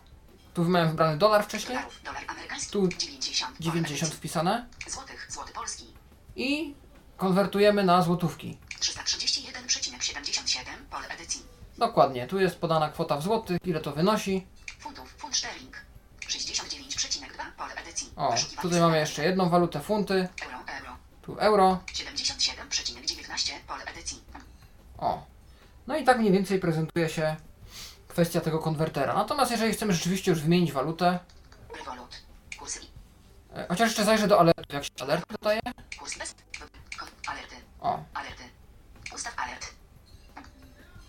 [0.53, 1.77] Tu miałem wybrany dolar wcześniej.
[1.77, 2.03] Dolarów.
[2.03, 2.71] Dolar amerykański.
[2.71, 3.51] Tu 90.
[3.57, 4.17] Pole 90 edycji.
[4.17, 4.65] wpisane.
[4.87, 5.27] Złotych.
[5.29, 5.93] Złoty polski.
[6.35, 6.75] I
[7.17, 8.57] konwertujemy na złotówki.
[8.79, 10.61] 331,77.
[10.91, 11.41] Pole edycji.
[11.77, 14.47] Dokładnie, tu jest podana kwota w złotych, ile to wynosi.
[14.79, 15.13] Funtów.
[15.17, 15.81] Funt szterling.
[16.27, 17.51] 69,2.
[17.57, 18.09] Pole edycji.
[18.15, 20.57] O, tutaj mamy jeszcze jedną walutę, funty, Euro.
[20.79, 20.97] Euro.
[21.21, 21.79] tu euro.
[21.93, 23.53] 77,19.
[23.67, 24.21] Pole edycji.
[24.97, 25.25] O.
[25.89, 27.35] No i tak mniej więcej prezentuje się
[28.07, 29.13] kwestia tego konwertera.
[29.13, 31.19] Natomiast jeżeli chcemy rzeczywiście już wymienić walutę,
[31.77, 32.21] Revolut.
[32.59, 32.79] Kursy.
[32.79, 32.89] i-
[33.55, 35.59] e, chociaż jeszcze zajrzę do alertu, jak się alert dodaje.
[35.99, 36.35] Kurs bez.
[36.99, 37.55] Kon, alerty.
[37.79, 38.43] O, Alerty.
[39.15, 39.73] Ustaw alert.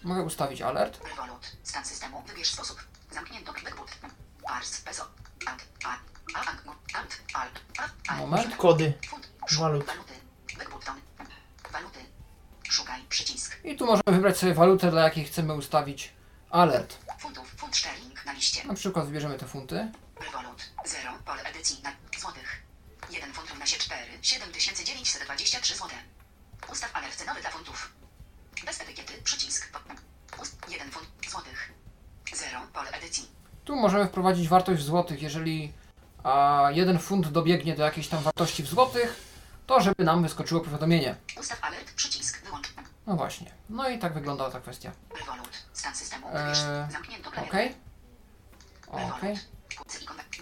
[0.03, 1.01] Mogę ustawić alert.
[1.09, 1.57] Revolut.
[1.62, 2.22] Stan systemu.
[2.26, 2.81] Wybierz sposób.
[3.11, 3.53] Zamknięto.
[3.53, 3.91] Backboot.
[4.47, 4.81] Ars.
[4.81, 5.05] Peso.
[5.47, 5.62] Ant.
[5.85, 5.89] A.
[6.35, 6.41] A.
[6.51, 6.61] Ant.
[6.95, 7.20] Ant.
[7.35, 7.61] Alt.
[8.09, 8.16] A.
[8.16, 8.57] Moment.
[8.57, 8.93] Kody.
[9.11, 9.28] Fund.
[9.59, 9.87] Walut.
[9.87, 10.14] Waluty.
[10.59, 10.95] Backbutton.
[11.72, 12.01] Waluty.
[12.71, 13.03] Szukaj.
[13.09, 13.57] Przycisk.
[13.64, 16.12] I tu możemy wybrać sobie walutę, dla jakiej chcemy ustawić
[16.51, 16.97] alert.
[17.18, 17.55] Funtów.
[17.57, 18.66] Fund sterling na liście.
[18.66, 19.93] Na przykład wybierzemy te funty.
[20.27, 20.71] Revolut.
[20.85, 21.12] 0.
[21.25, 22.62] Pole edycji na złotych.
[23.11, 24.01] 1 funt równa się 4.
[24.23, 25.89] 7923 zł.
[26.73, 27.93] Ustaw alert cenowy dla funtów.
[28.66, 29.12] Bez etykiety.
[29.25, 29.79] Przycisk.
[30.43, 31.73] Ust 1 funt złotych.
[32.35, 32.61] 0.
[32.73, 33.29] Pole edycji.
[33.64, 35.23] Tu możemy wprowadzić wartość w złotych.
[35.23, 35.73] Jeżeli
[36.25, 39.16] a, jeden funt dobiegnie do jakiejś tam wartości w złotych,
[39.66, 41.16] to żeby nam wyskoczyło powiadomienie.
[41.41, 41.93] Ustaw alert.
[41.93, 42.30] Przycisk.
[43.11, 43.50] No właśnie.
[43.70, 44.92] No i tak wygląda ta kwestia.
[45.20, 45.48] Revolut.
[45.72, 46.26] Stan systemu.
[46.26, 46.58] Eee, Wybierz.
[46.92, 47.74] Zamknięto klawiaturę.
[48.88, 49.11] Okej.
[49.18, 49.38] Okej.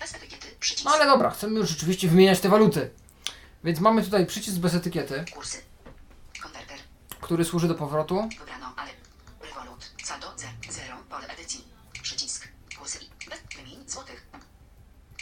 [0.00, 0.46] Bez etykiety.
[0.60, 0.84] Przycisk.
[0.84, 2.90] No ale dobra, chcemy już rzeczywiście wymieniać te waluty.
[3.64, 5.62] Więc mamy tutaj przycisk bez etykiety, Kursy.
[6.42, 6.78] Konwerter.
[7.20, 8.28] który służy do powrotu.
[8.38, 8.90] Wybrano, ale.
[9.40, 9.90] Revolut.
[10.04, 10.32] Saldo.
[10.70, 10.96] 0.
[11.10, 11.64] Pole edycji.
[12.02, 12.48] Przycisk.
[12.78, 12.98] Kursy.
[12.98, 13.38] i- Bez.
[13.56, 14.26] Wymień złotych.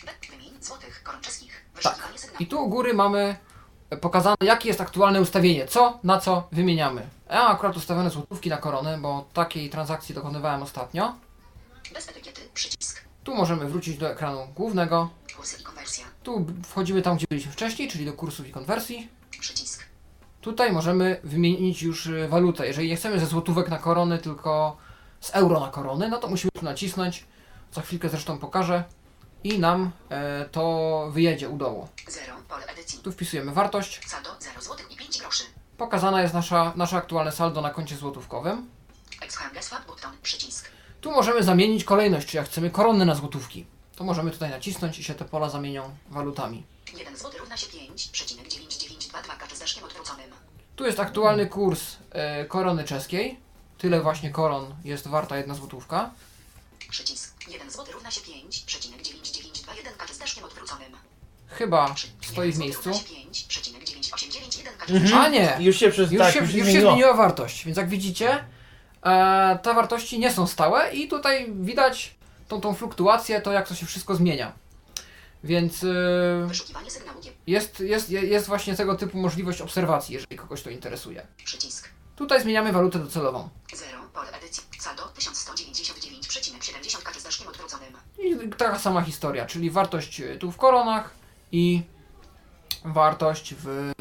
[0.04, 0.30] Bez.
[0.30, 1.02] Wymień złotych.
[1.02, 1.64] Koron czeskich.
[1.74, 2.42] Wyszukiwanie sygnału.
[2.42, 3.36] I tu u góry mamy
[4.00, 7.06] pokazane, jakie jest aktualne ustawienie, co na co wymieniamy.
[7.30, 11.14] Ja mam akurat ustawione złotówki na koronę, bo takiej transakcji dokonywałem ostatnio.
[11.94, 12.40] Bez etykiety.
[12.54, 13.04] Przycisk.
[13.24, 15.10] Tu możemy wrócić do ekranu głównego.
[15.36, 16.04] Kursy i konwersja.
[16.22, 19.08] Tu wchodzimy tam, gdzie byliśmy wcześniej, czyli do kursów i konwersji.
[19.40, 19.86] Przycisk.
[20.40, 22.66] Tutaj możemy wymienić już y, walutę.
[22.66, 24.76] Jeżeli nie chcemy ze złotówek na korony, tylko
[25.20, 27.24] z euro na korony, no to musimy tu nacisnąć.
[27.72, 28.84] Za chwilkę zresztą pokażę.
[29.46, 31.88] I nam e, to wyjedzie u dołu.
[32.08, 32.36] 0.
[32.48, 32.98] Pole edycji.
[32.98, 34.00] Tu wpisujemy wartość.
[34.06, 35.42] Saldo 0 złotych i 5 groszy.
[35.78, 38.70] Pokazana jest nasza, nasze aktualne saldo na koncie złotówkowym.
[39.60, 40.12] Swap button.
[40.22, 40.68] Przycisk.
[41.00, 43.66] Tu możemy zamienić kolejność, czy jak chcemy korony na złotówki.
[43.96, 46.62] To możemy tutaj nacisnąć i się te pola zamienią walutami.
[46.98, 50.30] 1 zł równa się 5,9922 kaczy z deszkiem odwróconym.
[50.76, 53.40] Tu jest aktualny kurs e, korony czeskiej.
[53.78, 56.10] Tyle właśnie koron jest warta jedna złotówka.
[56.90, 57.36] Przycisk.
[57.48, 58.85] 1 zł równa się 5,9921
[61.58, 62.90] Chyba stoi w 1 miejscu.
[62.90, 65.56] Równa się 5,9891 kaczy z deszkiem A nie!
[65.58, 68.44] Już się przez Już, tak, się, już się już się zmieniła wartość, więc jak widzicie,
[69.02, 72.14] e, te wartości nie są stałe i tutaj widać
[72.48, 74.52] tą, tą fluktuację, to jak to się wszystko zmienia.
[75.44, 77.32] Więc e, Wyszukiwanie sygnału G.
[77.46, 81.26] jest, jest, jest właśnie tego typu możliwość obserwacji, jeżeli kogoś to interesuje.
[81.44, 81.88] Przycisk.
[82.16, 83.48] Tutaj zmieniamy walutę docelową.
[83.74, 83.98] 0.
[84.14, 84.62] Pole edycji.
[84.78, 87.92] Saldo 1199,70 kaczy z odwróconym.
[88.18, 91.10] I taka sama historia, czyli wartość tu w koronach
[91.52, 91.82] i
[92.84, 93.92] wartość w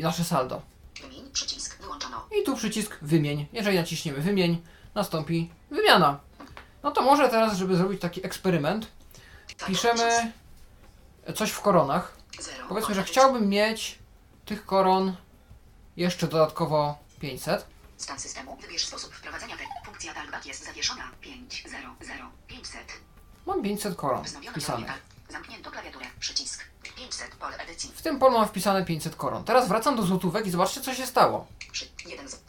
[0.00, 0.62] nasze saldo.
[1.02, 1.30] Wymień.
[1.32, 1.82] Przycisk.
[1.82, 2.26] Wyłączono.
[2.40, 3.46] I tu przycisk wymień.
[3.52, 4.62] Jeżeli naciśniemy wymień,
[4.94, 6.20] nastąpi wymiana.
[6.82, 8.86] No to może teraz, żeby zrobić taki eksperyment,
[9.46, 10.32] Saldo piszemy
[11.34, 12.16] coś w koronach.
[12.40, 12.68] 0.
[12.68, 13.98] Powiedzmy, że chciałbym mieć
[14.44, 15.16] tych koron
[15.96, 17.66] jeszcze dodatkowo 500.
[17.96, 18.56] Stan systemu.
[18.56, 19.56] Wybierz sposób wprowadzenia.
[19.86, 21.10] Funkcja talkback jest zawieszona.
[21.20, 22.80] 5 0 0 500.
[23.46, 25.13] Mam 500 koron wpisanych.
[25.28, 26.06] Zamknięto klawiaturę.
[26.20, 26.64] Przycisk.
[26.96, 27.34] 500.
[27.34, 27.90] Pole edycji.
[27.94, 29.44] W tym polu mam wpisane 500 koron.
[29.44, 31.46] Teraz wracam do złotówek i zobaczcie, co się stało.
[31.72, 32.44] Przy 1 z.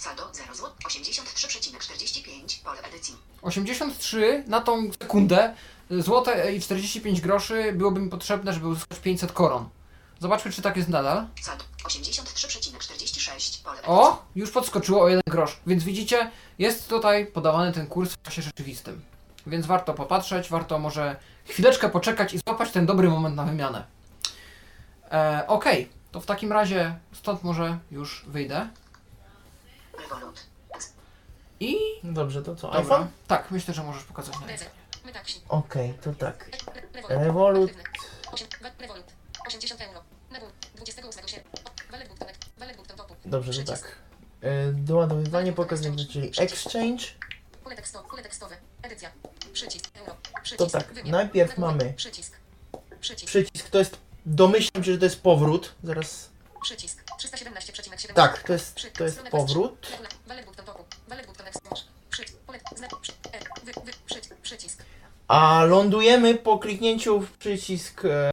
[0.00, 0.70] Saldo 0 zł.
[0.84, 2.62] 83,45.
[2.64, 3.16] Pole edycji.
[3.42, 5.54] 83 na tą sekundę
[5.90, 9.68] złote i 45 groszy byłoby mi potrzebne, żeby uzyskać 500 koron.
[10.20, 11.26] Zobaczmy, czy tak jest nadal.
[11.42, 13.62] Saldo 83,46.
[13.64, 13.92] Pole edycji.
[13.92, 15.60] O, już podskoczyło o 1 grosz.
[15.66, 19.02] Więc widzicie, jest tutaj podawany ten kurs w czasie rzeczywistym.
[19.46, 23.84] Więc warto popatrzeć, warto może chwileczkę poczekać i złapać ten dobry moment na wymianę.
[25.12, 28.68] E, Okej, to w takim razie stąd może już wyjdę.
[31.60, 31.76] I.
[32.04, 32.66] Dobrze, to co?
[32.66, 32.80] Dobra.
[32.80, 33.08] iPhone?
[33.26, 34.46] Tak, myślę, że możesz pokazać na.
[35.06, 35.40] Metaxi.
[35.48, 36.50] Okej, to tak.
[36.94, 37.10] Revolut.
[37.24, 37.70] Revolut.
[37.70, 37.84] Aktywny.
[38.32, 39.04] Osiem- wa- Revolut.
[39.46, 40.02] 80 euro.
[40.30, 40.48] Nabór.
[40.74, 41.60] 28 sierpnia.
[41.90, 42.36] Wallet Booktonek.
[42.58, 43.14] Wallet Bookton Topu.
[43.24, 43.82] Dobrze, to Przycisk.
[43.88, 43.96] tak.
[44.42, 47.04] E, Doładowywanie pokazać, czyli exchange.
[47.64, 48.08] Pole tekstowe.
[48.08, 48.56] Pole tekstowe.
[48.82, 49.10] Edycja.
[49.56, 49.90] Przycisk.
[50.56, 51.12] To tak, Wymiar.
[51.12, 52.36] najpierw mamy- Przycisk.
[53.00, 53.26] Przycisk.
[53.28, 53.98] Przycisk to jest.
[54.26, 55.74] Domyślam się, że to jest powrót.
[55.84, 56.30] Zaraz.
[56.62, 57.04] Przycisk.
[57.18, 58.14] 317,7.
[58.14, 59.88] Tak, to jest, to jest powrót.
[59.92, 60.06] E.
[65.28, 68.30] A lądujemy po kliknięciu w przycisk e,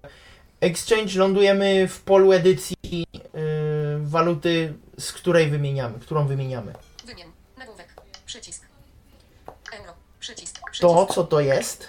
[0.62, 2.76] Exchange, lądujemy w polu edycji
[3.14, 3.28] e,
[4.00, 6.74] waluty, z której wymieniamy, którą wymieniamy.
[7.06, 7.28] Wymień.
[7.58, 7.88] Nagłówek.
[8.26, 8.66] Przycisk.
[9.72, 9.94] Euro.
[10.20, 10.53] Przycisk.
[10.80, 11.88] To, co to jest?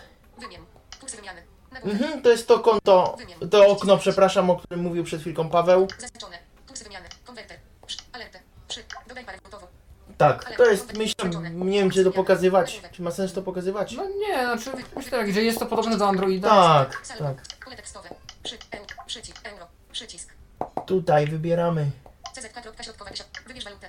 [1.85, 3.17] Mhm, to jest to konto,
[3.51, 5.89] to okno, przepraszam, o którym mówił przed chwilką Paweł.
[5.99, 6.39] Zaznaczone.
[6.69, 7.09] Kursy wymiany.
[7.25, 7.59] Konwerter.
[7.87, 7.99] Przy.
[8.13, 8.41] Alertę.
[8.69, 8.85] Przy.
[9.09, 9.67] Dodaj parę gotowo.
[10.19, 12.81] Tak, to jest, myślę, nie wiem, czy to pokazywać.
[12.93, 13.93] Czy ma sens to pokazywać?
[13.93, 16.49] No nie, znaczy myślę, że jest to podobne do Androida.
[16.49, 17.43] Tak, tak.
[20.87, 21.91] Tutaj wybieramy.
[22.35, 22.85] CZK.
[22.85, 23.11] Środkowa.
[23.47, 23.89] Wybierz walutę.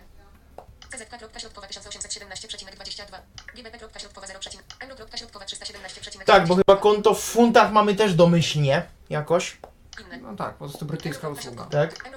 [0.97, 3.17] CZK.środkowa 1817,22.
[3.55, 4.39] GBP.środkowa 0,
[4.79, 6.23] Euro.środkowa 317,9.
[6.25, 9.57] Tak, bo chyba konto w funtach mamy też domyślnie jakoś.
[10.05, 10.17] Inne.
[10.17, 11.65] No tak, po prostu brytyjska usługa.
[11.65, 12.09] Tak.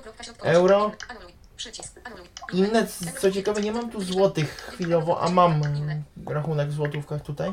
[0.43, 0.93] Euro.
[1.09, 1.33] Anuluj.
[1.57, 2.01] Przycisk.
[2.05, 2.29] Anuluj.
[2.53, 2.87] Inne,
[3.21, 5.63] co ciekawe, nie mam tu złotych chwilowo, a mam
[6.27, 7.53] rachunek w złotówkach tutaj.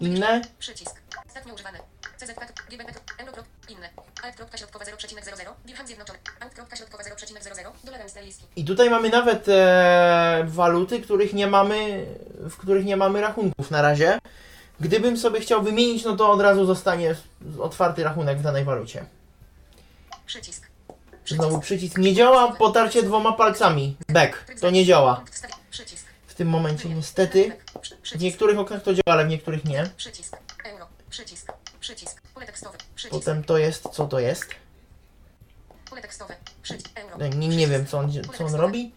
[0.00, 0.42] Inne?
[0.58, 1.00] Przycisk.
[1.26, 1.78] Ostatnio używane.
[2.16, 2.68] CZK.
[2.70, 2.92] GBP.
[3.18, 3.42] Euro.
[3.68, 3.90] Inne.
[4.22, 5.52] Alt.środkowa 0,00.
[5.64, 6.18] Dirham zjednoczony.
[6.40, 7.70] Alt.środkowa 0,00.
[7.84, 8.44] Dolar australijski.
[8.56, 12.06] I tutaj mamy nawet e, waluty, których nie mamy,
[12.40, 14.18] w których nie mamy rachunków na razie.
[14.80, 17.14] Gdybym sobie chciał wymienić, no to od razu zostanie
[17.60, 19.04] otwarty rachunek w danej walucie.
[20.26, 20.68] Przycisk.
[21.26, 23.96] Znowu przycisk nie działa, potarcie dwoma palcami.
[24.08, 24.44] Back.
[24.60, 25.24] To nie działa.
[26.26, 27.56] W tym momencie niestety.
[28.16, 29.90] W niektórych oknach to działa, ale w niektórych nie.
[29.96, 30.36] Przycisk.
[30.64, 30.86] Euro.
[31.10, 31.52] Przycisk.
[31.80, 32.27] Przycisk.
[33.10, 34.46] Potem to jest, co to jest?
[37.36, 38.94] Nie, nie wiem, co on, co on robi.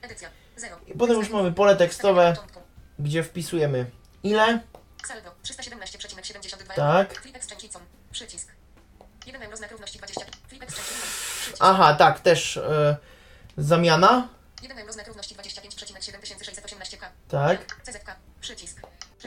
[0.87, 2.35] I potem już mamy pole tekstowe,
[2.99, 3.91] gdzie wpisujemy
[4.23, 4.59] ile.
[5.07, 6.75] Saldo 317,72.
[6.75, 7.13] Tak.
[7.21, 7.81] Flip exchange icon.
[8.11, 8.51] Przycisk.
[9.25, 10.25] 1 euro znak równości 20.
[10.47, 11.09] Flip exchange icon.
[11.41, 11.57] Przycisk.
[11.59, 12.97] Aha, tak, też e,
[13.57, 14.27] zamiana.
[14.61, 17.05] 1 euro znak równości 25,7618k.
[17.27, 17.81] Tak.
[17.83, 18.15] CZK.
[18.41, 18.81] Przycisk.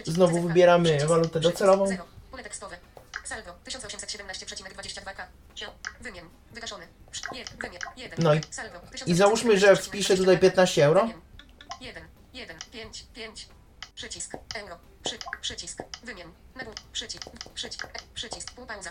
[0.07, 1.97] Znowu wybieramy walutę docelową.
[2.31, 2.77] Pole tekstowe.
[3.25, 5.27] Saldo 1817,22k.
[5.55, 5.75] Sio.
[6.01, 6.25] Wymień.
[6.51, 6.89] Wygaszony.
[7.11, 7.81] Przy- Je, wymień.
[7.97, 8.19] 1.
[8.25, 11.09] No i- Saldo I załóżmy, że wpiszę tutaj 15 euro.
[11.81, 13.49] 1, 1, 5, 5.
[13.95, 14.33] Przycisk.
[14.55, 14.79] Euro.
[15.05, 15.79] Przy, przycisk.
[16.03, 16.33] Wymień.
[16.55, 16.81] Nagłówek.
[16.93, 17.25] Przycisk.
[17.55, 17.85] Przycisk.
[17.85, 18.53] E, przycisk.
[18.55, 18.91] Półpauza.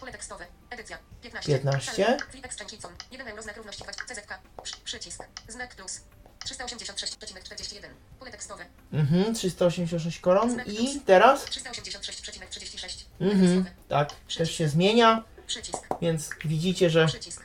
[0.00, 0.46] Pole tekstowe.
[0.70, 0.98] Edycja.
[1.22, 1.52] 15.
[1.52, 2.04] 15.
[2.06, 2.24] Saldo.
[2.30, 2.94] Flip exchange icon.
[3.10, 3.92] 1 euro znak równości 2.
[3.92, 4.38] CZK.
[4.62, 5.22] Przy, przycisk.
[5.48, 6.00] Znak plus.
[6.44, 7.86] 386,41.
[8.18, 8.64] Pole tekstowe.
[8.92, 10.60] Mhm, 386 koron.
[10.66, 11.44] I teraz?
[11.46, 13.04] 386,36.
[13.20, 15.24] Mhm, tak, też się zmienia.
[15.46, 15.86] Przycisk.
[16.00, 17.42] Więc widzicie, że Przycisk.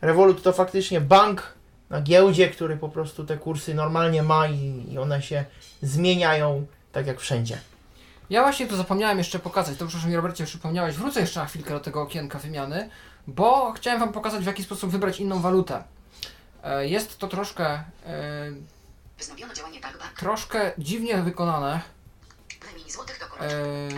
[0.00, 1.54] Revolut to faktycznie bank
[1.90, 5.44] na giełdzie, który po prostu te kursy normalnie ma i, i one się
[5.82, 7.58] zmieniają tak jak wszędzie.
[8.30, 9.76] Ja właśnie to zapomniałem jeszcze pokazać.
[9.76, 10.94] Dobrze, że mi Robercie przypomniałeś.
[10.94, 12.90] Wrócę jeszcze na chwilkę do tego okienka wymiany,
[13.26, 15.82] bo chciałem Wam pokazać, w jaki sposób wybrać inną walutę.
[16.66, 17.84] E, Jest to troszkę, e,
[19.18, 19.80] Wznowiono działanie
[20.16, 21.80] troszkę dziwnie wykonane.
[22.72, 23.88] Wymień złotych do E.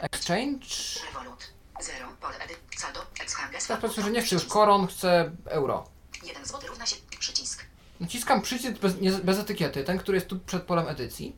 [0.00, 0.66] Exchange.
[1.06, 1.52] Revolut.
[1.80, 2.08] 0.
[2.20, 2.34] Pole.
[2.76, 3.00] Saldo.
[3.22, 3.60] Ex-handel.
[3.60, 5.84] Teraz powiedzmy, że nie chcę już koron, chcę euro.
[6.24, 7.64] 1 zł równa się przycisk.
[8.00, 11.36] Naciskam przycisk bez, nie, bez etykiety, ten, który jest tu przed polem edycji.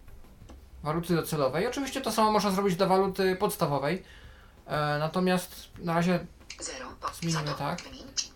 [0.83, 1.67] Waluty docelowej.
[1.67, 4.03] Oczywiście to samo można zrobić dla waluty podstawowej.
[4.67, 6.27] E, natomiast na razie,
[6.61, 6.87] 0.
[7.01, 7.09] Po.
[7.15, 7.83] Zmienimy tak.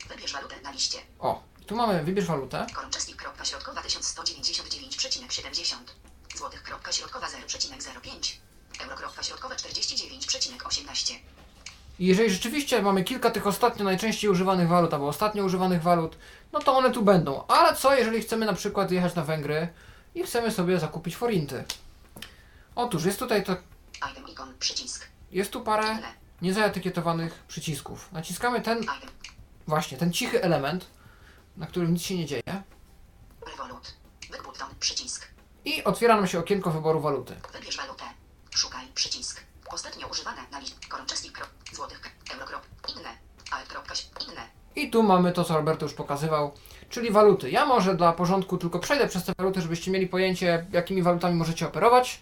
[0.09, 0.99] Wybierz walutę na liście.
[1.19, 2.67] o, tu mamy wybierz walutę.
[2.75, 3.17] Koron czesnik.
[3.17, 5.77] Kropka środkowa 1199,70.
[6.37, 6.63] Złotych.
[6.63, 8.37] Kropka środkowa 0,05.
[8.85, 8.97] Euro.
[8.97, 11.15] Kropka środkowa 49,18.
[11.99, 16.17] I jeżeli rzeczywiście mamy kilka tych ostatnio najczęściej używanych walut, albo ostatnio używanych walut,
[16.53, 17.47] no to one tu będą.
[17.47, 19.69] Ale co jeżeli chcemy na przykład jechać na Węgry
[20.15, 21.65] i chcemy sobie zakupić forinty?
[22.75, 23.57] Otóż jest tutaj to,
[24.13, 24.55] Item ikon.
[24.59, 25.07] Przycisk.
[25.33, 25.99] jest tu parę
[26.43, 28.13] niezaetykietowanych przycisków.
[28.13, 28.87] Naciskamy ten,
[29.67, 30.87] właśnie, ten cichy element,
[31.57, 32.43] na którym nic się nie dzieje
[33.51, 33.95] Revolut.
[34.81, 35.29] Przycisk.
[35.65, 37.35] i otwiera nam się okienko wyboru waluty.
[37.53, 38.05] Wybierz walutę.
[38.51, 39.41] Szukaj przycisk.
[39.73, 40.77] Ostatnio używane na liście.
[40.89, 41.33] Koron czesnik.
[41.33, 41.49] Krop.
[41.73, 42.01] Złotych.
[42.35, 42.47] Euro.
[42.47, 42.63] Krop.
[42.97, 43.09] Inne.
[43.51, 43.69] Alt.
[43.69, 43.95] Kropka.
[44.33, 44.43] Inne.
[44.77, 46.53] I tu mamy to, co Roberto już pokazywał,
[46.91, 47.51] czyli waluty.
[47.51, 51.67] Ja może dla porządku tylko przejdę przez te waluty, żebyście mieli pojęcie, jakimi walutami możecie
[51.67, 52.21] operować.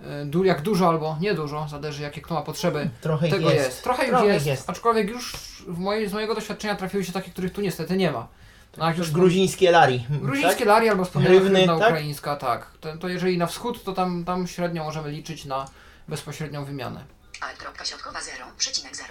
[0.00, 2.90] Yy, Du, jak dużo albo niedużo, zależy jakie kto ma potrzeby.
[3.00, 3.64] Trochę Tego jest.
[3.66, 3.82] jest.
[3.82, 4.70] Trochę już Trochę jest, jest.
[4.70, 5.36] aczkolwiek już
[5.68, 8.28] w mojej, z mojego doświadczenia trafiły się takie, których tu niestety nie ma.
[8.76, 10.06] No, jak Już gruzińskie lari.
[10.10, 10.68] gruzińskie tak?
[10.68, 11.88] lari albo wspomniana tak?
[11.88, 12.70] ukraińska, tak.
[12.80, 15.68] To, to jeżeli na wschód, to tam, tam średnio możemy liczyć na
[16.08, 17.04] bezpośrednią wymianę.
[17.40, 17.56] Alt.
[17.58, 18.44] Kropka środkowa 0.
[18.58, 19.06] Przecinek 00.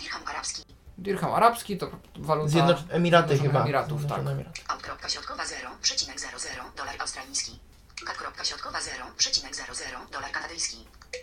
[0.00, 0.62] Dirham arabski.
[0.98, 3.62] Dirham arabski to waluta Zjednoc- Emiraty Zjednoczonych chyba.
[3.64, 4.08] Emiratów, tak.
[4.08, 4.60] Zjednoczone Emiraty.
[4.68, 4.82] Alt.
[4.82, 5.70] Kropka środkowa 0.
[5.82, 6.30] Przecinek 00.
[6.76, 7.58] Dolar australijski.
[8.06, 8.16] Kat.
[8.16, 9.04] Kropka środkowa 0.
[9.16, 9.66] Przecinek 00.
[10.12, 10.76] Dolar kanadyjski.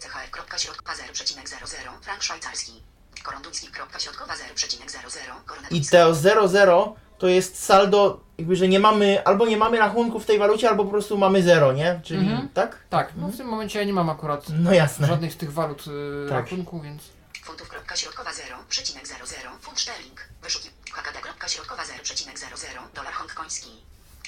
[0.04, 0.32] CHF.
[0.32, 1.14] Kropka środkowa 0.
[1.14, 1.92] Przecinek 00.
[2.02, 2.84] Frank szwajcarski.
[3.24, 3.68] Koron duński.
[3.68, 4.50] Kropka środkowa 0.
[4.56, 5.02] Przecinek 00.
[5.46, 5.98] Korona I duńska.
[5.98, 10.40] to 0,0 to jest saldo, jakby, że nie mamy, albo nie mamy rachunku w tej
[10.40, 12.02] walucie, albo po prostu mamy 0, nie?
[12.04, 12.50] Czyli, Mhm.
[12.50, 12.78] tak?
[12.90, 15.08] Tak, no w tym momencie ja nie mam akurat No jasne.
[15.08, 16.40] żadnych z tych walut y, Tak.
[16.40, 17.02] rachunku, więc
[17.44, 17.70] Funtów.
[17.70, 18.58] Kropka środkowa 0.
[18.70, 19.50] Przecinek 00.
[19.62, 20.20] Funt sterling.
[20.44, 20.70] Wyszuki.
[20.94, 21.20] HKD.
[21.22, 22.00] Kropka środkowa 0.
[22.04, 22.82] Przecinek 00.
[22.94, 23.70] Dolar hongkoński.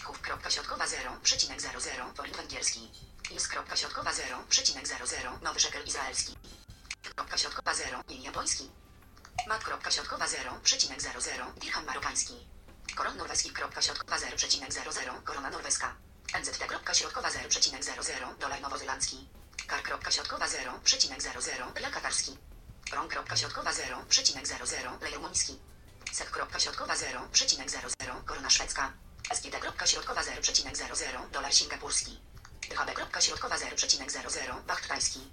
[0.04, 0.22] Huf.
[0.22, 1.12] Kropka środkowa 0.
[1.24, 2.06] Przecinek 00.
[2.16, 2.80] Forint węgierski.
[3.36, 3.48] Is.
[3.48, 4.38] Kropka środkowa 0.
[4.50, 5.32] Przecinek 00.
[5.44, 6.36] Nowy szekel izraelski.
[7.16, 7.98] Kropka środkowa 0.
[8.10, 8.70] Jen japoński.
[9.48, 9.64] Mat.
[9.64, 10.52] Kropka środkowa 0.
[10.64, 11.46] Przecinek 00.
[11.62, 12.34] Dirham marokański.
[12.96, 13.52] Koron norweski.
[13.52, 14.38] Kropka środkowa 0.
[14.38, 15.22] Przecinek 00.
[15.26, 15.96] Korona norweska.
[16.42, 16.58] NZT.
[16.68, 17.50] Kropka środkowa 0.
[17.50, 18.36] Przecinek 00.
[18.40, 19.30] Dolar nowozelandzki.
[19.68, 19.84] Kar.
[19.84, 20.80] Kropka środkowa 0.
[20.84, 21.74] Przecinek 00.
[21.76, 22.38] Rial katarski.
[22.92, 23.10] Ron.
[23.10, 24.06] Kropka środkowa 0.
[24.10, 24.98] Przecinek 00.
[25.02, 25.60] Lej rumuński.
[26.12, 26.30] Sek.
[26.30, 27.28] Kropka środkowa 0.
[27.32, 27.90] Przecinek 00.
[28.26, 28.94] Korona szwedzka.
[29.34, 29.58] SGD.
[29.86, 32.20] Środkowa 0,00 dolar singapurski.
[32.70, 33.22] DHB.
[33.22, 35.32] Środkowa 0,00 baht tajski.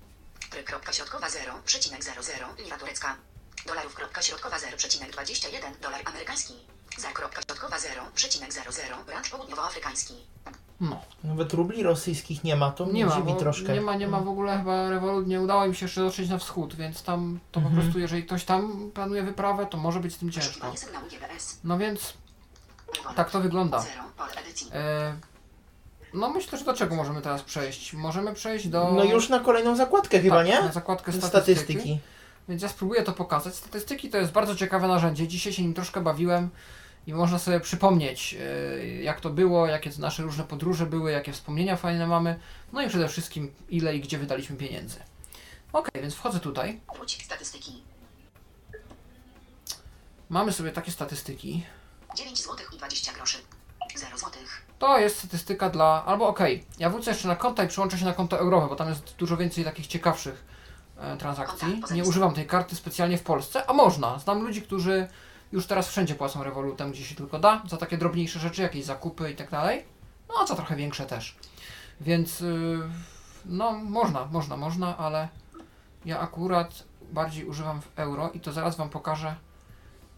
[0.51, 0.65] Pry.
[0.93, 3.17] Środkowa 0,00 lira turecka.
[3.67, 3.97] Dolarów.
[4.21, 6.76] Środkowa 0,21 dolar amerykański.
[6.99, 7.09] Za.
[7.47, 10.15] Środkowa 0,00 branż południowoafrykański.
[10.81, 11.01] No.
[11.25, 13.73] Nawet rubli rosyjskich nie ma, to mnie Nie ma, dziwi bo troszkę.
[13.75, 16.39] nie ma, nie ma w ogóle chyba Revolut, nie udało im się jeszcze dotrzeć na
[16.39, 17.83] wschód, więc tam to po Mhm.
[17.83, 20.73] prostu, jeżeli ktoś tam planuje wyprawę, to może być z tym ciężko.
[21.65, 22.13] No więc
[23.17, 23.85] tak to wygląda.
[24.73, 25.17] E,
[26.15, 27.93] no myślę, że do czego możemy teraz przejść?
[27.93, 28.93] Możemy przejść do...
[28.93, 30.61] No już na kolejną zakładkę chyba, tak, nie?
[30.63, 31.57] na zakładkę statystyki.
[31.59, 32.01] Statystyki.
[32.49, 33.55] Więc ja spróbuję to pokazać.
[33.55, 35.29] Statystyki to jest bardzo ciekawe narzędzie.
[35.29, 36.51] Dzisiaj się nim troszkę bawiłem
[37.07, 38.37] i można sobie przypomnieć,
[38.81, 42.39] e, jak to było, jakie nasze różne podróże były, jakie wspomnienia fajne mamy,
[42.73, 44.97] no i przede wszystkim ile i gdzie wydaliśmy pieniędzy.
[45.73, 46.81] Ok, więc wchodzę tutaj.
[46.97, 47.25] Wróć.
[47.25, 47.83] Statystyki.
[50.29, 51.63] Mamy sobie takie statystyki.
[52.17, 53.39] 9 zł i 20 groszy.
[53.95, 54.67] 0 złotych.
[54.79, 56.05] To jest statystyka dla.
[56.07, 58.89] Albo okej, ja wrócę jeszcze na konta i przyłączę się na konto eurowe, bo tam
[58.89, 60.45] jest dużo więcej takich ciekawszych
[60.99, 61.83] e, transakcji.
[61.91, 64.19] Nie używam tej karty specjalnie w Polsce, a można.
[64.19, 65.09] Znam ludzi, którzy
[65.53, 69.31] już teraz wszędzie płacą rewolutem, gdzie się tylko da, za takie drobniejsze rzeczy, jakieś zakupy
[69.31, 69.85] i tak dalej.
[70.29, 71.37] No a za trochę większe też.
[72.01, 72.79] Więc y,
[73.45, 75.29] no można, można, można, ale
[76.05, 79.37] ja akurat bardziej używam w euro i to zaraz Wam pokażę,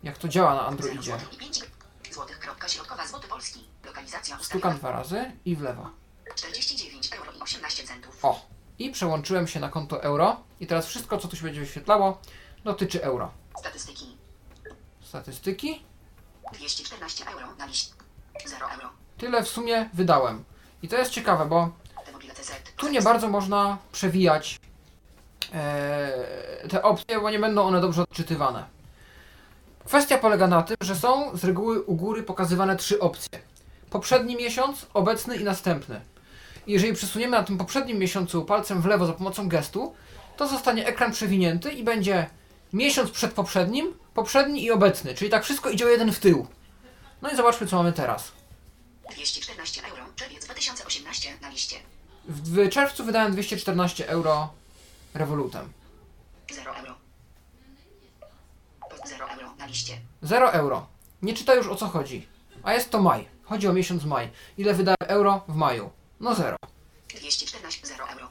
[0.02, 1.10] jak to działa na 0 Androidzie.
[1.10, 1.60] złotych i 5
[2.10, 2.38] złotych.
[2.38, 3.64] Kropka środkowa złoty polski.
[3.86, 5.90] Lokalizacja Stukam dwa razy i w lewo.
[6.34, 8.24] 49 euro i 18 centów.
[8.24, 8.46] O,
[8.78, 10.40] i przełączyłem się na konto euro.
[10.60, 12.20] I teraz wszystko, co tu się będzie wyświetlało,
[12.64, 13.30] dotyczy euro.
[13.58, 14.17] Statystyki.
[15.08, 15.82] Statystyki.
[16.52, 17.92] 214 euro na liść.
[18.46, 18.88] 0 euro.
[19.18, 20.44] Tyle w sumie wydałem.
[20.82, 21.70] I to jest ciekawe, bo
[22.76, 24.60] tu nie bardzo można przewijać
[25.54, 28.64] e, te opcje, bo nie będą one dobrze odczytywane.
[29.84, 33.38] Kwestia polega na tym, że są z reguły u góry pokazywane trzy opcje.
[33.90, 36.00] Poprzedni miesiąc, obecny i następny.
[36.66, 39.94] I jeżeli przesuniemy na tym poprzednim miesiącu palcem w lewo za pomocą gestu,
[40.36, 42.30] to zostanie ekran przewinięty i będzie
[42.72, 45.14] miesiąc przed poprzednim, poprzedni i obecny.
[45.14, 46.46] Czyli tak wszystko idzie o jeden w tył.
[47.22, 48.32] No i zobaczmy, co mamy teraz.
[49.10, 50.04] 214 euro.
[50.16, 51.76] Czerwiec 2018 na liście.
[52.28, 54.52] W czerwcu wydałem 214 euro
[55.14, 55.72] rewolutem.
[56.52, 56.94] 0 euro.
[59.04, 59.98] 0 euro na liście.
[60.22, 60.86] 0 euro.
[61.22, 62.28] Nie czyta już o co chodzi.
[62.62, 63.28] A jest to maj.
[63.44, 64.30] Chodzi o miesiąc maj.
[64.58, 65.90] Ile wydałem euro w maju?
[66.20, 66.56] No 0.
[67.08, 68.28] 214 0 euro.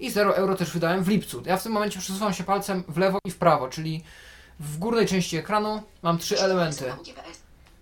[0.00, 1.42] I 0 euro też wydałem w lipcu.
[1.46, 4.04] Ja w tym momencie przesuwam się palcem w lewo i w prawo, czyli
[4.60, 6.92] w górnej części ekranu mam trzy elementy.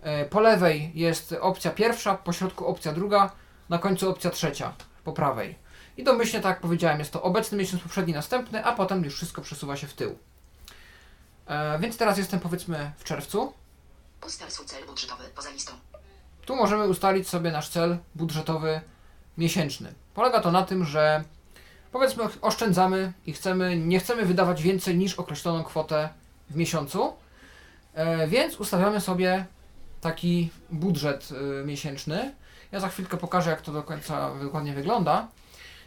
[0.02, 3.30] E, Po lewej jest opcja pierwsza, po środku opcja druga,
[3.68, 4.72] na końcu opcja trzecia,
[5.04, 5.54] po prawej.
[5.96, 9.42] I domyślnie, tak jak powiedziałem, jest to obecny miesiąc, poprzedni, następny, a potem już wszystko
[9.42, 10.18] przesuwa się w tył.
[11.46, 13.52] E, więc teraz jestem powiedzmy w czerwcu.
[14.66, 15.72] Cel budżetowy poza listą.
[16.46, 18.80] Tu możemy ustalić sobie nasz cel budżetowy
[19.38, 19.94] miesięczny.
[20.14, 21.24] Polega to na tym, że
[21.92, 26.08] powiedzmy oszczędzamy i chcemy, nie chcemy wydawać więcej niż określoną kwotę
[26.50, 27.12] w miesiącu,
[27.94, 29.46] e, więc ustawiamy sobie
[30.00, 31.28] taki budżet
[31.62, 32.34] e, miesięczny.
[32.72, 35.28] Ja za chwilkę pokażę, jak to do końca dokładnie wygląda.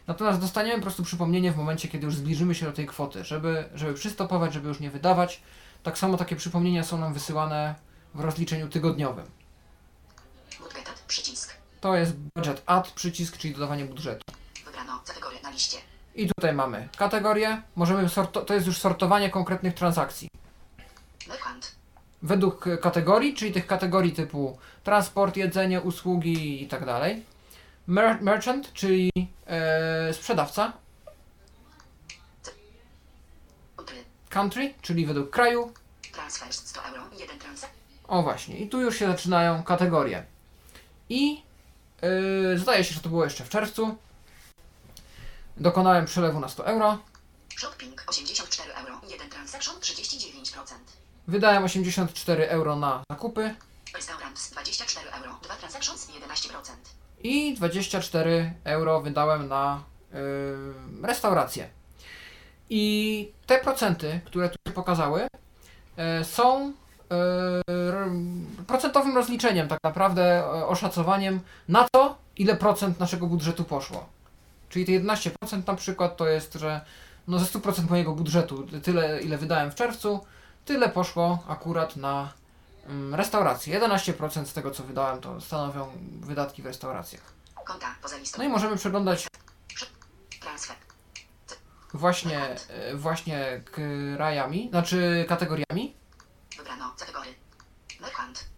[0.07, 3.69] Natomiast dostaniemy po prostu przypomnienie w momencie, kiedy już zbliżymy się do tej kwoty, żeby,
[3.75, 5.41] żeby przystopować, żeby już nie wydawać.
[5.83, 7.75] Tak samo takie przypomnienia są nam wysyłane
[8.13, 9.25] w rozliczeniu tygodniowym.
[10.59, 11.03] Budgetat.
[11.07, 11.55] Przycisk.
[11.81, 14.23] To jest budget add przycisk, czyli dodawanie budżetu.
[14.65, 15.77] Wybrano kategorię na liście.
[16.15, 17.61] I tutaj mamy kategorię.
[17.75, 18.09] Możemy
[18.45, 20.27] to jest już sortowanie konkretnych transakcji.
[21.31, 21.75] Merchant.
[22.21, 27.25] Według kategorii, czyli tych kategorii typu transport, jedzenie, usługi i tak dalej.
[27.87, 29.11] Mer- merchant, czyli
[29.47, 30.73] e, sprzedawca.
[34.29, 34.73] Country.
[34.81, 35.73] Czyli według kraju.
[36.13, 37.03] Transfer 100 euro.
[37.19, 37.69] Jeden transfer.
[38.07, 40.25] O właśnie, i tu już się zaczynają kategorie.
[41.09, 41.43] I
[42.01, 43.97] yy, zdaje się, że to było jeszcze w czerwcu.
[45.57, 46.99] Dokonałem przelewu na 100 euro.
[47.57, 49.01] Shopping 84 euro.
[49.09, 50.30] Jeden transaction 39%.
[51.27, 53.55] Wydałem 84 euro na zakupy.
[53.95, 55.39] Restaurant 24 euro.
[55.43, 56.71] Dwa transactions 11%.
[57.23, 60.19] I 24 euro wydałem na yy,
[61.03, 61.69] restaurację.
[62.69, 65.27] I te procenty, które tu pokazały,
[65.97, 73.63] yy, są yy, procentowym rozliczeniem, tak naprawdę yy, oszacowaniem na to, ile procent naszego budżetu
[73.63, 74.09] poszło.
[74.69, 76.81] Czyli te 11% na przykład to jest, że
[77.27, 80.25] no ze 100% mojego budżetu, tyle ile wydałem w czerwcu,
[80.65, 82.33] tyle poszło akurat na
[82.89, 83.79] ym, restaurację.
[83.79, 87.21] 11% z tego co wydałem to stanowią wydatki w restauracjach.
[88.37, 89.27] No i możemy przeglądać
[91.93, 95.95] właśnie, e, właśnie krajami, znaczy kategoriami.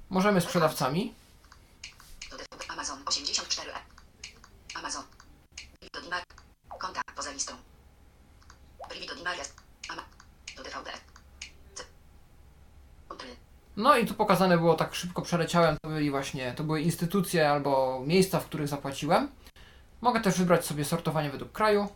[0.09, 1.13] Możemy sprzedawcami.
[2.29, 2.45] Dodaj
[9.23, 9.43] Maria.
[9.89, 10.03] Ama.
[10.57, 10.91] Do DVD.
[11.75, 11.83] C.
[13.09, 13.35] Utry.
[13.84, 18.01] No i tu pokazane było, tak szybko przeleciałem, to byli właśnie, to były instytucje albo
[18.05, 19.31] miejsca, w których zapłaciłem.
[20.01, 21.89] Mogę też wybrać sobie sortowanie według kraju.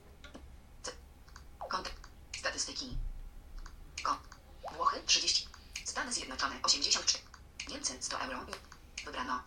[1.69, 1.91] Kont.
[2.37, 2.97] Statystyki.
[4.03, 4.17] Ko.
[4.75, 5.47] Włochy 30.
[5.83, 7.19] Stany Zjednoczone 84.
[7.69, 8.39] Niemcy 100 euro.
[9.05, 9.39] Wybrano.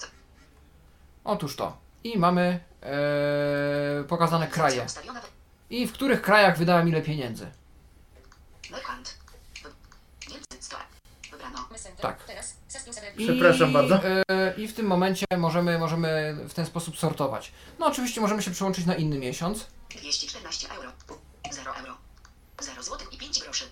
[1.25, 1.77] Otóż to.
[2.05, 4.87] I mamy e, pokazane kraje.
[5.71, 7.51] I w których krajach wydałem ile pieniędzy.
[8.71, 9.19] Merchant.
[9.63, 9.71] Wy...
[10.31, 10.77] Niemcy 100
[11.31, 11.69] Wybrano.
[11.71, 11.90] Messenger.
[12.01, 12.25] Tak.
[12.69, 13.21] Server.
[13.21, 14.01] I, Przepraszam bardzo.
[14.05, 17.53] E, I w tym momencie możemy, możemy w ten sposób sortować.
[17.79, 19.67] No oczywiście możemy się przełączyć na inny miesiąc.
[19.91, 20.93] 214 euro.
[21.51, 21.97] 0 euro.
[22.61, 23.65] 0 złotych i 5 groszy.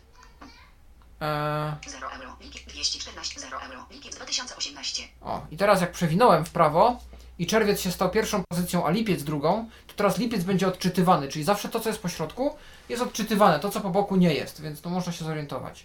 [1.20, 2.36] E, 0 euro.
[2.40, 3.86] Lipiec 214 0 euro.
[3.90, 5.02] Lipiec 2018.
[5.22, 7.00] o, i teraz jak przewinąłem w prawo
[7.38, 11.44] i czerwiec się stał pierwszą pozycją, a lipiec drugą, to teraz lipiec będzie odczytywany, czyli
[11.44, 12.56] zawsze to, co jest po środku,
[12.88, 15.84] jest odczytywane, to, co po boku nie jest, więc to można się zorientować.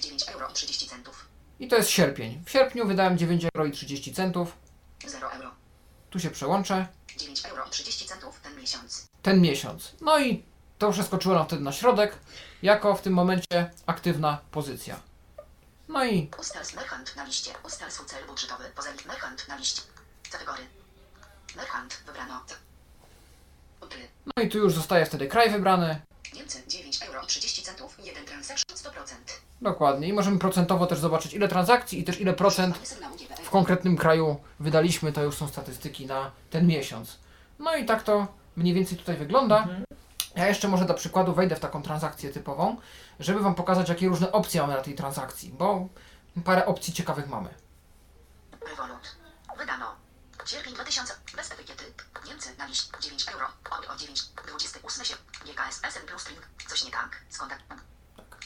[0.00, 1.19] 9 euro i 30 centów.
[1.60, 2.42] I to jest sierpień.
[2.46, 4.56] W sierpniu wydałem 9 euro i 30 centów.
[5.06, 5.50] 0 euro.
[6.10, 6.86] Tu się przełączę.
[7.16, 9.06] 9 euro i 30 centów ten miesiąc.
[9.22, 9.92] Ten miesiąc.
[10.00, 10.44] No i
[10.78, 12.18] to przeskoczyło nam wtedy na środek,
[12.62, 15.00] jako w tym momencie aktywna pozycja.
[15.88, 17.50] No i Ustals Merchant na liście.
[17.64, 18.64] Ustals cel budżetowy.
[18.76, 19.82] Pozelik Merchant na liście.
[20.30, 20.62] Kategory.
[21.56, 22.40] Merchant wybrano.
[24.36, 26.00] No i tu już zostaje wtedy kraj wybrany.
[26.40, 27.96] Niemcy 9 euro i 30 centów.
[28.04, 28.90] 1 transaction 100%.
[29.60, 30.08] Dokładnie.
[30.08, 32.78] I możemy procentowo też zobaczyć ile transakcji i też ile procent
[33.42, 35.12] w konkretnym kraju wydaliśmy.
[35.12, 37.18] To już są statystyki na ten miesiąc.
[37.58, 38.26] No i tak to
[38.56, 39.68] mniej więcej tutaj wygląda.
[40.36, 42.76] Ja jeszcze może dla przykładu wejdę w taką transakcję typową,
[43.20, 45.88] żeby Wam pokazać jakie różne opcje mamy na tej transakcji, bo
[46.44, 47.48] parę opcji ciekawych mamy.
[48.70, 49.16] Revolut.
[49.58, 49.86] Wydano.
[50.46, 51.14] Sierpień 2000.
[51.36, 51.79] Bez etykiety.
[52.60, 52.92] Na liście.
[53.00, 53.46] 9 euro.
[53.70, 54.22] O, o 9.
[54.46, 55.14] 28 się.
[55.44, 56.40] GKS SN plus string.
[56.68, 57.16] Coś nie tak.
[57.30, 57.60] Skąd tak?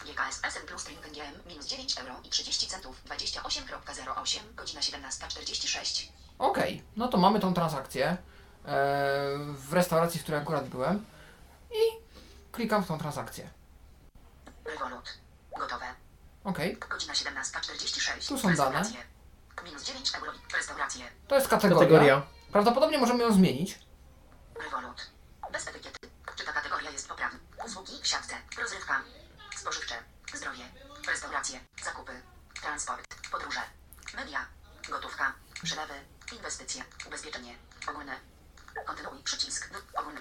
[0.05, 3.05] GKS SN plus string NGM minus 9 euro i 30 centów.
[3.05, 4.39] 28.08.
[4.55, 6.09] Godzina 17.46.
[6.39, 8.17] Okej, no to mamy tą transakcję e,
[9.49, 11.05] w restauracji, w której akurat byłem
[11.71, 11.83] i
[12.53, 13.51] klikam w tą transakcję.
[14.65, 15.19] Revolut.
[15.59, 15.87] Gotowe.
[16.45, 18.29] Okej, Godzina 17.46.
[18.29, 18.83] Tu są dane.
[19.65, 20.33] Minus 9 euro.
[20.57, 21.05] Restauracje.
[21.29, 21.81] to jest kategoria.
[21.81, 22.23] Kategoria.
[22.53, 23.79] Prawdopodobnie możemy ją zmienić.
[24.63, 25.11] Revolut.
[25.53, 25.99] Bez etykiety.
[26.37, 27.39] Czy ta kategoria jest poprawna?
[27.67, 28.35] Usługi w siatce.
[28.59, 29.03] Rozrywka.
[29.57, 29.95] Spożywcze.
[30.35, 30.65] Zdrowie.
[31.09, 31.61] Restauracje.
[31.85, 32.13] Zakupy.
[32.63, 33.15] Transport.
[33.33, 33.61] Podróże.
[34.17, 34.47] Media.
[34.91, 35.33] Gotówka.
[35.63, 35.95] Przelewy.
[36.33, 36.85] Inwestycje.
[37.07, 37.55] Ubezpieczenie.
[37.89, 38.17] Ogólne.
[38.87, 39.23] Kontynuuj.
[39.23, 39.71] Przycisk.
[39.95, 40.21] Ogólny.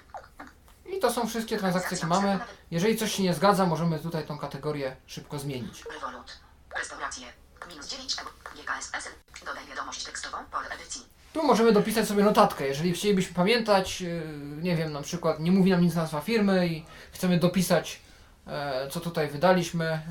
[0.85, 2.39] I to są wszystkie transakcje, jakie mamy.
[2.71, 5.83] Jeżeli coś się nie zgadza, możemy tutaj tą kategorię szybko zmienić.
[5.85, 6.39] Revolut.
[6.75, 7.33] Restauracje.
[7.69, 8.31] Minus 9 euro.
[8.55, 9.45] GKS SN.
[9.45, 10.37] Dodaj wiadomość tekstową.
[10.51, 11.01] Pole edycji.
[11.33, 12.67] Tu możemy dopisać sobie notatkę.
[12.67, 14.21] Jeżeli chcielibyśmy pamiętać, yy,
[14.61, 18.01] nie wiem, na przykład nie mówi nam nic nazwa firmy i chcemy dopisać,
[18.47, 20.01] e, co tutaj wydaliśmy, e,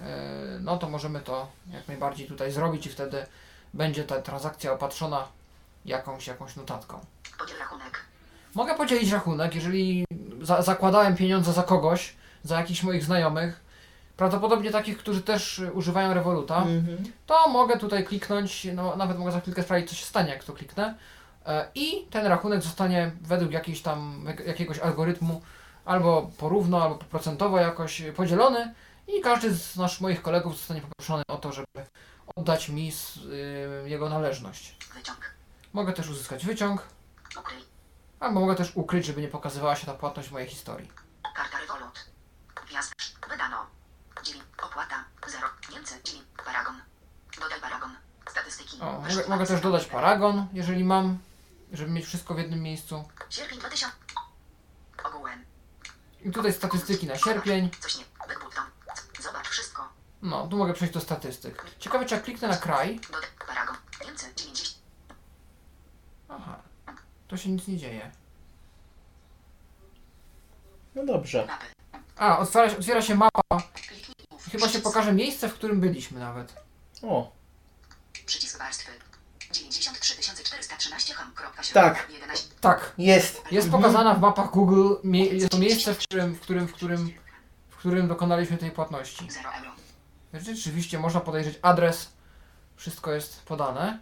[0.60, 3.26] no to możemy to jak najbardziej tutaj zrobić i wtedy
[3.74, 5.28] będzie ta transakcja opatrzona
[5.84, 7.00] jakąś, jakąś notatką.
[7.38, 8.04] Podziel rachunek.
[8.54, 10.04] Mogę podzielić rachunek, jeżeli
[10.40, 13.60] za zakładałem pieniądze za kogoś, za jakichś moich znajomych,
[14.16, 17.12] prawdopodobnie takich, którzy też używają Revoluta, Mhm.
[17.26, 20.52] to mogę tutaj kliknąć, no nawet mogę za chwilkę sprawdzić, co się stanie, jak to
[20.52, 20.94] kliknę.
[21.46, 25.42] E, I ten rachunek zostanie według jakiejś tam, jak- jakiegoś algorytmu
[25.84, 28.74] albo porówno, albo procentowo jakoś podzielony
[29.08, 31.66] i każdy z naszych moich kolegów zostanie poproszony o to, żeby
[32.36, 33.16] oddać mi s-
[33.84, 34.76] y, jego należność.
[34.94, 35.34] Wyciąg.
[35.72, 36.86] Mogę też uzyskać wyciąg,
[37.40, 37.58] Ukryj.
[38.20, 40.90] albo mogę też ukryć, żeby nie pokazywała się ta płatność w mojej historii.
[41.36, 42.04] Karta Revolut.
[42.66, 42.92] Gwiazd.
[43.30, 43.56] Wydano.
[44.22, 44.44] 9.
[44.62, 45.04] Opłata.
[45.28, 45.48] 0.
[45.72, 45.94] Niemcy.
[46.04, 46.24] 9.
[46.44, 46.74] Paragon.
[47.40, 47.90] Dodaj paragon.
[48.30, 48.80] Statystyki.
[48.80, 51.18] O, mogę, mogę też dodać paragon, jeżeli mam,
[51.72, 53.04] żeby mieć wszystko w jednym miejscu.
[53.30, 53.96] Sierpień 2000.
[55.04, 55.44] Ogółem.
[56.24, 57.70] I tutaj statystyki na sierpień.
[57.80, 58.04] Coś nie.
[59.20, 59.88] Zobacz wszystko.
[60.22, 61.64] No, tu mogę przejść do statystyk.
[61.78, 63.28] Ciekawe, czy jak kliknę na kraj, Dodaj.
[63.46, 63.76] Paragon.
[64.04, 64.26] Niemcy.
[64.36, 64.78] 90.
[66.28, 66.62] aha,
[67.28, 68.10] to się nic nie dzieje.
[70.94, 71.46] No dobrze.
[71.46, 71.64] Mapy.
[72.16, 73.40] A, otwiera, się- otwiera się mapa.
[74.50, 76.54] Chyba się pokaże miejsce, w którym byliśmy nawet.
[77.02, 77.32] O,
[78.26, 78.92] Przycisk warstwy.
[79.52, 81.72] 93 413 ham.7.
[81.72, 82.06] Tak.
[82.10, 82.48] 11.
[82.60, 83.42] Tak, jest.
[83.50, 83.82] jest Mhm.
[83.82, 87.14] pokazana w mapach Google, mie- jest to miejsce, w którym, w którym, w którym,
[87.70, 89.30] w którym dokonaliśmy tej płatności.
[89.30, 89.70] 0 euro.
[90.34, 92.08] Rzeczywiście można podejrzeć adres,
[92.76, 93.98] wszystko jest podane.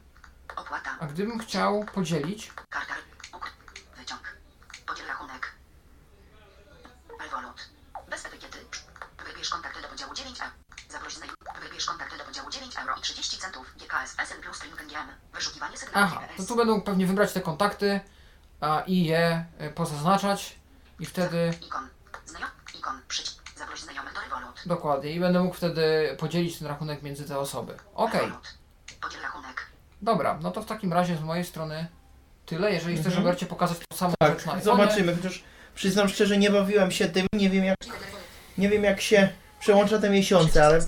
[0.56, 0.96] Opłata.
[1.00, 2.94] A gdybym chciał podzielić, Karta.
[3.36, 3.50] Ukry.
[3.96, 4.36] Wyciąg.
[4.86, 5.52] Podziel rachunek.
[7.20, 7.68] Revolut.
[8.10, 8.58] Bez etykiety.
[9.26, 10.50] Wybierz kontakty do podziału 9 a.
[11.14, 11.38] Znajomych.
[11.68, 13.74] Wybierz kontakty do podziału 9 euro i 30 centów.
[13.76, 14.60] GKS SN plus.
[15.34, 16.36] Wyszukiwanie sygnału Aha, GPS.
[16.36, 18.00] to tu będą pewnie wybrać te kontakty
[18.60, 20.56] a, i je y, pozaznaczać
[21.00, 21.88] i wtedy Ikon.
[22.26, 22.48] Znajom.
[22.78, 23.00] Ikon.
[23.08, 23.36] Przycisk.
[23.36, 24.62] Zaproś Zaproś znajomych do Revolut.
[24.66, 25.10] Dokładnie.
[25.10, 27.76] I będę mógł wtedy podzielić ten rachunek między te osoby.
[27.94, 28.20] Okej.
[28.20, 28.54] Revolut.
[29.00, 29.66] Podziel rachunek.
[30.02, 31.86] Dobra, no to w takim razie z mojej strony
[32.46, 32.72] tyle.
[32.72, 33.24] Jeżeli chcesz, Mhm.
[33.24, 35.44] Robercie, pokazać tą samą Tak, rzecz na iPhone'ie, zobaczymy, chociaż
[35.74, 37.76] przyznam szczerze, nie bawiłem się tym, nie wiem jak,
[38.58, 39.28] nie wiem jak się
[39.60, 40.78] przełącza te miesiące, ale.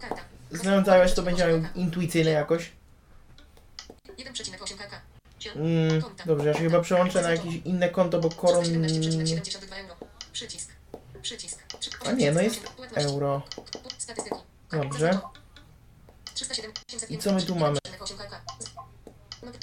[0.00, 0.22] Karta.
[0.50, 2.72] znając iOS to będzie intuicyjne jakoś.
[4.18, 5.00] 1,8 kk.
[5.56, 8.64] Mm, dobrze, ja się chyba przełączę na jakieś inne konto, bo koron...
[8.64, 9.96] 17,72 euro.
[10.32, 10.70] Przycisk.
[11.22, 11.58] Przycisk.
[11.80, 12.60] Trzy- A nie, no jest
[12.94, 13.42] euro.
[13.98, 14.36] Statystyki.
[14.70, 14.98] Dobrze.
[14.98, 15.32] Zaznaczono.
[16.34, 16.72] 307,
[17.08, 17.78] I co my tu mamy?
[18.00, 18.40] 8 kk.
[19.42, 19.58] No, k-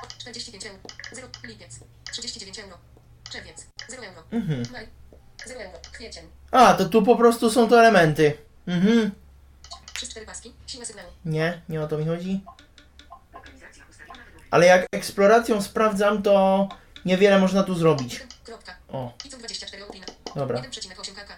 [0.00, 0.78] k- 45 euro.
[1.12, 1.78] 0 lipiec.
[2.12, 2.78] 39 euro.
[3.30, 3.66] Czerwiec.
[3.88, 4.22] 0 euro.
[4.30, 4.62] Mhm.
[4.72, 4.88] Maj.
[5.46, 5.78] 0 euro.
[5.92, 6.24] Kwiecień.
[6.54, 8.38] A, to tu po prostu są to elementy.
[8.66, 9.10] Mhm.
[9.94, 10.52] Przez cztery paski.
[10.66, 11.08] Siła sygnału.
[11.24, 12.40] Nie, nie o to mi chodzi.
[14.50, 16.68] Ale jak eksploracją sprawdzam, to
[17.04, 18.12] niewiele można tu zrobić.
[18.12, 18.28] 1.
[18.44, 18.76] Kropka.
[18.88, 20.06] O, I co 24 opina.
[20.36, 20.60] dobra.
[20.60, 21.36] 1,8 kk.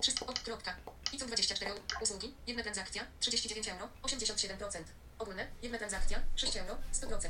[0.00, 0.74] 300 o, kropka.
[1.12, 1.80] I co 24 euro.
[2.02, 2.34] Usługi.
[2.46, 3.02] Jedna transakcja.
[3.20, 3.88] 39 euro.
[4.02, 4.82] 87%.
[5.18, 5.46] Ogólne.
[5.62, 6.18] Jedna transakcja.
[6.36, 6.76] 6 euro.
[6.94, 7.28] 100%.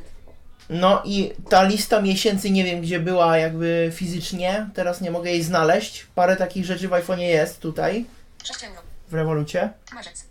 [0.75, 5.43] No i ta lista miesięcy nie wiem gdzie była jakby fizycznie, teraz nie mogę jej
[5.43, 6.07] znaleźć.
[6.15, 8.05] Parę takich rzeczy w iPhone'ie jest tutaj,
[8.45, 8.81] 6 euro.
[9.09, 9.71] w Revolucie.
[9.95, 10.25] Marzec.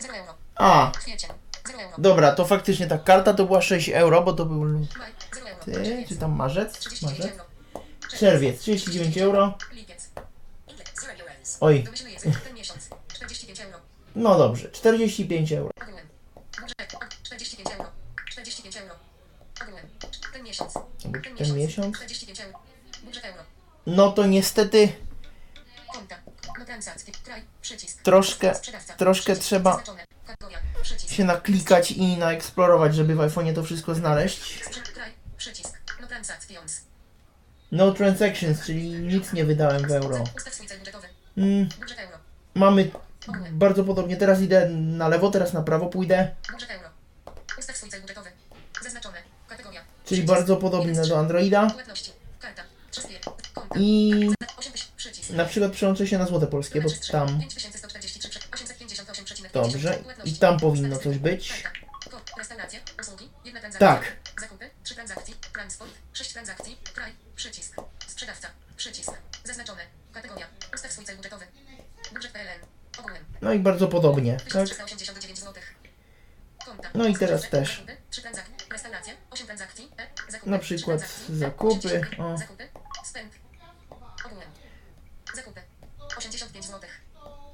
[0.00, 0.34] 0 euro.
[0.54, 1.30] A, Kwiecień.
[1.66, 1.94] 0 euro.
[1.98, 4.86] dobra, to faktycznie ta karta to była 6 euro, bo to był Maj.
[5.34, 5.64] 0 euro.
[5.64, 6.78] ty, czy tam marzec?
[6.78, 7.32] 39 Marzec?
[7.38, 7.48] euro.
[8.18, 9.54] Czerwiec, 39 euro.
[9.72, 10.10] Lipiec.
[10.68, 11.56] Index 0 euros.
[11.60, 12.40] Oj, Wymyślny język.
[12.40, 12.88] Ten miesiąc.
[13.14, 13.78] 45 euro.
[14.16, 15.70] no dobrze, 45 euro.
[15.82, 16.06] Ogółem.
[16.60, 16.94] Budżet.
[16.94, 17.90] o, 45 euro.
[18.30, 18.94] 45 euro.
[19.62, 19.86] Ogółem.
[20.32, 20.74] Ten miesiąc.
[21.04, 21.96] Jakby ten miesiąc?
[21.96, 22.58] 45 euro.
[23.04, 23.42] Budżet euro.
[23.86, 24.88] No to niestety
[28.02, 28.54] troszkę,
[28.96, 29.82] troszkę trzeba
[31.08, 34.64] się naklikać i naeksplorować, żeby w iPhone'ie to wszystko znaleźć.
[37.72, 38.66] No transactions.
[38.66, 40.24] Czyli nic nie wydałem w euro.
[41.36, 41.68] Mm,
[42.54, 42.90] mamy
[43.50, 46.34] bardzo podobnie, teraz idę na lewo, teraz na prawo pójdę.
[46.52, 46.88] Budżet euro.
[47.58, 48.30] Ustaw swój cel budżetowy.
[48.82, 49.18] Zaznaczone.
[49.48, 49.80] Kategoria.
[50.08, 51.70] Czyli bardzo podobne do Androida.
[53.76, 54.12] I
[54.56, 54.92] 8 tysięcy.
[54.96, 55.30] Przycisk.
[55.30, 59.52] na przykład przełączę się na złote polskie, bo tam 5143, 858,50.
[59.52, 59.98] dobrze.
[60.24, 61.64] I tam powinno coś być.
[63.78, 64.16] Tak.
[64.40, 64.70] Zakupy.
[64.84, 65.34] 3 transakcji.
[65.52, 65.90] Transport.
[66.12, 66.76] 6 transakcji.
[66.94, 67.12] Kraj.
[67.36, 67.76] Przycisk.
[68.06, 68.48] Sprzedawca.
[68.76, 69.12] Przycisk.
[69.44, 69.82] Zaznaczone.
[70.12, 70.46] Kategoria.
[70.74, 71.44] Ustaw swój cel budżetowy.
[72.12, 72.60] Budżet PLN.
[72.98, 73.24] Ogółem.
[73.42, 74.68] No i bardzo podobnie, tak?
[74.68, 75.62] 1389 zł.
[76.66, 76.88] Konta.
[76.94, 77.82] No i teraz też.
[79.38, 79.84] Zakupy, 3 transakcje.
[79.84, 79.88] Restauracje.
[79.96, 80.48] 8 transakcji.
[80.48, 82.38] E, Na przykład E, zakupy, 33, o.
[82.38, 82.68] Zakupy.
[83.04, 83.32] Spend.
[84.26, 84.48] Ogółem.
[85.34, 85.60] Zakupy.
[86.16, 86.80] 85 zł.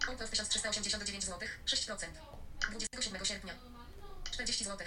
[0.08, 1.48] Autor 1389 zł.
[1.66, 2.06] 6%.
[2.70, 3.52] 27 sierpnia.
[4.30, 4.86] 40 zł.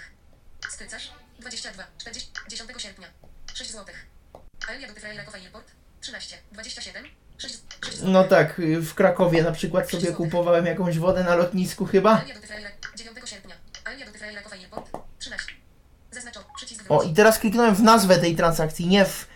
[0.69, 1.11] Skrycarz.
[1.39, 1.83] 22.
[1.97, 2.31] 40.
[2.47, 3.07] 10 sierpnia.
[3.53, 3.95] 6 zł.
[4.67, 5.71] Aelia do Tyfraela Kowa Airport.
[6.01, 6.37] 13.
[6.51, 7.05] 27.
[7.37, 11.85] 6, 6 No tak, y, w Krakowie na przykład sobie kupowałem jakąś wodę na lotnisku
[11.85, 12.17] chyba.
[12.19, 13.55] Aelia do Tyfraela 9 sierpnia.
[13.85, 14.91] Aelia do Tyfraela Kowa Airport.
[15.19, 15.53] 13.
[16.89, 19.27] O, i teraz kliknąłem w nazwę tej transakcji, nie w,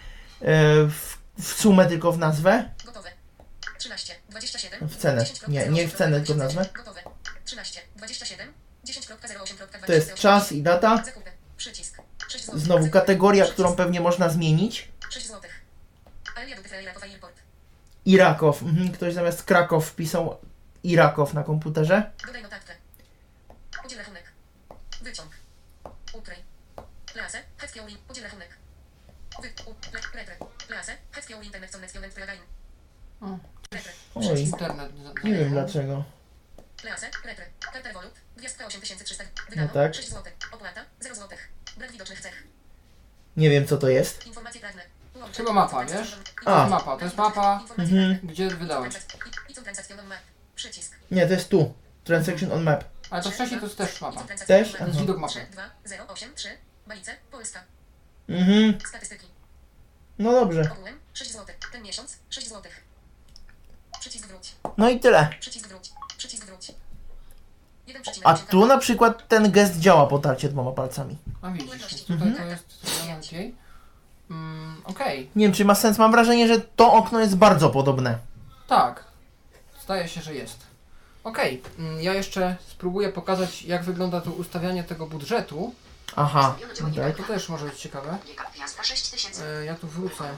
[0.42, 0.52] e,
[0.88, 2.70] w, w sumę, tylko w nazwę.
[2.86, 3.12] Gotowe.
[3.78, 4.90] 13, 27.
[4.90, 5.22] W cenę.
[5.22, 6.66] 10.08, Nie, nie w cenę, tylko w nazwę.
[6.74, 7.02] Gotowe.
[7.46, 8.54] 13, 27.
[8.86, 9.86] 10.08.20.
[9.86, 11.04] To jest czas i data.
[11.06, 11.32] Zakupy.
[11.58, 12.02] Przycisk.
[12.28, 12.60] 6 zł.
[12.60, 14.92] Znowu kategoria, którą pewnie można zmienić.
[15.10, 15.42] 6 zł.
[18.06, 18.62] Irakow.
[18.64, 20.38] Mhm, ktoś zamiast Krakow wpisał
[20.84, 22.12] Irakow na komputerze.
[22.26, 22.74] Dodaj notatkę.
[23.86, 24.24] Udziel rachunek.
[25.02, 25.30] Wyciąg.
[26.14, 26.38] Ukryj.
[28.10, 28.50] Udziel rachunek.
[29.42, 29.50] Wy.
[29.66, 29.76] U.
[29.94, 30.36] Letre.
[31.84, 32.42] Internet Plagain.
[34.16, 34.92] Oj, internet.
[35.24, 36.04] nie wiem dlaczego.
[36.78, 37.10] Plase.
[37.26, 37.46] Letre.
[37.60, 38.14] Karta Revolut.
[38.38, 39.24] Gwiazdka 8300.
[39.56, 39.96] No tak.
[39.96, 40.24] 6 zł.
[40.52, 40.86] Opłata.
[41.00, 41.38] 0 zł.
[41.78, 42.44] Brak widocznych cech.
[43.38, 44.26] Nie wiem co to jest.
[44.28, 44.82] Informacje prawne.
[45.16, 45.38] Łącze.
[45.38, 46.18] Chyba mapa, wiesz?
[46.46, 46.68] A.
[46.68, 48.20] Mapa, to jest mapa, Mhm.
[48.24, 48.94] gdzie wydałeś.
[50.56, 50.96] Przycisk.
[51.12, 51.74] Nie, to jest tu.
[52.04, 52.84] Transaction on map.
[53.10, 54.24] Ale to wcześniej to jest też mapa.
[54.24, 54.72] Też?
[54.74, 55.46] To jest widok mapy.
[55.52, 56.50] 2, 0, 8, 3,
[56.88, 57.64] Balice, Polska.
[58.30, 59.28] Mhm, Statystyki.
[60.20, 60.70] no dobrze.
[60.72, 61.56] Ogółem 6 zł.
[61.72, 62.72] Ten miesiąc 6 zł.
[64.00, 64.56] Przycisk wróć.
[64.78, 65.30] No i tyle.
[65.40, 65.90] Przycisk wróć.
[66.18, 66.72] Przycisk wróć.
[67.88, 71.18] 1,8 A tu na przykład ten gest działa potarcie dwoma palcami.
[71.42, 73.56] A widzisz, tutaj to jest zrobione lepiej.
[74.30, 78.18] Mm, Okej, Nie wiem czy ma sens, mam wrażenie, że to okno jest bardzo podobne.
[78.68, 79.04] tak.
[79.84, 80.58] Zdaje się, że jest.
[81.24, 85.76] Okej, mm, ja jeszcze spróbuję pokazać, jak wygląda to ustawianie tego budżetu.
[86.16, 86.56] Aha,
[86.96, 87.18] tak.
[87.18, 88.18] To też może być ciekawe.
[88.28, 89.60] Wieka gwiazda 6000.
[89.60, 90.36] E, ja tu wrócę.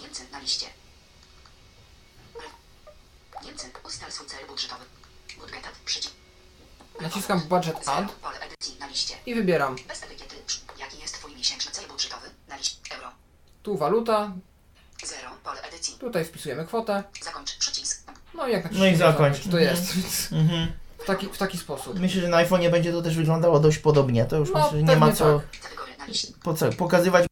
[0.00, 0.66] Niemcy na liście.
[3.44, 3.70] Niemcy.
[3.84, 4.84] Ustal swój cel budżetowy.
[5.38, 5.72] Budgetat.
[5.84, 6.14] Przycisk.
[7.00, 7.96] Naciskam budget Zero.
[7.96, 9.14] add Pole edycji na liście.
[9.26, 9.76] i wybieram.
[9.88, 10.36] Bez etykiety.
[10.78, 12.30] Jaki jest twój miesięczny cel budżetowy?
[12.48, 12.76] Na liście.
[12.96, 13.10] Euro.
[13.62, 14.32] Tu waluta,
[15.04, 15.30] Zero.
[15.44, 15.94] Pole edycji.
[15.98, 17.02] tutaj wpisujemy kwotę.
[17.22, 18.02] Zakończ przycisk.
[18.34, 19.38] No i jak na No i zakończ.
[19.38, 19.62] To Mhm.
[19.64, 20.72] jest, więc Mhm.
[20.98, 22.00] W taki, w taki sposób.
[22.00, 24.24] Myślę, że na iPhone'ie będzie to też wyglądało dość podobnie.
[24.24, 25.58] To już No, myślę, że nie ma co tak.
[26.42, 27.26] Po co pokazywać.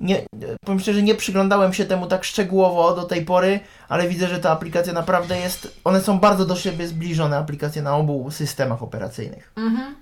[0.00, 0.26] Nie,
[0.64, 4.50] powiem szczerze, nie przyglądałem się temu tak szczegółowo do tej pory, ale widzę, że ta
[4.50, 5.68] aplikacja naprawdę jest.
[5.84, 9.52] One są bardzo do siebie zbliżone, aplikacje na obu systemach operacyjnych.
[9.56, 9.96] Mhm.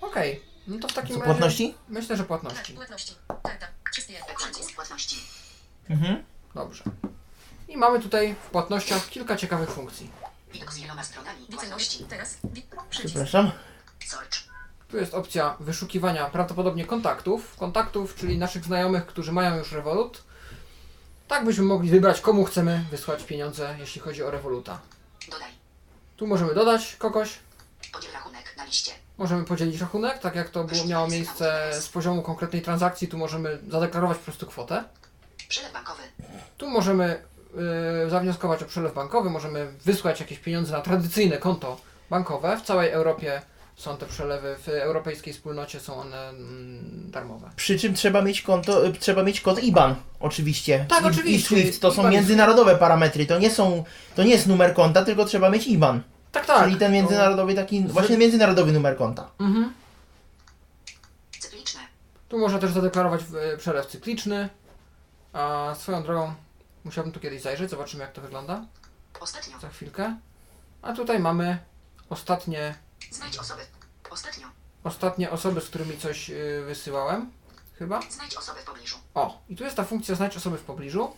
[0.00, 1.24] Okej, no to w takim Co, razie...
[1.24, 1.74] płatności?
[1.88, 2.72] Myślę, że płatności.
[2.72, 3.14] Płatności.
[3.42, 3.66] Karta.
[3.92, 4.18] Wszystkie.
[4.18, 4.74] Ekran Przycisk.
[4.74, 5.16] płatności.
[5.90, 6.24] Mhm.
[6.54, 6.84] Dobrze.
[7.68, 10.10] I mamy tutaj w płatnościach kilka ciekawych funkcji.
[10.56, 12.04] Widok z wieloma stronami płatności.
[12.04, 12.38] Teraz.
[12.90, 13.50] Przepraszam.
[14.06, 14.38] Search.
[14.88, 17.56] Tu jest opcja wyszukiwania prawdopodobnie kontaktów.
[17.56, 20.22] Kontaktów, czyli naszych znajomych, którzy mają już Revolut.
[21.28, 24.80] Tak byśmy mogli wybrać, komu chcemy wysłać pieniądze, jeśli chodzi o Revoluta.
[25.30, 25.50] Dodaj.
[26.16, 27.38] Tu możemy dodać kogoś,
[27.92, 28.92] Podziel rachunek na liście.
[29.18, 33.58] możemy podzielić rachunek, tak jak to było, miało miejsce z poziomu konkretnej transakcji, tu możemy
[33.68, 34.84] zadeklarować po prostu kwotę.
[35.48, 36.02] Przelew bankowy.
[36.56, 37.22] Tu możemy
[37.56, 41.80] yy, zawnioskować o przelew bankowy, możemy wysłać jakieś pieniądze na tradycyjne konto
[42.10, 42.56] bankowe.
[42.56, 43.42] W całej Europie
[43.76, 47.50] są te przelewy, w europejskiej wspólnocie są one mm, darmowe.
[47.56, 50.86] Przy czym trzeba mieć konto, y, trzeba mieć kod IBAN, oczywiście.
[50.88, 51.56] Tak, I, oczywiście.
[51.56, 53.84] I SWIFT to są międzynarodowe parametry, to nie są,
[54.14, 56.02] to nie jest numer konta, tylko trzeba mieć IBAN.
[56.32, 56.64] Tak, tak.
[56.64, 59.30] Czyli ten międzynarodowy taki, właśnie międzynarodowy numer konta.
[59.40, 59.72] Mhm.
[61.40, 61.80] Cykliczne.
[62.28, 63.20] Tu można też zadeklarować
[63.54, 64.48] y, przelew cykliczny.
[65.32, 66.34] A swoją drogą
[66.86, 68.64] musiałbym tu kiedyś zajrzeć, zobaczymy jak to wygląda
[69.20, 69.58] Ostatnio.
[69.60, 70.16] za chwilkę.
[70.82, 71.58] A tutaj mamy
[72.10, 72.74] ostatnie,
[73.10, 73.62] Znajdź osoby.
[74.10, 74.46] Ostatnio.
[74.84, 77.30] ostatnie osoby, z którymi coś y, wysyłałem.
[77.78, 78.00] Chyba.
[78.10, 78.96] Znajdź osobę w pobliżu.
[79.14, 81.12] O, i tu jest ta funkcja znajdź osoby w pobliżu.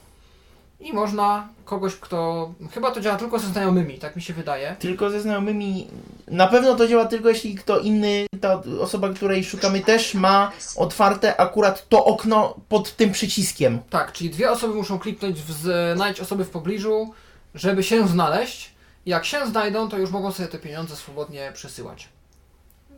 [0.80, 2.50] I można kogoś, kto.
[2.74, 4.76] Chyba to działa tylko ze znajomymi, tak mi się wydaje.
[4.78, 5.88] Tylko ze znajomymi.
[6.26, 11.40] Na pewno to działa tylko jeśli kto inny, ta osoba, której szukamy, też ma otwarte
[11.40, 13.78] akurat to okno pod tym przyciskiem.
[13.90, 15.50] Tak, czyli dwie osoby muszą kliknąć w
[15.96, 17.14] znajdź osoby w pobliżu,
[17.54, 18.74] żeby się znaleźć.
[19.06, 22.08] Jak się znajdą, to już mogą sobie te pieniądze swobodnie przesyłać.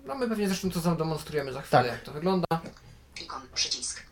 [0.07, 1.93] No my pewnie zresztą to zademonstrujemy za chwilę, Tak.
[1.93, 2.47] jak to wygląda.
[3.23, 3.43] Ikon.
[3.55, 4.03] Przycisk.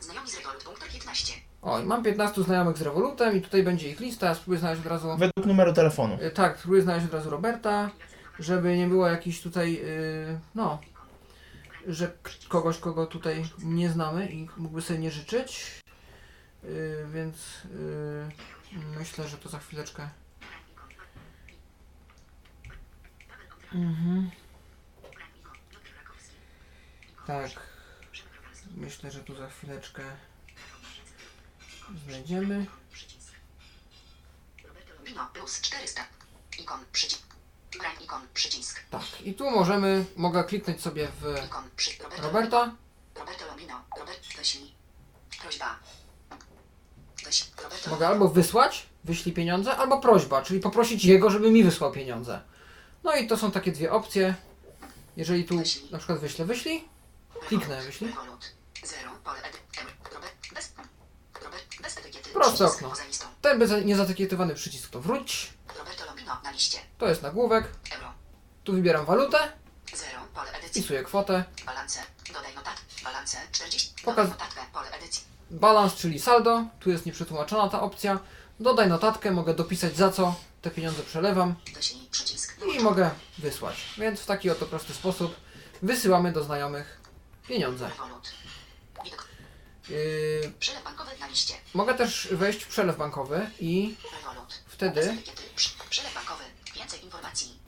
[0.00, 0.62] Znajomi z Revolut.
[0.64, 1.32] Punkt 15.
[1.62, 4.34] O, i mam 15 znajomych z Revolutem i tutaj będzie ich lista.
[4.34, 5.16] Spróbuję znaleźć od razu.
[5.16, 6.18] Według numeru telefonu.
[6.22, 7.90] Y, Tak, spróbuję znaleźć od razu Roberta,
[8.38, 10.80] żeby nie było jakiś tutaj, yy, no,
[11.86, 12.12] że
[12.48, 15.82] kogoś, kogo tutaj nie znamy i mógłby sobie nie życzyć.
[16.64, 17.62] Yy, więc
[18.98, 20.08] myślę, że to za chwileczkę.
[23.74, 24.30] Mhm.
[27.26, 27.50] Tak.
[28.76, 30.02] Myślę, że tu za chwileczkę
[32.08, 32.66] znajdziemy.
[35.04, 35.30] Bino.
[35.32, 36.02] Plus 400.
[36.58, 36.80] Ikon.
[36.92, 37.22] Przycisk.
[37.78, 38.22] Brań ikon.
[38.34, 38.80] Przycisk.
[38.90, 41.64] Tak, i tu możemy, mogę kliknąć sobie w Ikon.
[41.76, 42.02] Przy...
[42.02, 42.22] Roberto.
[42.22, 42.72] Roberta.
[43.14, 43.84] Roberto Lombino.
[43.98, 44.36] Robert.
[44.36, 44.74] Wyślij.
[45.42, 45.78] Prośba.
[47.24, 47.50] Wyś...
[47.62, 47.90] Roberto.
[47.90, 52.40] Mogę albo wysłać, wyślij pieniądze, albo prośba, czyli poprosić jego, żeby mi wysłał pieniądze.
[53.04, 54.34] No i to są takie dwie opcje.
[55.16, 55.54] Jeżeli tu
[55.90, 56.84] na przykład wyślę wyślij,
[57.48, 58.12] kliknę wyślij.
[58.84, 59.10] Zero.
[59.24, 59.38] Pole.
[59.78, 59.90] Euro.
[60.14, 60.34] Robert.
[60.54, 60.72] Bez.
[61.44, 61.64] Robert.
[62.40, 62.92] Przycisk okno.
[63.42, 66.78] Ten bez niezatykietowany przycisk to wróć, Roberto Lombino na liście.
[66.98, 68.12] to jest nagłówek, Euro.
[68.64, 69.38] tu wybieram walutę,
[69.94, 70.20] Zero.
[70.34, 70.82] Pole edycji.
[70.82, 72.00] wpisuję kwotę, Balance.
[72.32, 72.74] Dodaj notat.
[73.04, 73.94] Balance 40.
[74.04, 74.60] Pokaz- Dodaj notatkę.
[74.72, 75.22] Pole edycji.
[75.50, 78.18] balans, czyli saldo, tu jest nieprzetłumaczona ta opcja,
[78.60, 81.54] dodaj notatkę, mogę dopisać za co te pieniądze przelewam
[82.10, 82.56] przycisk.
[82.78, 83.76] i mogę wysłać.
[83.98, 85.34] Więc w taki oto prosty sposób
[85.82, 87.00] wysyłamy do znajomych
[87.48, 87.90] pieniądze.
[89.88, 91.54] Yy, Przelew bankowy na liście.
[91.74, 94.54] mogę też wejść w przelew bankowy i Revolut.
[94.66, 95.42] Wtedy etykiety.
[95.90, 96.44] Przelew bankowy.
[96.74, 97.58] Więcej informacji.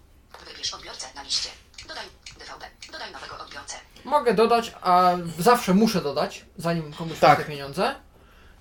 [0.47, 1.49] Wybierz odbiorcę na liście.
[1.89, 2.07] Dodaj
[2.39, 2.65] DVB.
[2.93, 3.77] Dodaj nowego odbiorcę.
[4.05, 7.39] mogę dodać, a zawsze muszę dodać, zanim komuś Tak.
[7.39, 7.95] wyślę pieniądze.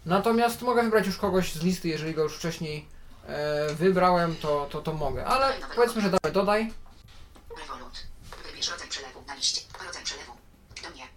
[0.05, 2.87] Natomiast mogę wybrać już kogoś z listy, jeżeli go już wcześniej
[3.27, 5.25] e, wybrałem, to, to, to mogę.
[5.25, 6.73] Ale powiedzmy, że damy dodaj.
[7.59, 7.99] Revolut.
[8.51, 9.61] Wybierz rodzaj przelewu na liście.
[9.85, 10.31] Rodzaj przelewu.
[10.83, 11.07] Do mnie.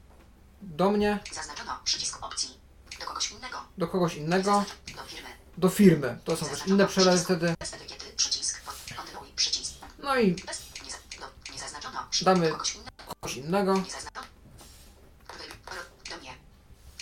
[0.72, 2.58] Do mnie, Zaznaczono przycisk opcji.
[3.00, 3.58] Do kogoś innego.
[3.78, 4.64] do kogoś innego,
[4.96, 5.28] Do firmy.
[5.58, 6.18] do firmy.
[6.24, 7.54] To są też inne przelewy wtedy.
[7.60, 8.06] Bez etykiety.
[8.16, 8.60] Przycisk.
[8.96, 9.28] Kontynuuj.
[9.36, 9.72] Przycisk.
[9.98, 10.62] No i Bez.
[10.84, 12.06] Nie, za, do, nie zaznaczono.
[12.10, 13.14] Przy, Damy- Do kogoś innego.
[13.20, 13.74] kogoś innego.
[13.74, 14.26] Nie zaznaczono.
[16.10, 16.34] Do mnie.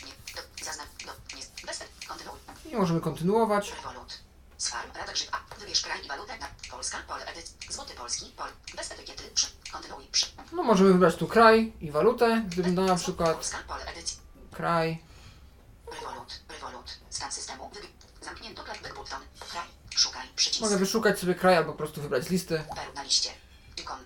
[0.06, 0.12] Nie.
[0.36, 0.64] Do.
[0.64, 0.84] Zazna.
[1.06, 1.36] Do.
[1.36, 1.42] Nie.
[1.66, 1.80] Bez.
[2.08, 2.38] Kontynuuj.
[2.72, 3.72] I możemy kontynuować.
[3.76, 4.19] Revolut.
[5.70, 6.38] Wybierz kraj i walutę
[6.70, 6.98] Polska.
[7.08, 7.56] Pole edycji.
[7.70, 8.32] Złoty polski.
[8.36, 8.48] Pol.
[8.76, 9.22] Bez etykiety.
[9.34, 9.46] Przy.
[9.72, 10.04] Kontynuuj.
[10.12, 10.26] Przy.
[10.52, 12.42] No możemy wybrać tu kraj i walutę.
[12.48, 13.58] Gdybym dał na przykład Polska.
[13.68, 14.18] Pole edycji.
[14.52, 15.02] kraj.
[15.92, 16.40] Revolut.
[16.48, 16.98] Revolut.
[17.10, 17.70] Stan systemu.
[18.22, 18.62] Zamknięto
[18.96, 19.20] button.
[19.50, 19.66] Kraj.
[19.96, 20.28] Szukaj.
[20.36, 20.60] Przycisk.
[20.60, 22.62] Mogę wyszukać sobie kraj albo po prostu wybrać z listy.
[22.76, 23.30] Peru na liście.
[23.76, 23.98] Ikon.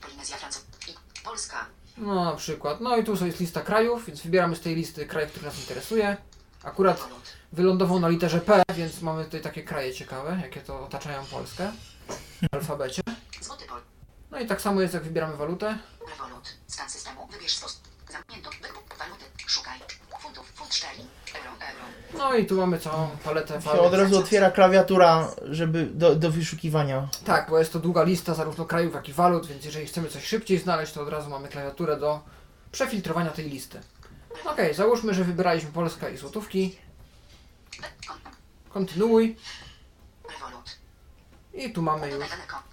[0.00, 0.62] Polinezja Francuz.
[0.88, 0.94] I.
[1.24, 1.66] Polska.
[1.96, 2.80] No na przykład.
[2.80, 6.16] No i tu jest lista krajów, więc wybieramy z tej listy kraj, który nas interesuje.
[6.62, 7.39] akurat Revolut.
[7.52, 11.72] Wylądował na literze P, więc mamy tutaj takie kraje ciekawe, jakie to otaczają Polskę
[12.52, 13.02] w alfabecie.
[13.40, 13.80] Złoty pol.
[14.30, 15.78] No i tak samo jest, jak wybieramy walutę.
[16.10, 16.48] Revolut.
[16.66, 17.26] Stan systemu.
[17.26, 17.80] Wybierz sposób.
[18.12, 18.50] Zamknięto.
[18.62, 18.98] Wykop.
[18.98, 19.24] Waluty.
[19.46, 19.78] Szukaj.
[20.20, 20.52] Funtów.
[20.54, 21.02] Funt szczeli.
[21.34, 21.50] Euro.
[21.50, 21.84] Euro.
[22.18, 23.86] No i tu mamy całą paletę Się walut.
[23.86, 27.08] od razu otwiera klawiatura, żeby do, do wyszukiwania.
[27.24, 30.24] Tak, bo jest to długa lista zarówno krajów, jak i walut, więc jeżeli chcemy coś
[30.24, 32.20] szybciej znaleźć, to od razu mamy klawiaturę do
[32.72, 33.80] przefiltrowania tej listy.
[34.44, 36.76] Okej, załóżmy, że wybraliśmy Polska i złotówki.
[38.08, 38.18] Kon.
[38.68, 39.36] Kontynuuj.
[40.30, 40.78] Revolut.
[41.54, 42.24] I tu mamy już.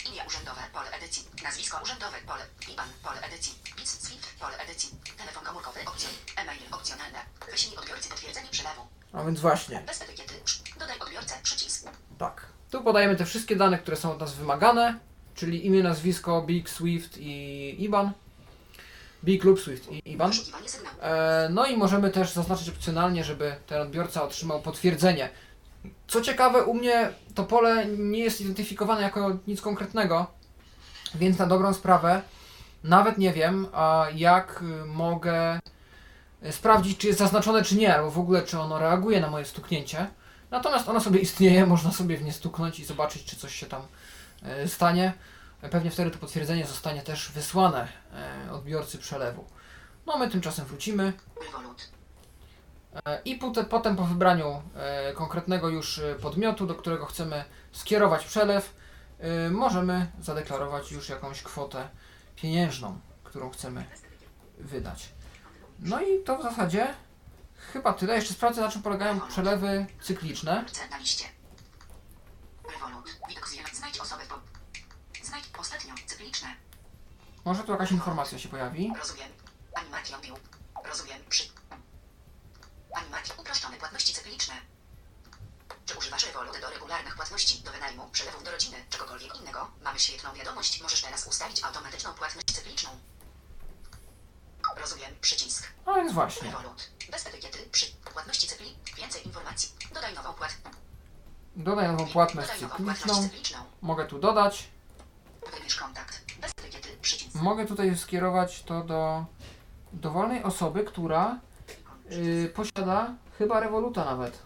[0.09, 0.61] Imię urzędowe.
[0.73, 1.23] Pole edycji.
[1.43, 2.17] Nazwisko urzędowe.
[2.27, 2.45] Pole.
[2.73, 2.89] IBAN.
[3.03, 3.53] Pole edycji.
[3.75, 3.89] PIC.
[3.89, 4.39] SWIFT.
[4.39, 4.89] Pole edycji.
[5.17, 5.79] Telefon komórkowy.
[5.85, 6.11] Opcjon.
[6.35, 6.59] E-mail.
[6.71, 7.19] Opcjonalne.
[7.51, 8.81] Wyślij odbiorcy potwierdzenie przelewu.
[9.13, 10.33] A więc właśnie, Bez etykiety.
[10.79, 11.35] Dodaj odbiorcę.
[11.43, 11.87] Przycisk.
[12.17, 12.45] tak.
[12.71, 14.99] Tu podajemy te wszystkie dane, które są od nas wymagane,
[15.35, 18.11] czyli imię, nazwisko, BIG, SWIFT i IBAN.
[19.27, 20.31] BIG lub SWIFT i IBAN.
[21.01, 25.29] E, No i możemy też zaznaczyć opcjonalnie, żeby ten odbiorca otrzymał potwierdzenie.
[26.07, 30.27] Co ciekawe, u mnie to pole nie jest identyfikowane jako nic konkretnego,
[31.15, 32.21] więc na dobrą sprawę
[32.83, 35.59] nawet nie wiem, a jak mogę
[36.51, 40.07] sprawdzić, czy jest zaznaczone, czy nie, albo w ogóle, czy ono reaguje na moje stuknięcie.
[40.51, 43.81] Natomiast ono sobie istnieje, można sobie w nie stuknąć i zobaczyć, czy coś się tam
[44.63, 45.13] y, stanie.
[45.61, 47.87] Pewnie wtedy to potwierdzenie zostanie też wysłane
[48.47, 49.45] y, odbiorcy przelewu.
[50.05, 51.13] No my tymczasem wrócimy
[53.05, 53.35] e, i
[53.69, 58.73] potem, po wybraniu e, konkretnego już e, podmiotu, do którego chcemy skierować przelew,
[59.19, 61.89] e, możemy zadeklarować już jakąś kwotę
[62.35, 63.85] pieniężną, którą chcemy
[64.57, 65.09] wydać.
[65.79, 66.87] No i to w zasadzie
[67.73, 68.15] chyba tyle.
[68.15, 70.65] Jeszcze sprawdzę na czym polegają przelewy cykliczne.
[73.73, 74.23] Znajdź osobę
[75.67, 75.95] ostatnio.
[76.05, 76.55] Cykliczne.
[77.45, 78.93] Może tu jakaś informacja się pojawi.
[78.99, 79.31] Rozumiem.
[79.75, 80.39] Animation view.
[80.85, 81.21] Rozumiem.
[81.29, 81.43] Przy...
[82.93, 83.39] Animation.
[83.39, 84.53] Uproszczone płatności cykliczne.
[85.85, 89.71] Czy używasz Revolut do regularnych płatności, do wynajmu, przelewów do rodziny, czegokolwiek innego?
[89.83, 90.81] Mamy świetną wiadomość.
[90.81, 92.89] Możesz teraz ustawić automatyczną płatność cykliczną.
[94.77, 95.15] Rozumiem.
[95.21, 95.67] Przycisk.
[95.85, 96.51] A więc właśnie.
[96.51, 96.89] Revolut.
[97.11, 97.69] Bez etykiety.
[97.71, 97.85] Przy...
[98.13, 98.77] Płatności cykli.
[98.97, 99.71] Więcej informacji.
[99.93, 100.57] Dodaj nową płat...
[101.55, 103.65] Dodaj nową płatność Dodaj nową płatność cykliczną.
[103.81, 104.69] Mogę tu dodać.
[107.35, 109.25] Mogę tutaj skierować to do
[109.93, 111.39] dowolnej osoby, która
[112.11, 114.39] y, posiada chyba rewoluta nawet.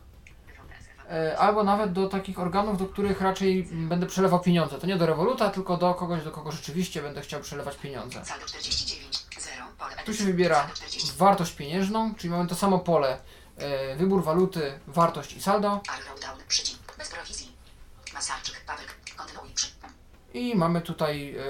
[1.09, 4.79] E, Albo nawet do takich organów, do których raczej będę przelewał pieniądze.
[4.79, 8.25] To nie do rewoluta, tylko do kogoś, do kogo rzeczywiście będę chciał przelewać pieniądze.
[8.25, 9.25] Saldo 49.
[9.39, 9.65] 0.
[9.77, 11.11] Pole Tu się wybiera Saldo 40.
[11.17, 13.17] wartość pieniężną, czyli mamy to samo pole.
[13.57, 15.81] e, Wybór waluty, wartość i saldo.
[16.97, 17.51] Bez prowizji.
[18.13, 18.61] Masarczyk.
[20.33, 21.41] I mamy tutaj e,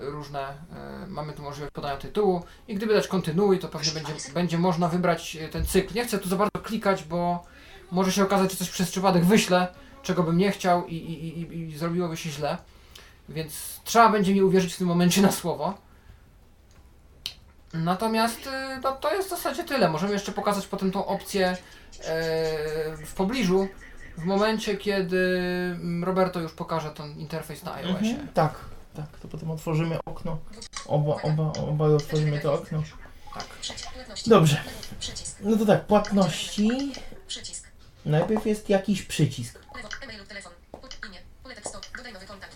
[0.00, 4.58] różne, e, mamy tu możliwość podania tytułu i gdyby dać kontynuuj, to pewnie będzie, będzie
[4.58, 5.94] można wybrać e, ten cykl.
[5.94, 7.44] Nie chcę tu za bardzo klikać, bo
[7.90, 9.68] może się okazać, że coś przez przypadek wyślę,
[10.02, 12.58] czego bym nie chciał i, i, i, i zrobiłoby się źle.
[13.28, 15.74] Więc trzeba będzie mi uwierzyć w tym momencie na słowo.
[17.74, 18.48] Natomiast
[18.82, 19.88] no, to jest w zasadzie tyle.
[19.88, 21.56] Możemy jeszcze pokazać potem tą opcję
[23.06, 23.68] w pobliżu,
[24.16, 25.18] w momencie, kiedy
[25.74, 28.10] mm, Roberto już pokaże ten interfejs na iOSie.
[28.10, 28.54] Mhm, tak,
[28.96, 29.06] tak.
[29.22, 30.38] To potem otworzymy okno.
[30.86, 32.82] Oba, oba, obaj otworzymy to okno.
[33.32, 34.30] Płatności.
[34.30, 34.62] Dobrze.
[35.40, 36.92] No to tak, płatności.
[37.26, 37.66] Przycisk.
[38.04, 39.58] Najpierw jest jakiś przycisk.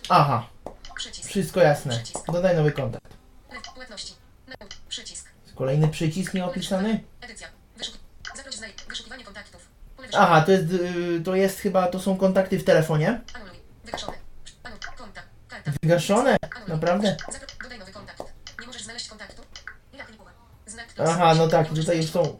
[0.08, 0.48] Aha,
[0.94, 1.28] Przycisk.
[1.28, 2.02] wszystko jasne.
[2.32, 3.14] Dodaj nowy kontakt.
[5.54, 7.00] Kolejny przycisk nieopisany.
[7.20, 7.48] Edycja.
[7.76, 7.94] Wyszuk...
[8.36, 8.72] Zaproś znaj...
[8.88, 9.68] Wyszukiwanie kontaktów.
[9.96, 13.20] Pole Aha, to jest, y, to jest chyba, to są kontakty w telefonie.
[15.82, 16.36] Wygaszone.
[16.68, 17.16] Naprawdę?
[21.06, 22.38] Aha, no tak, tutaj już są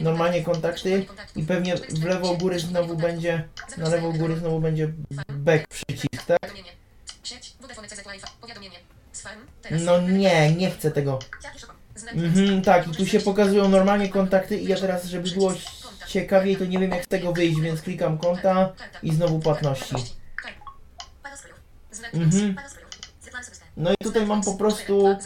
[0.00, 4.88] normalnie kontakty i pewnie w lewo góry znowu będzie, na lewo góry znowu będzie
[5.28, 6.38] back przycisk, tak?
[9.84, 11.18] No nie, nie chcę tego.
[12.12, 15.52] Mhm, tak, i tu się pokazują normalnie kontakty i ja teraz, żeby było
[16.14, 18.72] ciekawiej, to nie wiem jak z tego wyjść, więc klikam konta
[19.02, 19.94] i znowu płatności.
[22.12, 22.56] Mhm.
[23.76, 25.16] No i tutaj mam po prostu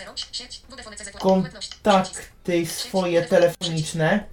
[1.19, 4.25] kontakty swoje telefoniczne.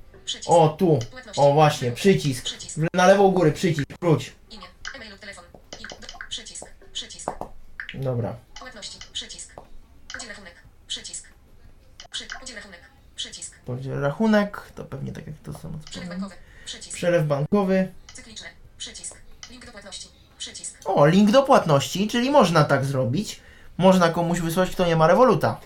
[0.45, 0.99] O, tu.
[1.35, 2.45] O, właśnie, przycisk.
[2.93, 4.33] Na lewo u góry, przycisk, wróć.
[7.93, 8.35] Dobra.
[9.13, 9.53] Przycisk.
[10.27, 10.53] Rachunek,
[10.87, 11.27] przycisk.
[12.55, 12.81] Rachunek,
[13.15, 13.55] przycisk.
[14.01, 15.79] Rachunek, to pewnie tak jak to samo.
[15.93, 16.09] powiem.
[16.09, 16.97] bankowy, przycisk.
[16.97, 17.91] Przelew bankowy.
[18.13, 18.47] Cykliczne,
[18.77, 19.15] przycisk.
[19.49, 20.75] Link do płatności, przycisk.
[20.85, 23.39] O, link do płatności, czyli można tak zrobić.
[23.77, 25.59] Można komuś wysłać, kto nie ma rewoluta.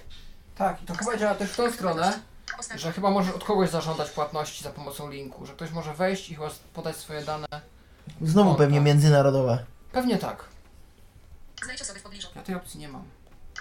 [0.56, 2.20] Tak, i to chyba działa też w tą stronę,
[2.76, 6.36] że chyba możesz od kogoś zażądać płatności za pomocą linku, że ktoś może wejść i
[6.36, 7.48] chyba podać swoje dane.
[8.22, 8.64] Znowu Konta.
[8.64, 9.66] pewnie międzynarodowe.
[9.92, 10.46] Pewnie tak.
[11.64, 12.28] Znajdź osoby w pobliżu.
[12.36, 13.04] Ja tej opcji nie mam.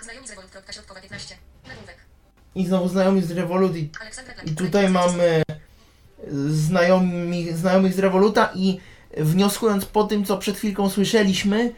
[0.02, 0.50] Znajomi z Revolut.
[0.70, 1.36] Środkowa 15.
[1.68, 1.96] Nagłówek.
[2.54, 3.90] I znowu znajomi z Revolut i,
[4.44, 5.42] i tutaj mamy
[6.48, 8.80] znajomi, znajomych z Revoluta i
[9.16, 11.72] wnioskując po tym, co przed chwilką słyszeliśmy,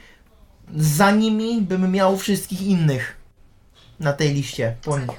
[0.77, 3.17] za nimi bym miał wszystkich innych
[4.01, 5.11] na tej liście po nich.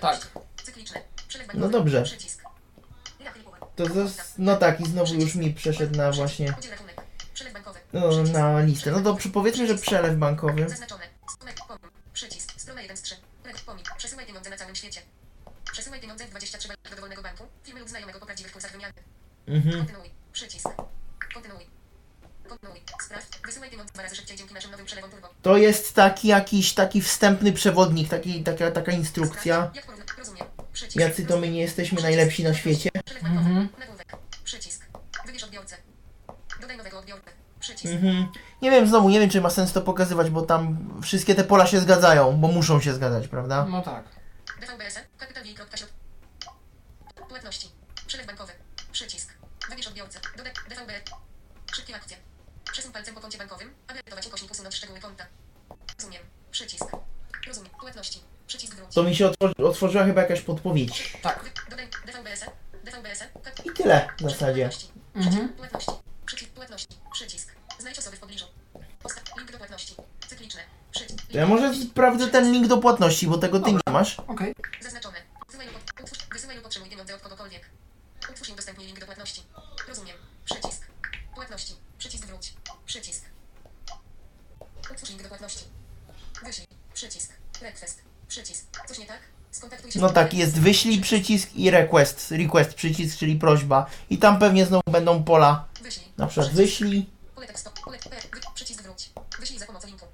[0.00, 0.28] Tak.
[1.54, 2.04] No dobrze.
[3.76, 6.54] To zas, no tak, i znowu już mi przeszedł na właśnie
[7.92, 8.90] no, na listę.
[8.90, 10.68] No to przy- powiedzmy, że przelew bankowy.
[10.68, 11.04] Zaznaczone.
[12.12, 12.52] Przycisk.
[12.56, 13.14] Strona 1 z 3.
[13.44, 13.94] Red pomik.
[13.96, 15.00] Przesyłaj pieniądze na całym świecie.
[15.80, 18.92] Przesyłaj pieniądze w 23 walut do dowolnego banku, firmy lub znajomego po prawdziwych kursach wymiany.
[19.46, 19.78] Mhm.
[19.78, 20.10] Kontynuuj.
[20.32, 20.68] Przycisk.
[21.34, 21.66] Kontynuuj.
[22.48, 22.80] Kontynuuj.
[23.02, 23.26] Sprawdź.
[23.46, 25.28] Wysyłaj pieniądze dwa razy szybciej dzięki naszym nowym przelewom turbo.
[25.42, 29.54] To jest taki jakiś taki wstępny przewodnik, taki, taka, taka instrukcja.
[29.56, 29.76] Sprawdź.
[29.76, 30.08] Jak porównać?
[30.18, 30.46] Rozumiem.
[30.72, 30.96] Przycisk.
[30.96, 32.90] Jacy to my nie jesteśmy najlepsi na świecie.
[33.04, 33.48] Przelew bankowy.
[33.48, 33.68] Mhm.
[33.78, 34.16] Nagłówek.
[34.44, 34.86] Przycisk.
[35.26, 35.76] Wybierz odbiorcę.
[36.60, 37.30] Dodaj nowego odbiorcę.
[37.60, 37.94] Przycisk.
[37.94, 38.28] Mhm.
[38.62, 41.66] Nie wiem, znowu nie wiem, czy ma sens to pokazywać, bo tam wszystkie te pola
[41.66, 43.66] się zgadzają, bo muszą się zgadzać, prawda?
[43.70, 44.19] No tak.
[44.70, 44.98] DVBS.
[45.18, 45.56] Kapital Wi.
[45.74, 45.90] Środ.
[47.28, 47.68] Płatności.
[48.06, 48.52] Przelew bankowy.
[48.92, 49.34] Przycisk.
[49.70, 50.20] Wybierz odbiorcę.
[50.36, 51.10] Dodaj DVB.
[51.74, 52.16] Szybkie akcje.
[52.72, 55.26] Przesuń palcem po koncie bankowym, aby edytować ukośnik usunąć szczegóły konta.
[55.98, 56.22] Rozumiem.
[56.50, 56.84] Przycisk.
[57.46, 57.70] Rozumiem.
[57.80, 58.20] Płatności.
[58.46, 58.94] Przycisk wróć.
[58.94, 61.16] To mi się otworzy, otworzyła chyba jakaś podpowiedź.
[61.22, 61.50] Tak.
[61.70, 62.44] Dodaj DVBS.
[62.84, 63.18] DVBS.
[63.18, 64.62] Kap- I tyle w zasadzie.
[64.68, 64.92] Płatności.
[65.14, 65.48] Mhm.
[65.48, 65.56] Przycisk.
[65.56, 65.92] Płatności.
[66.26, 66.50] Przycisk.
[66.52, 66.96] Płatności.
[67.12, 67.54] Przycisk.
[67.78, 68.44] Znajdź osoby w pobliżu.
[69.02, 69.94] Postaw link do płatności.
[70.28, 70.60] Cykliczne.
[70.60, 70.89] Przycisk.
[70.89, 70.89] To
[71.30, 74.18] ja może sprawdzę ten link do płatności, bo tego ty nie masz.
[74.20, 74.54] Okej.
[74.80, 75.16] Zaznaczone.
[75.46, 77.70] Wysyłaj lub, utwórz, wysyłaj lub otrzymuj pieniądze od kogokolwiek.
[78.30, 79.42] Utwórz i udostępnij link do płatności.
[79.88, 80.16] Rozumiem.
[80.44, 80.86] Przycisk.
[81.34, 81.74] Płatności.
[81.98, 82.52] Przycisk wróć.
[82.86, 83.24] Przycisk.
[84.92, 85.64] Utwórz link do płatności.
[86.44, 86.66] Wyślij.
[86.94, 87.32] Przycisk.
[87.62, 88.02] Request.
[88.28, 88.64] Przycisk.
[88.88, 89.18] Coś nie tak?
[89.50, 92.30] Skontaktuj się No z- tak, jest wyślij przycisk i request.
[92.30, 93.86] Request przycisk, czyli prośba.
[94.10, 95.64] I tam pewnie znowu będą pola.
[95.82, 96.06] Wyślij.
[96.16, 96.70] Na przykład Przycisk.
[96.70, 97.06] wyślij.
[97.34, 97.46] Pole.
[97.84, 99.10] Pole, P, wy, przycisk wróć.
[99.40, 100.06] Wyślij za pomocą linku.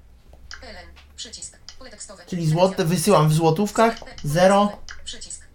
[1.31, 1.57] Przycisk.
[1.79, 2.23] Pole tekstowe.
[2.27, 3.99] Czyli złote wysyłam w złotówkach.
[3.99, 4.77] P, Zero.
[5.05, 5.47] Przycisk.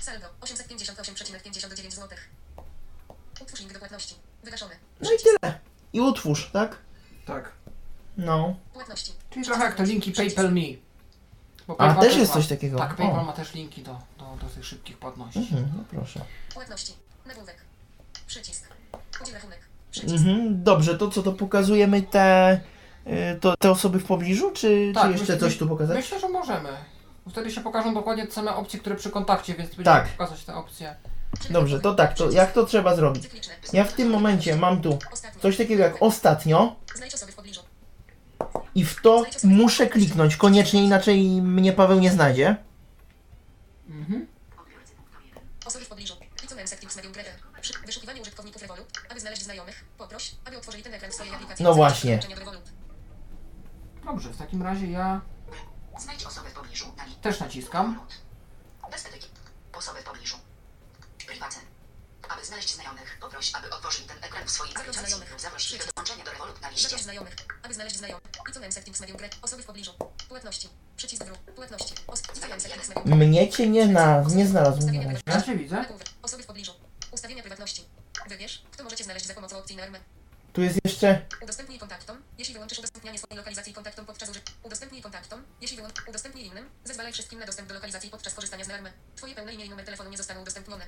[0.00, 2.08] Saldo 858,59 zł.
[3.42, 4.14] Utwórz link do płatności.
[4.44, 4.74] Wygaszony.
[5.00, 5.60] No i tyle.
[5.92, 6.76] I utwórz, tak?
[7.26, 7.52] Tak.
[8.16, 8.56] No.
[8.72, 9.12] Płatności.
[9.30, 10.60] Czyli trochę jak te linki PayPal Me.
[11.66, 12.78] Bo A PayPal też jest ma- coś takiego.
[12.78, 15.38] Tak, PayPal ma też linki do, do, do tych szybkich płatności.
[15.38, 16.20] Mhm, no proszę.
[16.54, 16.92] Płatności.
[17.26, 17.56] Nagłówek.
[18.26, 18.68] Przycisk.
[19.22, 19.60] Udziel rachunek.
[19.90, 20.14] Przycisk.
[20.14, 22.60] Mhm, dobrze, to co, to pokazujemy te,
[23.40, 25.96] to, te osoby w pobliżu, czy, czy Tak, jeszcze myślę- coś tu pokazać?
[25.96, 26.68] Myślę, że możemy.
[27.30, 30.08] Wtedy się pokażą dokładnie te same opcje, które przy kontakcie, więc będziemy Tak.
[30.08, 30.94] pokazać te opcje.
[31.50, 33.24] Dobrze, to tak, to jak to trzeba zrobić?
[33.72, 34.98] Ja w tym momencie mam tu
[35.42, 37.60] coś takiego jak ostatnio Znajdź osoby w pobliżu.
[38.74, 42.56] i w to muszę kliknąć koniecznie, inaczej mnie Paweł nie znajdzie.
[43.88, 44.26] Mhm.
[44.58, 45.42] Odbiorcy punkt 1.
[45.66, 46.14] Osoby w pobliżu.
[48.22, 51.64] Użytkowników Revolut, aby znaleźć znajomych, poproś, aby otworzyli ten ekran w swojej aplikacji.
[51.64, 52.18] No właśnie.
[54.06, 55.20] Dobrze, w takim razie ja
[55.98, 58.06] Znajdź osobę w pobliżu na też naciskam.
[58.90, 59.30] Bez etykiet.
[59.72, 60.36] Osoby w pobliżu.
[61.26, 61.62] Prywatne.
[62.28, 65.30] Aby znaleźć znajomych, poproś, aby otworzyli ten ekran w swojej Zaproś aplikacji znajomych.
[65.30, 66.88] lub zaproś ich do dołączenia do Revolut na liście.
[66.88, 68.22] Zaproś znajomych, aby znaleźć znajomych.
[68.50, 69.38] Icon Settings Medium Gretel.
[69.42, 69.92] Osoby w pobliżu.
[70.28, 70.68] Płatności.
[70.96, 71.38] Przycisk wróg.
[71.38, 71.94] Płatności.
[72.40, 73.18] Medium.
[73.18, 75.20] Mnie cię nie, na, nie znalazł na razie.
[75.26, 75.84] Ja cię widzę.
[76.22, 76.72] Osoby w pobliżu.
[77.12, 77.84] Ustawienia prywatności.
[78.28, 80.00] Wybierz, kto możecie znaleźć za pomocą opcji Normy.
[80.56, 84.52] Tu jest jeszcze, Udostępnij kontaktom, jeśli wyłączysz udostępnianie swojej lokalizacji kontaktom podczas użycia.
[84.62, 86.08] Udostępnij kontaktom, jeśli wyłączysz.
[86.08, 88.92] Udostępnij innym, zezwalaj wszystkim na dostęp do lokalizacji podczas korzystania z normy.
[89.16, 90.84] Twoje pełne imię i numer telefonu nie zostaną udostępnione.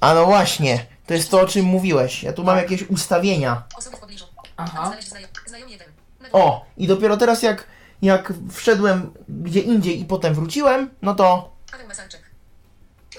[0.00, 2.22] a no właśnie, to jest to o czym mówiłeś.
[2.22, 3.62] Ja tu mam jakieś ustawienia.
[3.76, 4.24] Osoby w pobliżu.
[4.56, 4.86] Aha.
[4.86, 5.88] znaleźć znajom, znajomi jeden.
[6.32, 7.66] O, i dopiero teraz jak,
[8.02, 11.56] jak wszedłem gdzie indziej i potem wróciłem, no to...
[11.72, 12.22] Paweł Masalczyk.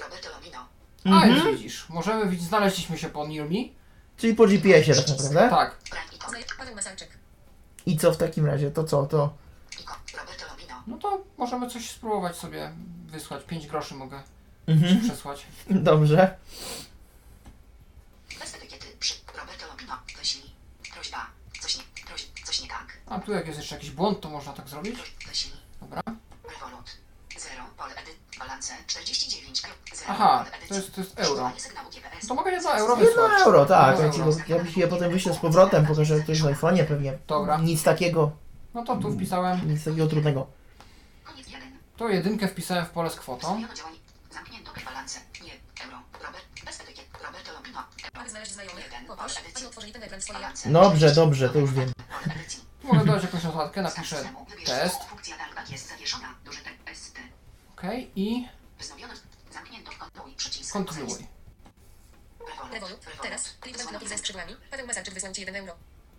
[0.02, 0.68] Roberto Lomino.
[1.04, 1.34] A, Mhm.
[1.34, 1.88] już widzisz.
[1.88, 3.56] Możemy widzieć, znaleźliśmy się po Near Me.
[4.24, 5.50] Czyli po GPS-ie tak naprawdę.
[5.50, 5.76] Tak.
[6.74, 7.08] Masalczyk.
[7.86, 8.70] I co w takim razie?
[8.70, 9.06] To co?
[9.06, 9.34] To...
[9.80, 9.96] Icon.
[10.20, 10.82] Roberto Lomino.
[10.86, 12.72] No to możemy coś spróbować sobie
[13.06, 13.44] wysłać.
[13.44, 14.22] 5 groszy mogę
[14.66, 15.00] Mhm.
[15.00, 15.46] przesłać.
[15.70, 16.36] Dobrze.
[22.68, 22.98] Tak.
[23.06, 24.96] A tu jak jest jeszcze jakiś błąd, to można tak zrobić.
[25.80, 26.02] Dobra.
[26.44, 26.90] Revolut.
[27.38, 27.62] 0.
[27.76, 28.16] Pole edyt.
[28.38, 29.62] Balance 49.
[29.94, 31.50] Zero, Aha, to jest, to jest euro.
[32.22, 33.42] No To mogę jedno euro Jedno wysłać.
[33.46, 33.98] euro, tak.
[33.98, 34.36] Jedno euro.
[34.48, 37.18] ja ci je potem wyślę z powrotem, pokażę jest na iPhone'ie pewnie.
[37.26, 37.56] Dobra.
[37.58, 38.30] Nic takiego,
[38.74, 39.68] No to tu wpisałem.
[39.72, 40.46] nic takiego trudnego.
[41.24, 41.78] Koniec 1.
[41.96, 43.48] To jedynkę wpisałem w pole z kwotą.
[43.48, 43.62] Euro.
[49.06, 50.82] Euro.
[50.90, 51.92] Dobrze, dobrze, to już wiem.
[52.82, 54.16] Mogę dodać jakąś notatkę, napiszę
[54.66, 55.00] test.
[57.92, 58.48] I
[58.78, 59.14] Wznowiono.
[59.52, 59.90] Zamknięto.
[60.72, 61.26] Kontynuuj.
[63.22, 63.54] Teraz.
[63.78, 64.56] Banknoty ze skrzydłami.
[64.70, 65.76] Paweł Masarczyk wysłał Ci 1 euro.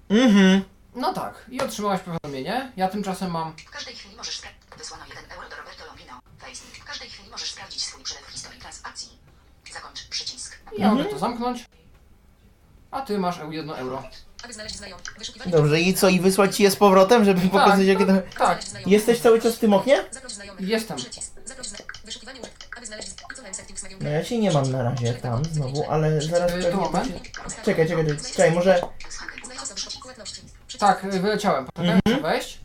[0.10, 0.64] Mhm.
[0.96, 2.72] No tak, i otrzymałaś powiadomienie.
[2.78, 3.56] Ja tymczasem mam.
[3.58, 4.62] W każdej chwili możesz sprawdzić.
[4.78, 6.20] Wysłano 1 euro do Roberto Lombino.
[6.42, 6.76] Facebook.
[6.76, 9.18] W każdej chwili możesz sprawdzić swój przelew w historii transakcji.
[9.74, 10.60] Zakończ przycisk.
[10.78, 11.66] Ja mogę to zamknąć.
[12.92, 14.04] A ty masz 1 euro.
[14.46, 15.16] Aby znaleźć znajomych.
[15.18, 15.52] Wyszukiwanie.
[15.52, 18.14] Dobrze, i co, i wysłać ci je z powrotem, żeby pokazać jakie to...
[18.38, 18.92] Tak, znajomych.
[18.92, 20.04] Jesteś cały czas w tym oknie?
[20.60, 20.98] Jestem.
[24.02, 27.14] No ja cię nie mam na razie tam znowu, ale zaraz moment.
[27.64, 28.82] Czekaj, czekaj, czekaj, czekaj, może...
[30.80, 31.66] Tak, y, wyleciałem.
[31.66, 32.60] Poczekaj, muszę wejść.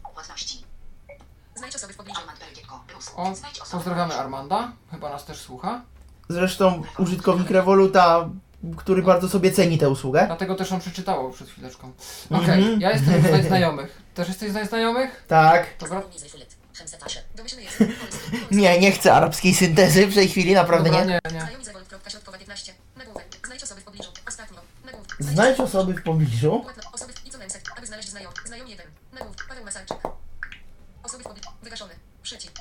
[3.16, 3.32] O,
[3.72, 4.72] pozdrawiamy Armanda.
[4.90, 5.82] Chyba nas też słucha.
[6.28, 8.28] Zresztą użytkownik Revoluta,
[8.76, 10.26] który bardzo sobie ceni tę usługę.
[10.26, 11.92] Dlatego też on przeczytało przed chwileczką.
[12.30, 12.80] Okej, Mhm.
[12.80, 14.02] ja jestem z znajomych.
[14.14, 15.24] Też jesteś z znajomych?
[15.28, 15.66] Tak.
[15.80, 16.02] Dobra.
[18.50, 21.20] Nie, nie chcę arabskiej syntezy w tej chwili, naprawdę Dobra, nie.
[21.24, 21.40] nie, nie.
[21.40, 21.90] Znajomi Zewolt.
[22.08, 22.74] Środkowa 15.
[22.96, 23.26] Nagłówek.
[23.46, 24.10] Znajdź osoby w pobliżu.
[24.28, 24.58] Ostatnio.
[24.84, 25.16] Nagłówek.
[25.18, 26.60] Znajdź osoby w pobliżu.
[26.60, 26.82] Płatno.
[26.92, 27.26] Osoby w...
[27.26, 27.78] I co na settings.
[27.78, 28.32] Aby znaleźć znajom.
[28.46, 28.86] Znajom 1.
[29.12, 29.46] Nagłówek.
[29.48, 29.98] Paweł Masarczyk.
[31.02, 31.48] Osoby w pobliżu.
[31.62, 31.94] Wygaszone.
[32.22, 32.52] Przycisk.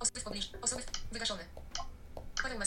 [0.00, 0.48] Osoby w pobliżu.
[0.62, 1.12] Osoby w...
[1.12, 1.40] Wygaszone.
[2.42, 2.58] Paweł.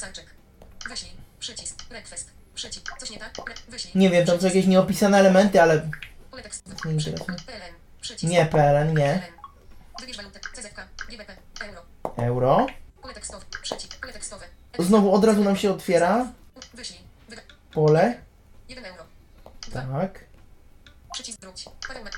[0.90, 1.25] Wyślij.
[1.40, 1.84] Przycisk.
[1.90, 2.32] Request.
[2.56, 2.98] Przycisk.
[3.00, 3.34] Coś nie tak?
[3.68, 3.92] Wyślij.
[3.96, 5.90] Nie wiem, tam są jakieś nieopisane elementy, ale
[6.86, 7.36] nie interesuje.
[7.46, 7.76] PLN.
[8.02, 8.32] Przycisk.
[8.32, 9.20] Nie, PLN, nie.
[9.20, 9.36] PLN.
[10.00, 10.40] Wybierz walutę.
[10.40, 10.88] CZK.
[11.10, 11.38] GBP.
[11.62, 11.82] Euro.
[12.18, 12.68] Euro.
[13.02, 13.46] Pole tekstowe.
[13.62, 14.00] Przycisk.
[14.00, 14.46] Pole tekstowe.
[14.80, 16.28] Znowu od razu nam się otwiera
[16.74, 17.00] Wyślij.
[17.74, 18.22] Pole.
[18.70, 19.04] 1 euro.
[19.68, 19.82] 2.
[19.82, 20.26] Tak.
[21.14, 21.66] Przycisk wróć.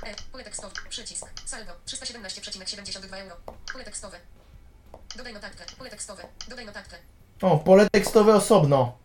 [0.03, 0.73] E, Pole tekstowe.
[0.89, 1.27] Przycisk.
[1.45, 1.71] Saldo.
[1.85, 3.35] 317,72 euro.
[3.73, 4.19] Pole tekstowe.
[5.17, 5.63] Dodaj notatkę.
[5.77, 6.23] Pole tekstowe.
[6.49, 6.95] Dodaj notatkę.
[7.41, 8.97] O, pole tekstowe osobno.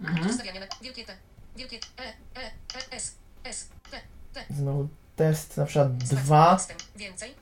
[0.00, 0.38] Mhm.
[0.82, 1.16] Wielkie T.
[1.56, 2.02] Wielkie E,
[2.36, 3.14] E, E, S,
[3.44, 4.00] S, T,
[4.32, 4.44] T.
[4.50, 6.22] Znowu test na przykład Start.
[6.22, 6.56] 2.
[6.56, 6.76] Tekstem.
[6.96, 7.34] Więcej.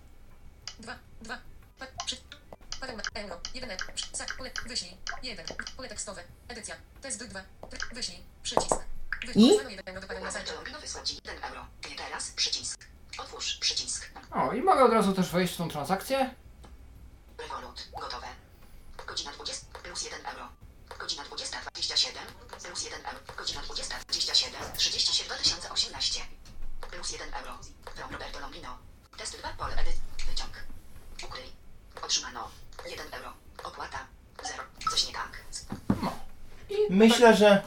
[0.80, 1.38] 2, 2.
[1.78, 2.16] Pa, przy,
[2.80, 3.40] Paweł Ma- euro.
[3.54, 3.84] 1 euro.
[3.94, 4.36] Przy- Sak.
[4.36, 4.50] Pole.
[4.66, 4.96] Wyślij.
[5.22, 5.46] 1.
[5.76, 6.22] Pole tekstowe.
[6.48, 6.74] Edycja.
[7.00, 7.40] Test 2.
[7.62, 8.22] Tr- Wyślij.
[8.42, 8.74] Przycisk.
[9.34, 9.48] I?
[9.48, 10.54] Wysłano 1 euro do Paweł Roberto Masarczyk.
[10.56, 11.66] Lombino wysłał ci 1 euro.
[11.90, 12.30] Nie teraz.
[12.30, 12.86] Przycisk.
[13.18, 14.10] Otwórz przycisk.
[14.30, 16.30] O, i mogę od razu też wejść w tą transakcję.
[17.38, 17.88] Revolut.
[18.00, 18.26] Gotowe.
[19.06, 19.66] Godzina 20.
[19.82, 20.48] Plus 1 euro.
[20.98, 22.18] Godzina 20.27.
[22.64, 23.18] Plus 1 euro.
[23.36, 24.76] Godzina 20.27.
[24.76, 26.20] 37 2018.
[26.90, 27.52] Plus 1 euro.
[27.94, 28.78] From Roberto Lombino.
[29.18, 29.96] Test 2 pole edyt.
[30.30, 30.50] Wyciąg.
[31.24, 31.44] Ukryj.
[32.04, 32.50] Otrzymano.
[32.90, 33.32] 1 euro.
[33.64, 33.98] Opłata.
[34.42, 34.62] 0.
[34.90, 35.42] Coś nie tak.
[36.90, 37.62] Myślę, że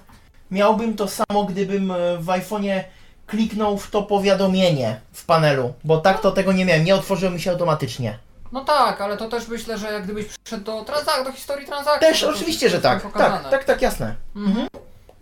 [0.52, 2.84] miałbym to samo, gdybym e, w iPhone'ie
[3.28, 7.42] kliknął w to powiadomienie w panelu, bo tak to tego nie miałem, nie otworzyło mi
[7.42, 8.20] się automatycznie.
[8.52, 12.08] No tak, ale to też myślę, że jak gdybyś przyszedł do, transak- do historii transakcji.
[12.08, 13.02] Też to to oczywiście, że jest tak.
[13.04, 13.42] pokazane.
[13.42, 14.16] Tak, tak, tak, jasne.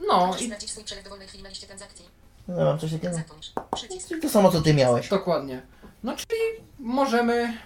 [0.08, 2.06] No Możesz i sprawdzić swój przelew dowolnej chwili na liście transakcji.
[2.48, 3.16] No, mam coś takiego.
[3.16, 3.52] Zakończ.
[3.76, 4.08] Przycisk.
[4.08, 5.10] Czyli to samo, co ty miałeś.
[5.10, 5.62] dokładnie.
[6.04, 6.42] No czyli
[6.80, 7.58] możemy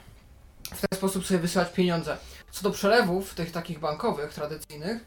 [0.64, 2.18] w ten sposób sobie wysyłać pieniądze.
[2.52, 5.06] Co do przelewów tych takich bankowych, tradycyjnych,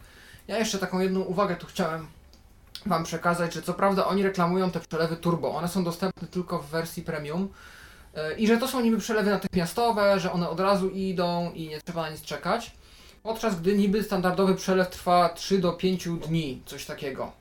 [0.49, 2.09] ja jeszcze taką jedną uwagę tu chciałem
[2.87, 6.67] Wam przekazać, że co prawda oni reklamują te przelewy turbo, one są dostępne tylko w
[6.67, 7.49] wersji premium
[8.39, 12.03] i że to są niby przelewy natychmiastowe, że one od razu idą i nie trzeba
[12.03, 12.71] na nic czekać,
[13.23, 17.33] podczas gdy niby standardowy przelew trwa 3 do 5 dni, coś takiego.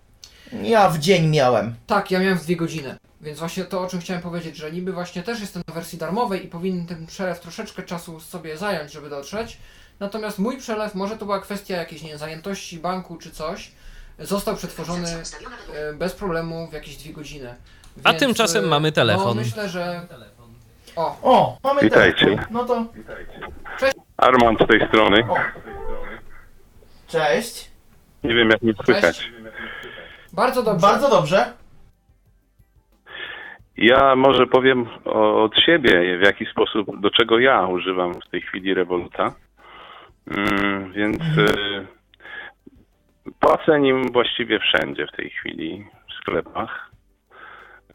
[0.64, 1.76] Ja w dzień miałem.
[1.88, 2.96] Tak, ja miałem w dwie godziny.
[3.22, 6.46] Więc właśnie to, o czym chciałem powiedzieć, że niby właśnie też jestem na wersji darmowej
[6.46, 9.58] i powinien ten przelew troszeczkę czasu sobie zająć, żeby dotrzeć.
[10.00, 13.72] Natomiast mój przelew, może to była kwestia jakiejś nie zajętości banku czy coś,
[14.20, 15.08] został przetworzony
[15.74, 17.56] e, bez problemu w jakieś dwie godziny.
[18.04, 19.28] A tymczasem e, mamy telefon.
[19.28, 20.08] No myślę, że...
[20.96, 22.26] O, O, mamy Witajcie.
[22.26, 22.46] telefon.
[22.52, 22.86] No to.
[24.18, 25.24] Armand z tej strony.
[25.30, 25.36] O.
[27.08, 27.72] Cześć.
[28.24, 29.32] Nie wiem jak mnie słychać.
[30.34, 30.88] Bardzo dobrze.
[30.88, 31.54] Bardzo dobrze.
[33.78, 38.42] Ja może powiem o, od siebie, w jaki sposób, do czego ja używam w tej
[38.42, 39.34] chwili Revoluta.
[40.32, 41.88] Mm, więc y,
[43.40, 46.92] płacę nim właściwie wszędzie w tej chwili w sklepach,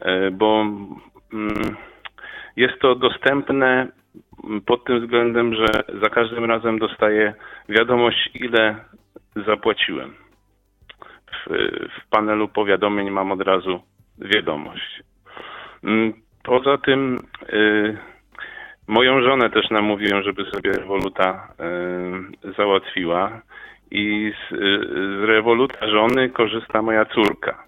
[0.01, 0.61] y, bo
[1.33, 1.77] mm,
[2.55, 3.87] jest to dostępne
[4.65, 5.67] pod tym względem, że
[6.01, 7.33] za każdym razem dostaję
[7.69, 8.75] wiadomość, ile
[9.35, 10.13] zapłaciłem.
[11.31, 11.49] W,
[12.01, 13.81] w panelu powiadomień mam od razu
[14.17, 15.03] wiadomość.
[15.83, 16.13] Mm,
[16.43, 17.19] Poza tym
[17.53, 17.97] y,
[18.87, 21.47] moją żonę też namówiłem, żeby sobie Revoluta
[22.45, 23.41] y, załatwiła
[23.91, 24.57] i z, y,
[25.81, 27.63] z żony korzysta moja córka.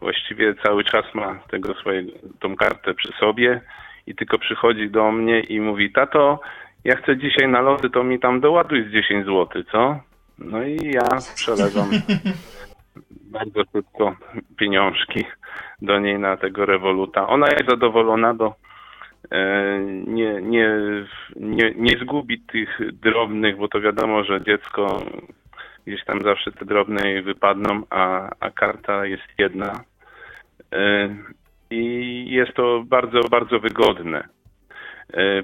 [0.00, 3.60] Właściwie cały czas ma tego swojego, tą kartę przy sobie
[4.06, 6.40] i tylko przychodzi do mnie i mówi, tato,
[6.84, 10.00] ja chcę dzisiaj na lody, to mi tam doładuj z 10 zł, co?
[10.38, 11.90] No i ja przelewam
[13.36, 14.16] bardzo szybko
[14.56, 15.24] pieniążki
[15.82, 17.28] do niej na tego rewoluta.
[17.28, 18.54] Ona jest zadowolona, bo
[19.30, 20.78] e, nie, nie,
[21.36, 25.02] nie, nie zgubi tych drobnych, bo to wiadomo, że dziecko
[25.86, 29.84] gdzieś tam zawsze te drobne jej wypadną, a, a karta jest jedna.
[31.70, 34.28] I jest to bardzo, bardzo wygodne.
[35.14, 35.42] E,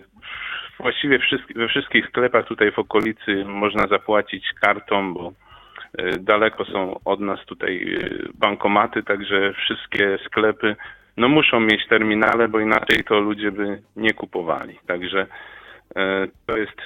[0.79, 1.19] Właściwie
[1.57, 5.33] we wszystkich sklepach tutaj w okolicy można zapłacić kartą, bo
[5.99, 10.77] e, daleko są od nas tutaj e, bankomaty, także wszystkie sklepy
[11.17, 14.79] no muszą mieć terminale, bo inaczej to ludzie by nie kupowali.
[14.87, 15.27] Także
[16.47, 16.81] to jest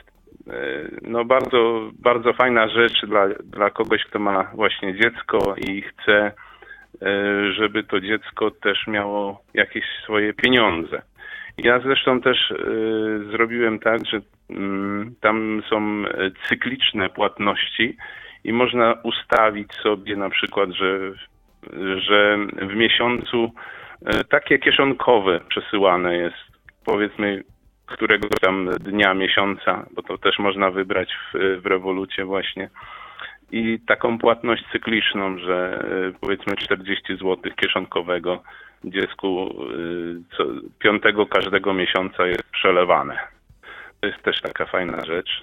[1.03, 6.33] no bardzo, bardzo fajna rzecz dla, dla kogoś, kto ma właśnie dziecko i chce,
[7.57, 11.03] żeby to dziecko też miało jakieś swoje pieniądze.
[11.59, 12.57] Ja zresztą też e,
[13.31, 14.21] zrobiłem tak, że
[14.51, 17.97] mm, tam są e, cykliczne płatności
[18.45, 21.13] i można ustawić sobie na przykład, że,
[22.01, 23.53] że w miesiącu
[24.07, 26.37] e, takie kieszonkowe przesyłane jest,
[26.85, 27.43] powiedzmy,
[27.87, 32.71] którego tam dnia, miesiąca, bo to też można wybrać w, w rewolucie właśnie.
[33.53, 38.43] I taką płatność cykliczną, że e, powiedzmy 40 zł kieszonkowego
[38.85, 40.45] dziecku e, co,
[40.79, 43.19] piątego każdego miesiąca jest przelewane.
[44.01, 45.43] To jest też taka fajna rzecz.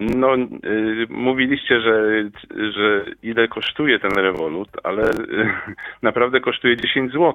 [0.00, 2.24] No, y, mówiliście, że,
[2.72, 5.50] że ile kosztuje ten rewolut, ale y,
[6.02, 7.34] naprawdę kosztuje 10 zł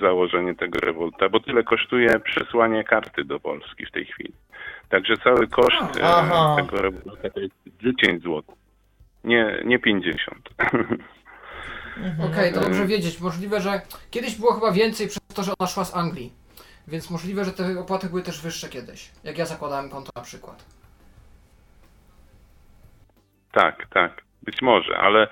[0.00, 4.32] założenie tego rewoluta, bo tyle kosztuje przesłanie karty do Polski w tej chwili.
[4.88, 6.00] Także cały koszt y,
[6.56, 7.54] tego rewoluta to jest
[8.00, 8.42] 10 zł.
[9.24, 10.48] Nie, nie 50.
[12.30, 13.20] Okej, to dobrze wiedzieć.
[13.20, 13.80] Możliwe, że
[14.10, 16.32] kiedyś było chyba więcej przez to, że ona szła z Anglii.
[16.88, 19.10] Więc możliwe, że te opłaty były też wyższe kiedyś.
[19.24, 20.64] Jak ja zakładałem konto na przykład.
[23.52, 25.22] Tak, tak, być może, ale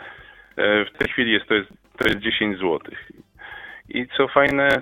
[0.56, 2.81] e, w tej chwili jest to jest, to jest 10 zł.
[3.89, 4.81] I co fajne, y,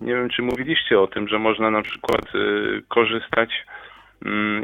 [0.00, 3.50] nie wiem czy mówiliście o tym, że można na przykład y, korzystać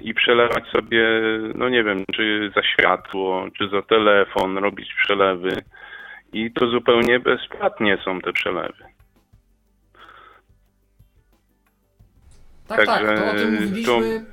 [0.03, 1.09] i przelewać sobie,
[1.55, 5.63] no nie wiem, czy za światło, czy za telefon, robić przelewy.
[6.33, 8.85] I to zupełnie bezpłatnie są te przelewy.
[12.69, 14.25] Tak, tak, Także to o tym mówiliśmy.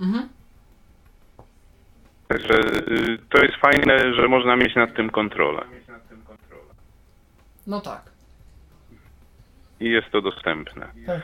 [0.00, 0.28] Mhm.
[2.28, 5.62] Także y, to jest fajne, że można mieć nad tym kontrolę.
[7.66, 8.02] No tak.
[9.80, 10.88] I jest to dostępne.
[11.06, 11.22] Tak.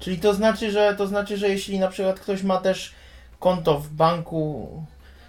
[0.00, 2.94] Czyli to znaczy, że to znaczy, że jeśli na przykład ktoś ma też
[3.38, 4.68] konto w banku,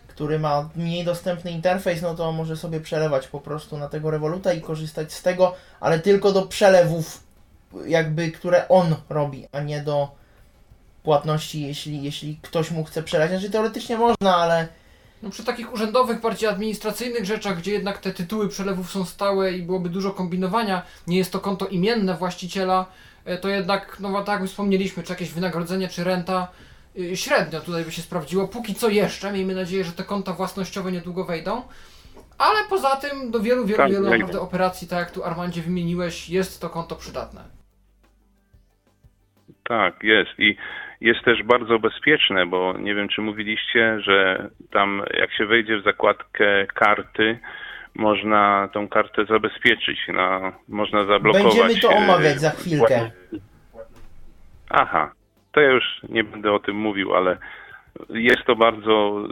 [0.08, 4.54] który ma mniej dostępny interfejs, no to może sobie przelewać po prostu na tego rewoluta
[4.54, 7.24] i korzystać z tego, ale tylko do przelewów
[7.86, 10.12] jakby, które on robi, a nie do
[11.04, 13.30] płatności, jeśli, jeśli ktoś mu chce przelać.
[13.30, 14.68] Znaczy teoretycznie można, ale
[15.24, 19.62] No przy takich urzędowych, bardziej administracyjnych rzeczach, gdzie jednak te tytuły przelewów są stałe i
[19.62, 22.86] byłoby dużo kombinowania, nie jest to konto imienne właściciela,
[23.42, 26.48] to jednak, no tak jak wspomnieliśmy, czy jakieś wynagrodzenie, czy renta,
[27.00, 28.48] y, średnio tutaj by się sprawdziło.
[28.48, 31.62] Póki co jeszcze, miejmy nadzieję, że te konta własnościowe niedługo wejdą.
[32.38, 36.30] Ale poza tym do wielu, wielu, Tak, wielu naprawdę operacji, tak jak tu Armandzie wymieniłeś,
[36.30, 37.42] jest to konto przydatne.
[39.64, 40.32] Tak, jest.
[40.38, 40.58] I
[41.02, 45.84] jest też bardzo bezpieczne, bo nie wiem, czy mówiliście, że tam jak się wejdzie w
[45.84, 47.40] zakładkę karty,
[47.96, 51.58] można tą kartę zabezpieczyć, na, można zablokować.
[51.58, 53.12] będziemy to e, omawiać za chwilkę.
[54.70, 55.12] Aha,
[55.52, 57.38] to ja już nie będę o tym mówił, ale
[58.10, 59.24] jest to bardzo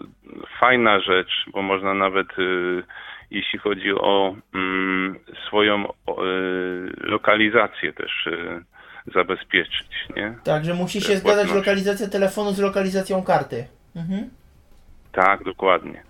[0.59, 2.83] fajna rzecz, bo można nawet y,
[3.31, 5.91] jeśli chodzi o mm, swoją y,
[6.97, 8.29] lokalizację też
[9.13, 10.35] zabezpieczyć, nie?
[10.43, 13.67] Także musi się zgadzać lokalizacja telefonu z lokalizacją karty.
[13.95, 14.29] Mhm.
[15.11, 16.03] Tak, dokładnie.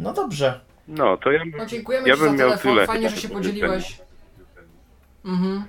[0.00, 0.60] No dobrze.
[0.88, 2.86] No, to ja, No dziękujemy ja Ci za bym miał telefon, tyle.
[2.86, 4.00] fajnie, że się podzieliłeś.
[5.24, 5.64] Mhm.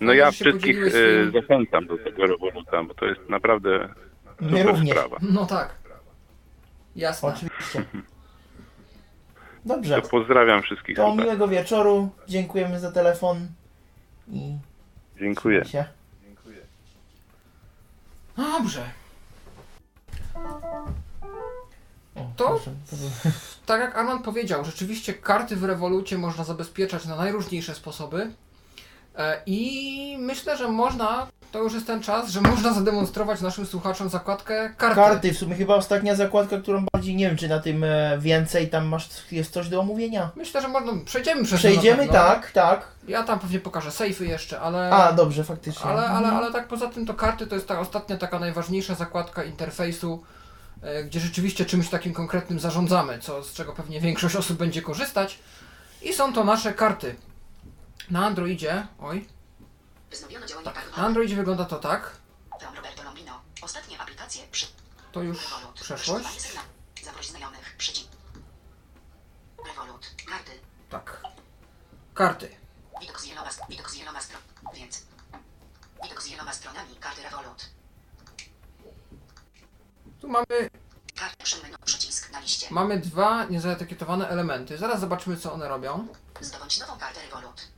[0.00, 3.88] No Fajnie, ja wszystkich y, swoim- zachęcam do tego Revoluta, bo to jest naprawdę
[4.40, 4.96] My super również.
[4.96, 5.16] sprawa.
[5.22, 5.74] No tak.
[6.96, 7.28] Jasne.
[7.28, 7.84] Oczywiście.
[9.64, 10.02] Dobrze.
[10.02, 10.96] To pozdrawiam wszystkich.
[10.96, 12.10] To miłego wieczoru.
[12.28, 13.48] Dziękujemy za telefon.
[14.28, 14.56] I
[15.18, 15.64] Dziękuję.
[15.64, 15.84] się.
[18.36, 18.82] Dobrze.
[22.14, 22.70] O, To- proszę,
[23.66, 28.30] Tak jak Arman powiedział, rzeczywiście karty w rewolucie można zabezpieczać na najróżniejsze sposoby.
[29.18, 34.08] E, I myślę, że można, to już jest ten czas, że można zademonstrować naszym słuchaczom
[34.08, 34.94] zakładkę karty.
[34.96, 38.68] Karty, w sumie chyba ostatnia zakładka, którą bardziej nie wiem, czy na tym e, więcej
[38.70, 40.30] tam masz, jest coś do omówienia.
[40.36, 42.12] Myślę, że można, przejdziemy przez Przejdziemy, pewno.
[42.12, 42.88] tak, tak.
[43.08, 44.90] Ja tam pewnie pokażę sejfy jeszcze, ale...
[44.90, 45.90] A, dobrze, faktycznie.
[45.90, 46.36] Ale, ale, Mhm.
[46.36, 50.22] ale tak poza tym to karty to jest ta ostatnia taka najważniejsza zakładka interfejsu,
[51.04, 55.38] gdzie rzeczywiście czymś takim konkretnym zarządzamy, co, z czego pewnie większość osób będzie korzystać.
[56.02, 57.16] I są to nasze karty.
[58.10, 59.26] Na Androidzie, oj,
[60.10, 61.02] Wznowiono działanie na.
[61.02, 62.16] Androidzie wygląda to tak.
[65.12, 65.38] To już
[65.74, 66.52] przeszłość.
[70.90, 71.22] Tak.
[72.14, 72.56] Karty.
[73.00, 74.42] Widok z wieloma, widok z wieloma stron.
[74.74, 75.06] Więc.
[76.02, 76.96] Widok z wieloma stronami.
[77.00, 77.68] Karty Revolut.
[80.04, 80.70] Tu mamy,
[82.42, 82.66] liście.
[82.70, 84.78] mamy dwa niezaetykietowane elementy.
[84.78, 86.06] Zaraz zobaczymy, co one robią.
[86.40, 87.68] Zdobądź nową kartę Revolut.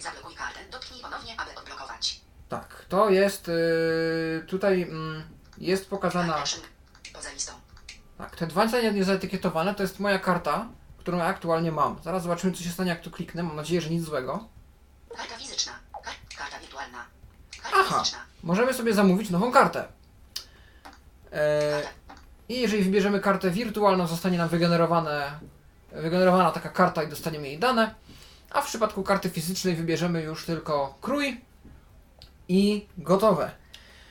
[0.00, 0.60] Zablokuj kartę.
[0.70, 2.20] Dotknij ponownie, aby odblokować.
[2.48, 5.22] Tak, to jest yy, tutaj mm,
[5.58, 6.44] jest pokazana.
[6.44, 6.60] Szyn-
[7.12, 7.52] Poza listą.
[8.18, 10.68] Tak, te dwa niezaetykietowane to jest moja karta,
[10.98, 12.02] którą ja aktualnie mam.
[12.02, 13.42] Zaraz zobaczymy, co się stanie, jak tu kliknę.
[13.42, 14.48] Mam nadzieję, że nic złego.
[15.16, 15.72] Karta fizyczna.
[16.04, 17.06] Kar karta wirtualna.
[17.62, 18.18] Karta Aha, fizyczna.
[18.42, 19.88] możemy sobie zamówić nową kartę.
[21.32, 21.82] E,
[22.48, 25.32] I jeżeli wybierzemy kartę wirtualną, zostanie nam wygenerowane,
[25.92, 27.94] wygenerowana taka karta i dostaniemy jej dane.
[28.50, 31.40] A w przypadku karty fizycznej wybierzemy już tylko krój
[32.48, 33.50] i gotowe.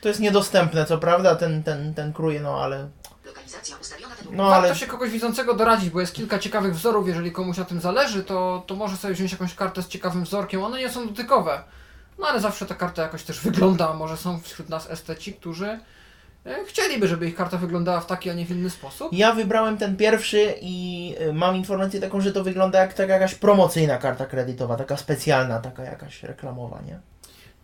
[0.02, 2.90] To jest niedostępne, co prawda, ten, ten, ten krój, no ale...
[3.26, 4.76] Lokalizacja ustawiona według No Warto ale...
[4.76, 7.08] się kogoś widzącego doradzić, bo jest kilka ciekawych wzorów.
[7.08, 10.64] Jeżeli komuś na tym zależy, to, to może sobie wziąć jakąś kartę z ciekawym wzorkiem.
[10.64, 11.64] One nie są dotykowe.
[12.20, 13.94] No ale zawsze ta karta jakoś też wygląda.
[13.94, 15.80] Może są wśród nas esteci, którzy
[16.68, 19.14] chcieliby, żeby ich karta wyglądała w taki, a nie w inny sposób.
[19.14, 23.36] Ja wybrałem ten pierwszy i y, mam informację taką, że to wygląda jak taka jakaś
[23.36, 27.00] promocyjna karta kredytowa, taka specjalna, taka jakaś reklamowa, nie?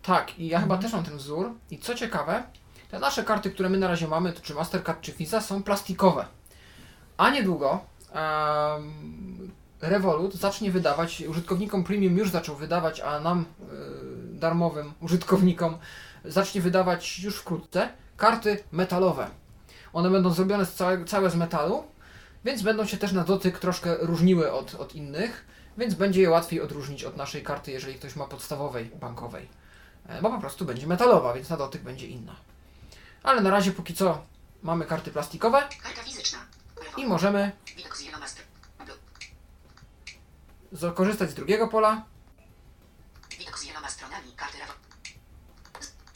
[0.02, 1.52] Tak, i ja chyba też mam ten wzór.
[1.70, 2.42] I co ciekawe,
[2.90, 6.24] te nasze karty, które my na razie mamy, to czy Mastercard, czy Visa, są plastikowe.
[7.16, 7.80] A niedługo
[8.12, 15.78] em, Revolut zacznie wydawać, użytkownikom premium już zaczął wydawać, a nam y, darmowym użytkownikom
[16.24, 19.30] zacznie wydawać już wkrótce karty metalowe.
[19.92, 21.84] One będą zrobione z całe, całe z metalu,
[22.44, 25.46] więc będą się też na dotyk troszkę różniły od, od innych,
[25.78, 29.48] więc będzie je łatwiej odróżnić od naszej karty, jeżeli ktoś ma podstawowej bankowej.
[30.08, 32.36] E, Bo po prostu będzie metalowa, więc na dotyk będzie inna.
[33.22, 34.22] Ale na razie póki co
[34.62, 36.38] mamy karty plastikowe Karta fizyczna.
[36.96, 37.52] I możemy
[40.94, 42.04] korzystać z drugiego pola.
[43.38, 44.32] Widok z wieloma stronami.
[44.36, 44.58] Karty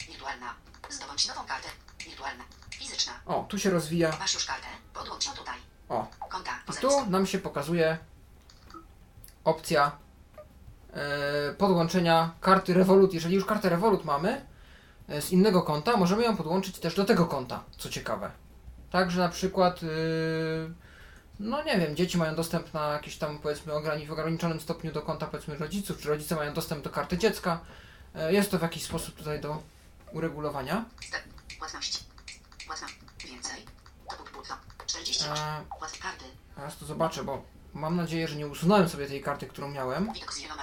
[0.07, 0.55] Wirtualna.
[0.89, 1.67] Zdobądź nową kartę.
[3.25, 4.17] O, tu się rozwija.
[4.19, 4.67] Masz już kartę.
[4.93, 5.55] Podłącz ją tutaj.
[5.89, 6.51] O, Konta.
[6.69, 7.97] i tu nam się pokazuje
[9.43, 9.91] opcja
[10.93, 13.13] e, podłączenia karty Revolut.
[13.13, 14.45] Jeżeli już kartę Revolut mamy
[15.09, 18.31] e, z innego konta, możemy ją podłączyć też do tego konta, co ciekawe.
[18.91, 19.87] Tak, że na przykład, y,
[21.39, 25.01] no nie wiem, dzieci mają dostęp na jakieś tam powiedzmy ograni- w ograniczonym stopniu do
[25.01, 27.59] konta powiedzmy rodziców, czy rodzice mają dostęp do karty dziecka.
[28.29, 29.63] Jest to w jakiś sposób tutaj do
[30.11, 30.85] uregulowania.
[31.07, 31.21] Step.
[31.59, 32.03] Płatność.
[32.67, 32.95] Płatność.
[33.27, 33.65] Więcej.
[34.09, 34.47] To bud bud.
[34.87, 35.05] 48.
[35.25, 35.63] E.
[36.55, 37.41] Teraz to zobaczę, bo
[37.73, 40.13] mam nadzieję, że nie usunąłem sobie tej karty, którą miałem.
[40.13, 40.61] Widok z wieloma.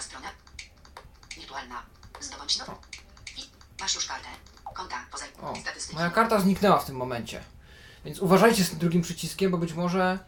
[1.36, 1.82] Wirtualna.
[2.20, 2.58] Zdobądź.
[3.36, 4.28] Wi- Masz już kartę.
[4.74, 4.96] Konta.
[5.12, 5.54] Poza O,
[5.92, 7.44] moja karta zniknęła w tym momencie.
[8.04, 10.18] Więc uważajcie z tym drugim przyciskiem, bo być może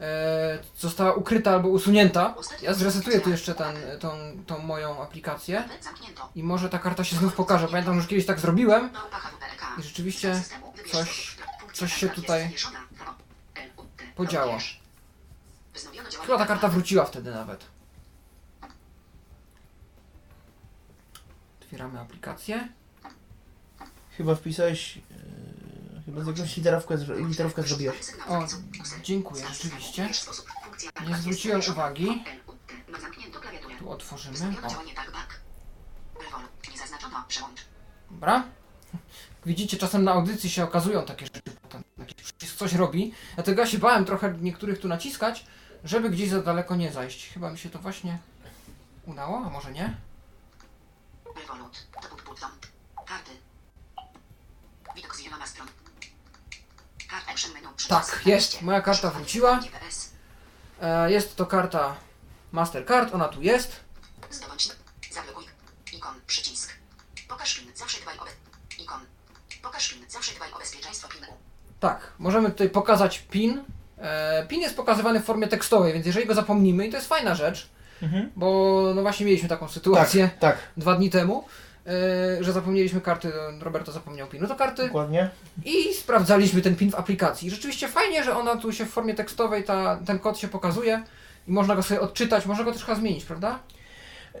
[0.00, 2.34] e, została ukryta albo usunięta.
[2.62, 4.10] Ja zresetuję tu jeszcze ten, tą,
[4.46, 5.68] tą moją aplikację
[6.34, 7.68] i może ta karta się znów pokaże.
[7.68, 8.90] Pamiętam, że kiedyś tak zrobiłem
[9.78, 10.42] i rzeczywiście
[10.92, 11.36] coś,
[11.72, 12.54] coś się tutaj
[14.26, 14.58] działanie
[16.26, 17.64] Chyba ta karta wróciła wtedy nawet.
[21.62, 22.68] Otwieramy aplikację.
[24.16, 24.96] Chyba wpisałeś...
[24.96, 25.02] Yy,
[26.06, 26.96] chyba z jakąś literówkę,
[27.28, 27.96] literówkę zrobiłeś.
[28.28, 28.46] O,
[29.02, 30.10] dziękuję, rzeczywiście.
[31.08, 32.24] Nie zwróciłem uwagi.
[33.78, 34.54] Tu otworzymy.
[34.62, 35.40] O, tak.
[38.10, 38.44] Dobra.
[39.46, 41.40] Widzicie, czasem na audycji się okazują takie rzeczy,
[41.98, 43.14] jakiś przycisk coś robi.
[43.34, 45.46] Dlatego ja się bałem trochę niektórych tu naciskać,
[45.84, 47.32] żeby gdzieś za daleko nie zajść.
[47.34, 48.18] Chyba mi się to właśnie
[49.06, 49.96] udało, a może nie?
[51.36, 51.86] Revolut.
[53.06, 53.30] Karty.
[54.96, 55.68] Widok z wieloma stron.
[57.88, 58.62] Tak, jest.
[58.62, 59.60] Moja karta wróciła.
[60.82, 61.96] E, jest to karta
[62.52, 63.80] Mastercard, ona tu jest.
[64.30, 64.68] Zdobądź.
[65.10, 65.44] Zablokuj.
[65.92, 66.14] Ikon.
[66.26, 66.72] Przycisk.
[67.28, 67.72] Pokaż PIN.
[67.74, 68.18] Zawsze dbaj.
[70.36, 71.20] Dbaj o bezpieczeństwo PIN.
[71.80, 73.62] Tak, możemy tutaj pokazać PIN.
[73.98, 77.34] E, PIN jest pokazywany w formie tekstowej, więc jeżeli go zapomnimy, i to jest fajna
[77.34, 77.68] rzecz,
[78.02, 78.30] Mhm.
[78.36, 81.44] bo no właśnie mieliśmy taką sytuację Tak, tak, dwa dni temu,
[81.86, 85.30] e, że zapomnieliśmy karty, Roberto zapomniał PIN-u do karty dokładnie.
[85.64, 87.50] i sprawdzaliśmy ten PIN w aplikacji.
[87.50, 91.02] Rzeczywiście fajnie, że ona tu się w formie tekstowej, ta, ten kod się pokazuje
[91.48, 93.58] i można go sobie odczytać, można go też chyba zmienić, prawda?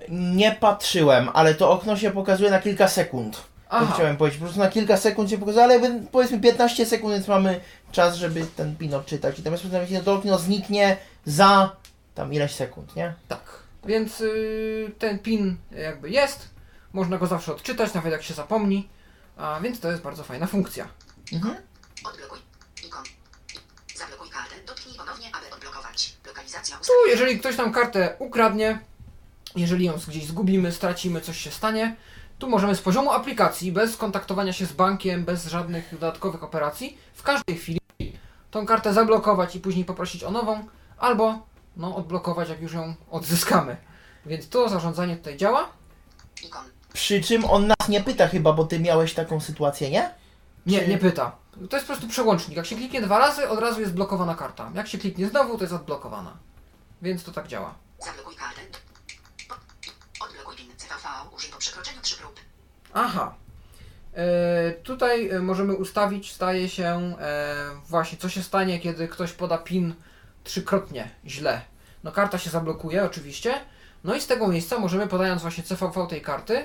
[0.08, 3.42] Nie patrzyłem, ale to okno się pokazuje na kilka sekund.
[3.74, 7.14] To Aha, chciałem powiedzieć, po prostu na kilka sekund się pokazuje, ale powiedzmy 15 sekund,
[7.14, 7.60] więc mamy
[7.92, 9.38] czas, żeby ten pin odczytać.
[9.38, 11.76] I jest napisane, że to okno zniknie za
[12.14, 13.14] tam ileś sekund, nie?
[13.28, 13.40] tak.
[13.84, 16.48] Więc y, ten PIN jakby jest,
[16.92, 18.88] można go zawsze odczytać, nawet jak się zapomni,
[19.36, 20.88] a więc to jest bardzo fajna funkcja.
[21.32, 21.56] Mhm.
[22.04, 22.38] Odblokuj.
[22.86, 23.04] Ikon.
[23.96, 24.54] Zablokuj kartę.
[24.66, 26.16] Dotknij ponownie, aby odblokować.
[26.26, 28.78] Lokalizacja Tu, jeżeli ktoś nam kartę ukradnie,
[29.56, 31.96] jeżeli ją gdzieś zgubimy, stracimy, coś się stanie,
[32.38, 37.22] tu możemy z poziomu aplikacji, bez kontaktowania się z bankiem, bez żadnych dodatkowych operacji, w
[37.22, 37.80] każdej chwili
[38.50, 40.64] tą kartę zablokować i później poprosić o nową,
[40.98, 41.46] albo
[41.76, 43.76] no, odblokować, jak już ją odzyskamy.
[44.26, 45.68] Więc to zarządzanie tutaj działa.
[46.92, 50.14] Przy czym on nas nie pyta chyba, bo ty miałeś taką sytuację, nie?
[50.66, 51.36] Nie, Czy- nie pyta.
[51.70, 52.56] To jest po prostu przełącznik.
[52.56, 54.70] Jak się kliknie dwa razy, od razu jest blokowana karta.
[54.74, 56.36] Jak się kliknie znowu, to jest odblokowana.
[57.02, 57.74] Więc to tak działa.
[58.04, 58.60] Zablokuj kartę.
[61.44, 62.40] Użyj po przekroczeniu trzy prób.
[62.94, 63.34] Aha.
[64.14, 69.58] E, tutaj e, możemy ustawić, staje się e, właśnie, co się stanie, kiedy ktoś poda
[69.58, 69.94] PIN
[70.44, 71.60] trzykrotnie źle.
[72.04, 73.60] No karta się zablokuje oczywiście,
[74.04, 76.64] no i z tego miejsca możemy podając właśnie CVV tej karty,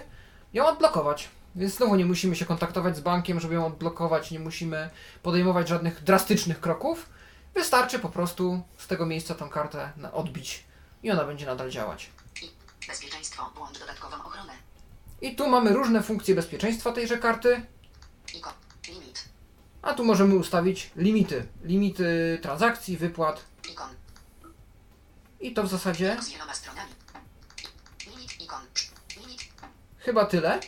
[0.54, 1.30] ją odblokować.
[1.56, 4.90] Więc znowu nie musimy się kontaktować z bankiem, żeby ją odblokować, nie musimy
[5.24, 7.10] podejmować żadnych drastycznych kroków.
[7.54, 10.64] Wystarczy po prostu z tego miejsca tą kartę odbić
[11.04, 12.10] i ona będzie nadal działać.
[12.88, 13.52] Bezpieczeństwo.
[13.56, 14.69] Włącz dodatkową ochronę.
[15.22, 17.62] I tu mamy różne funkcje bezpieczeństwa tejże karty.
[19.82, 21.48] A tu możemy ustawić limity.
[21.64, 23.44] Limity transakcji, wypłat.
[25.40, 26.18] I to w zasadzie
[30.00, 30.60] chyba tyle.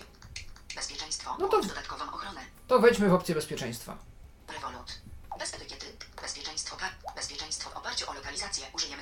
[0.75, 1.37] Bezpieczeństwo.
[1.39, 2.41] No to- dodatkową ochronę.
[2.67, 3.97] To wejdźmy w opcję bezpieczeństwa.
[4.53, 5.01] Revolut.
[5.39, 5.85] Bez etykiety.
[6.21, 6.77] Bezpieczeństwo.
[7.15, 8.65] Bezpieczeństwo w oparciu o lokalizację.
[8.73, 9.00] Użyjemy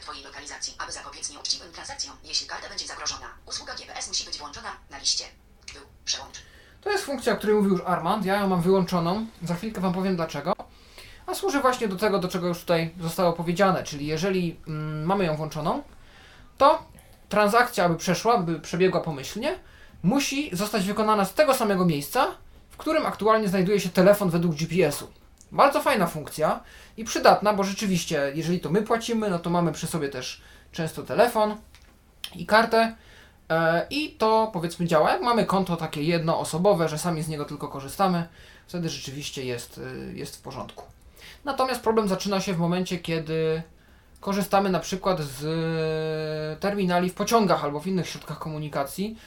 [0.78, 2.16] Aby zapobiec nieuczciwym transakcjom.
[2.24, 5.24] Jeśli karta będzie zagrożona, usługa GPS musi być włączona na liście.
[5.74, 5.82] Był.
[6.06, 6.36] Przełącz.
[6.82, 8.26] To jest funkcja, o której mówił już Armand.
[8.26, 9.26] Ja ją mam wyłączoną.
[9.44, 10.54] Za chwilkę Wam powiem dlaczego.
[11.28, 13.84] A służy właśnie do tego, do czego już tutaj zostało powiedziane.
[13.84, 15.84] Czyli jeżeli mm, mamy ją włączoną,
[16.58, 16.84] to
[17.30, 19.60] transakcja, aby przeszła, aby przebiegła pomyślnie,
[20.04, 22.28] musi zostać wykonana z tego samego miejsca,
[22.70, 25.08] w którym aktualnie znajduje się telefon według GPS-u.
[25.52, 26.60] Bardzo fajna funkcja
[26.98, 31.04] i przydatna, bo rzeczywiście, jeżeli to my płacimy, no to mamy przy sobie też często
[31.04, 31.58] telefon
[32.36, 32.96] i kartę.
[33.50, 35.12] E, I to powiedzmy działa.
[35.12, 38.28] Jak mamy konto takie jednoosobowe, że sami z niego tylko korzystamy,
[38.68, 40.86] wtedy rzeczywiście jest, y, jest w porządku.
[41.46, 43.62] Natomiast problem zaczyna się w momencie, kiedy
[44.20, 45.44] korzystamy na przykład z
[46.58, 49.18] y, terminali w pociągach albo w innych środkach komunikacji,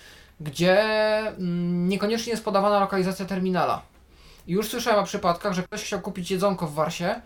[0.41, 0.83] gdzie
[1.19, 3.83] mm, niekoniecznie jest podawana lokalizacja terminala.
[4.47, 7.21] Już słyszałem o przypadkach, że ktoś chciał kupić jedzonko w Warsie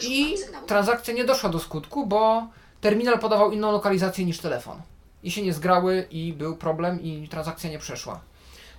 [0.00, 0.36] i
[0.66, 2.48] transakcja nie doszła do skutku, bo
[2.80, 4.82] terminal podawał inną lokalizację niż telefon.
[5.22, 8.20] I się nie zgrały i był problem i transakcja nie przeszła.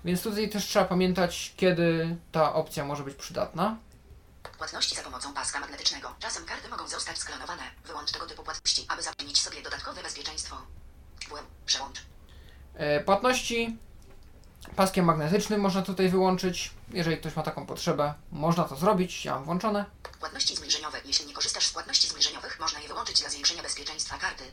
[0.05, 3.77] Więc tutaj też trzeba pamiętać, kiedy ta opcja może być przydatna.
[4.57, 6.15] Płatności za pomocą paska magnetycznego.
[6.19, 7.63] Czasem karty mogą zostać sklonowane.
[7.85, 10.55] Wyłącz tego typu płatności, aby zapewnić sobie dodatkowe bezpieczeństwo.
[11.65, 12.01] Przełącz.
[12.75, 13.77] E, Płatności
[14.75, 16.71] paskiem magnetycznym można tutaj wyłączyć.
[16.89, 19.25] Jeżeli ktoś ma taką potrzebę, można to zrobić.
[19.25, 19.85] Ja mam włączone.
[20.19, 20.97] Płatności zbliżeniowe.
[21.05, 24.43] Jeśli nie korzystasz z płatności zbliżeniowych, można je wyłączyć dla zwiększenia bezpieczeństwa karty.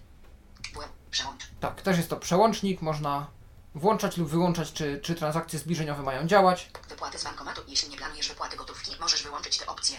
[1.11, 1.49] Przełącz.
[1.61, 2.83] Tak, też jest to przełącznik.
[2.83, 3.27] Można
[3.75, 6.71] włączać lub wyłączać, czy, czy transakcje zbliżeniowe mają działać.
[6.89, 7.63] Wypłaty z bankomatu.
[7.69, 9.99] Jeśli nie planujesz wypłaty gotówki, możesz wyłączyć tę opcję.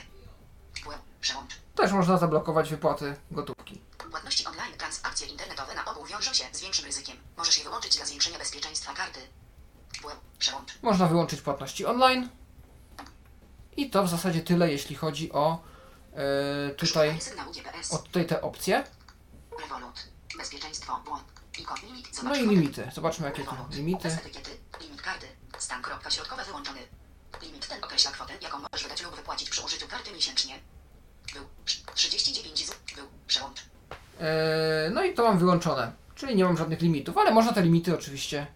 [0.86, 1.00] WM.
[1.22, 1.56] Przełącz.
[1.76, 3.82] Też można zablokować wypłaty gotówki.
[4.12, 4.78] Płatności online.
[4.78, 7.18] Transakcje internetowe na ogół wiążą się z większym ryzykiem.
[7.38, 9.20] Możesz je wyłączyć dla zwiększenia bezpieczeństwa karty.
[10.82, 12.30] Można wyłączyć płatności online.
[13.78, 15.64] I to w zasadzie tyle, jeśli chodzi o
[16.14, 17.20] e, tutaj,
[17.92, 18.84] o tutaj te opcje.
[22.24, 22.92] No i limity.
[22.96, 23.76] Zobaczmy jakie Revolut.
[23.76, 24.18] limity.
[24.82, 25.28] Limit karty.
[25.58, 26.80] Stan kropka środkowa wyłączony.
[27.42, 30.60] Limit ten określa kwotę, jaką możesz wydać lub wypłacić przy użyciu karty miesięcznie.
[31.34, 31.44] Był
[31.96, 32.78] 39 zł.
[32.96, 33.60] Był przełącz.
[34.20, 35.92] E, no i to mam wyłączone.
[36.16, 38.48] Czyli nie mam żadnych limitów, ale można te limity oczywiście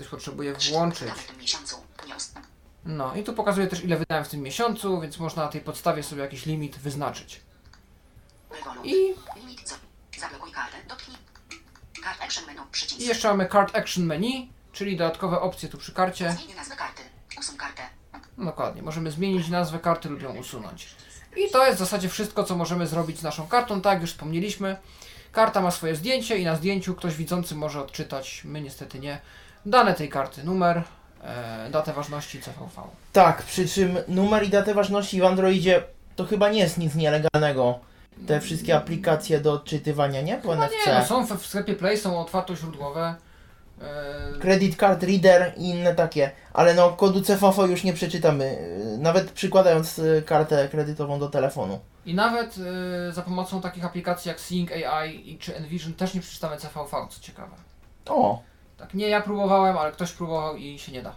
[0.00, 1.08] ktoś potrzebuje włączyć.
[2.84, 6.02] No i tu pokazuje też ile wydałem w tym miesiącu, więc można na tej podstawie
[6.02, 7.40] sobie jakiś limit wyznaczyć.
[8.84, 9.14] I,
[12.98, 16.36] i jeszcze mamy Card Action Menu, czyli dodatkowe opcje tu przy karcie.
[18.36, 20.94] No dokładnie, możemy zmienić nazwę karty lub ją usunąć.
[21.36, 23.80] I to jest w zasadzie wszystko, co możemy zrobić z naszą kartą.
[23.80, 24.76] Tak jak już wspomnieliśmy,
[25.32, 29.20] karta ma swoje zdjęcie i na zdjęciu ktoś widzący może odczytać, my niestety nie,
[29.66, 30.82] dane tej karty, numer,
[31.24, 32.82] e, datę ważności CVV.
[33.12, 35.82] Tak, przy czym numer i datę ważności w Androidzie
[36.16, 37.78] to chyba nie jest nic nielegalnego.
[38.26, 40.36] Te wszystkie aplikacje do odczytywania, nie?
[40.36, 40.74] Po No NFC.
[40.86, 43.14] nie, no są w, w sklepie Play, są otwartoźródłowe.
[43.82, 48.58] E, Credit card reader i inne takie, ale no kodu CVV już nie przeczytamy,
[48.90, 51.80] yy, nawet przykładając yy, kartę kredytową do telefonu.
[52.06, 52.54] I nawet
[53.08, 57.06] e, za pomocą takich aplikacji jak Sync AI i czy Envision też nie przeczytamy CVV,
[57.10, 57.56] co ciekawe.
[58.08, 58.42] O,
[58.80, 61.16] Tak, nie ja próbowałem, ale ktoś próbował i się nie da.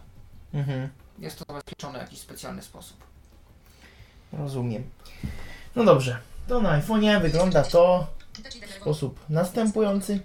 [0.54, 0.90] mhm.
[1.20, 2.98] Jest to zabezpieczone w jakiś specjalny sposób.
[4.34, 4.90] Rozumiem.
[5.76, 6.20] No dobrze.
[6.48, 8.08] To na iPhone'ie wygląda to
[8.68, 10.20] w sposób następujący.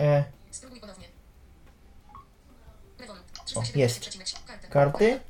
[0.00, 0.24] E.
[3.56, 4.68] O, 370 jest.
[4.70, 5.20] karty.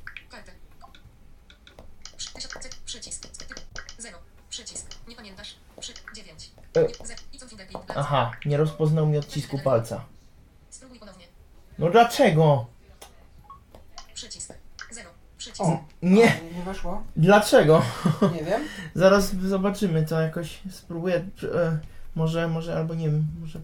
[7.95, 10.05] Aha, nie rozpoznał mi odcisku palca.
[11.79, 12.65] No dlaczego?
[14.13, 14.53] Przycisk.
[14.91, 15.09] Zero.
[15.37, 15.61] Przycisk.
[15.61, 17.03] O, Nie, nie weszło?
[17.15, 17.81] dlaczego?
[18.33, 18.61] Nie wiem.
[18.95, 21.15] Zaraz zobaczymy, to jakoś spróbuję.
[21.15, 21.79] E,
[22.15, 23.59] może, może, albo nie wiem, może.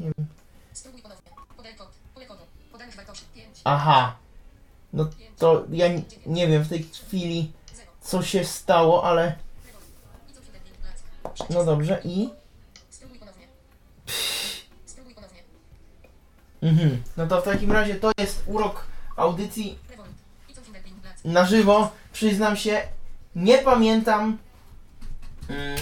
[0.00, 0.26] Nie wiem.
[0.72, 1.30] Spróbuj ponownie.
[1.56, 1.88] Podaj kod.
[2.14, 2.42] Pole kodu.
[2.72, 3.24] Podanych wartości.
[3.34, 3.60] 5.
[3.64, 4.16] Aha.
[4.92, 7.52] No to ja n- nie wiem w tej chwili,
[8.00, 9.36] co się stało, ale.
[11.50, 12.30] No dobrze, i.
[12.90, 13.46] Spróbuj ponownie.
[14.86, 15.42] Spróbuj ponownie.
[16.62, 17.02] Mhm.
[17.16, 18.84] No to w takim razie to jest urok
[19.16, 19.78] audycji
[21.24, 21.90] na żywo.
[22.12, 22.82] Przyznam się,
[23.36, 24.38] nie pamiętam.
[25.48, 25.78] Mm,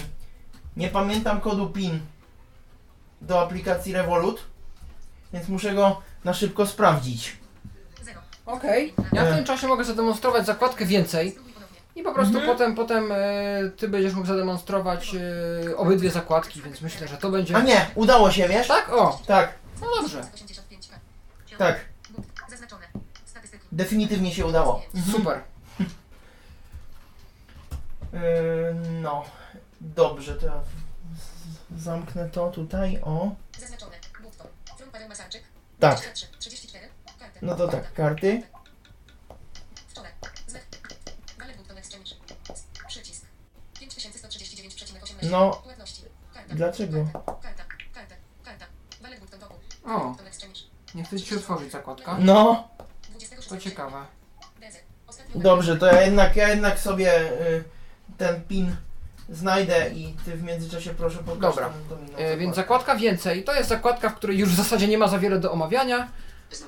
[0.77, 2.01] nie pamiętam kodu PIN
[3.20, 4.40] do aplikacji Revolut,
[5.32, 7.36] więc muszę go na szybko sprawdzić.
[8.02, 8.20] Zero.
[8.47, 8.94] Okej.
[9.12, 11.36] Ja w tym czasie mogę zademonstrować zakładkę więcej.
[11.97, 12.52] I po prostu Mhm.
[12.57, 13.16] potem, potem e,
[13.77, 15.15] ty będziesz mógł zademonstrować
[15.70, 17.57] e, obydwie zakładki, więc myślę, że to będzie.
[17.57, 18.69] A nie, udało się, wiesz?
[18.69, 18.93] Tak?
[18.93, 19.20] O!
[19.27, 20.23] Tak, No dobrze.
[21.60, 21.64] 85 K.
[21.64, 21.84] tak.
[22.10, 22.50] But.
[22.50, 22.86] Zaznaczone.
[23.26, 23.66] Statystyki.
[23.72, 24.82] Definitywnie się udało.
[25.12, 25.42] Super.
[28.12, 28.20] Yy,
[29.02, 29.24] no,
[29.80, 30.60] dobrze, to ja
[31.76, 33.30] zamknę to tutaj, o.
[33.58, 33.96] Zaznaczone.
[34.22, 34.46] Button.
[34.76, 35.42] From Paweł Masarczyk.
[35.80, 36.88] Tak, 23, 34.
[37.18, 37.38] Kartę.
[37.42, 38.42] no to tak, karty.
[39.88, 40.12] Wczoraj.
[41.58, 42.10] Button Exchange.
[42.88, 43.26] Przycisk.
[43.80, 45.30] 5139,18.
[45.30, 45.50] No.
[45.50, 46.02] Płatności.
[46.48, 47.04] Dlaczego?
[47.42, 47.64] Karta.
[47.94, 48.14] Karta.
[48.44, 48.66] Karta.
[49.00, 49.40] Button.
[49.84, 50.14] O.
[50.94, 52.16] Nie chce ci się otworzyć zakładka.
[52.20, 52.68] No,
[53.10, 53.48] 26.
[53.48, 54.04] To ciekawe.
[55.34, 57.64] Dobrze, to ja jednak, ja jednak sobie y,
[58.18, 58.76] ten pin
[59.28, 61.68] znajdę i ty w międzyczasie proszę pokaż Dobra.
[61.70, 62.84] tą dominą E, więc zakładkę.
[62.84, 63.44] zakładka więcej.
[63.44, 66.08] To jest zakładka, w której już w zasadzie nie ma za wiele do omawiania.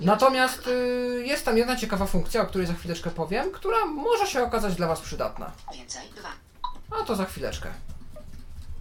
[0.01, 4.43] Natomiast y, jest tam jedna ciekawa funkcja, o której za chwileczkę powiem, która może się
[4.43, 5.53] okazać dla Was przydatna.
[5.74, 6.09] Więcej.
[6.16, 6.28] Dwa.
[7.01, 7.69] A to za chwileczkę.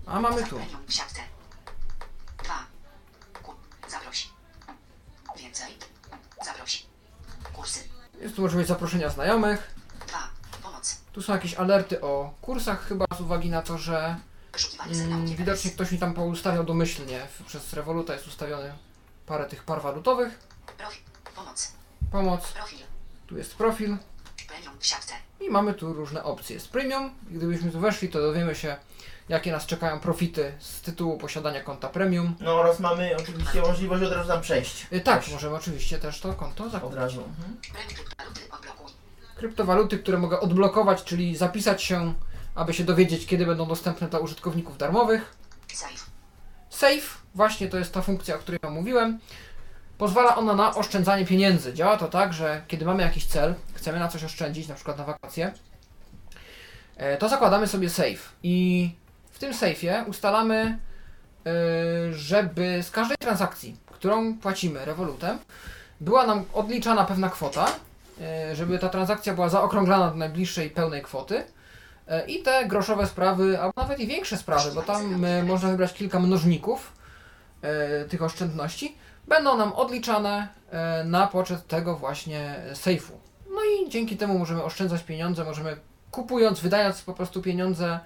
[0.06, 0.56] A mamy tu.
[0.56, 1.22] Premium w siatce.
[2.44, 2.54] Dwa.
[3.44, 3.54] Ku.
[3.90, 4.30] Zaproś.
[5.38, 5.74] Więcej.
[6.46, 6.86] Zaproś.
[7.54, 7.80] Kursy.
[8.22, 9.76] Jest tu możliwość zaproszenia znajomych.
[10.08, 10.30] Dwa.
[10.64, 11.02] Pomoc.
[11.14, 14.16] Tu są jakieś alerty o kursach, chyba z uwagi na to, że
[14.88, 17.28] mm, widocznie ktoś mi tam poustawiał domyślnie.
[17.48, 18.74] Przez Revoluta jest ustawiony
[19.26, 20.40] parę tych par walutowych.
[20.78, 21.02] Profil.
[21.36, 21.72] Pomoc.
[22.12, 22.52] Pomoc.
[22.52, 22.80] Profil.
[23.28, 23.98] Tu jest profil.
[25.40, 26.60] I mamy tu różne opcje.
[26.60, 28.78] Z premium, gdybyśmy tu weszli, to dowiemy się,
[29.30, 32.36] jakie nas czekają profity z tytułu posiadania konta premium.
[32.40, 34.88] No oraz mamy oczywiście możliwość od razu tam przejść.
[34.94, 36.96] Y, tak, możemy oczywiście też to konto Od zakupić.
[36.98, 37.24] razu.
[37.24, 37.58] Mhm.
[37.74, 38.12] Premium
[39.42, 42.14] kryptowaluty które mogę odblokować, czyli zapisać się,
[42.56, 45.36] aby się dowiedzieć, kiedy będą dostępne dla użytkowników darmowych.
[45.74, 46.10] Save.
[46.70, 49.20] Save, właśnie to jest ta funkcja, o której Wam mówiłem.
[49.98, 51.74] Pozwala ona na oszczędzanie pieniędzy.
[51.74, 55.04] Działa to tak, że kiedy mamy jakiś cel, chcemy na coś oszczędzić, na przykład na
[55.04, 55.54] wakacje,
[56.98, 58.36] e, to zakładamy sobie save.
[58.44, 58.92] I
[59.42, 60.78] tym safe'ie ustalamy,
[61.46, 61.52] e,
[62.14, 65.38] żeby z każdej transakcji, którą płacimy Revolutem,
[66.02, 67.68] była nam odliczana pewna kwota,
[68.22, 71.44] e, żeby ta transakcja była zaokrąglana do najbliższej pełnej kwoty.
[72.08, 76.20] E, I te groszowe sprawy, albo nawet i większe sprawy, bo tam można wybrać kilka
[76.20, 77.02] mnożników
[78.10, 78.96] tych oszczędności,
[79.28, 80.48] będą nam odliczane
[81.06, 83.14] na poczet tego właśnie sejfu.
[83.50, 85.78] No i dzięki temu możemy oszczędzać pieniądze, możemy
[86.12, 88.00] kupując, wydając po prostu pieniądze,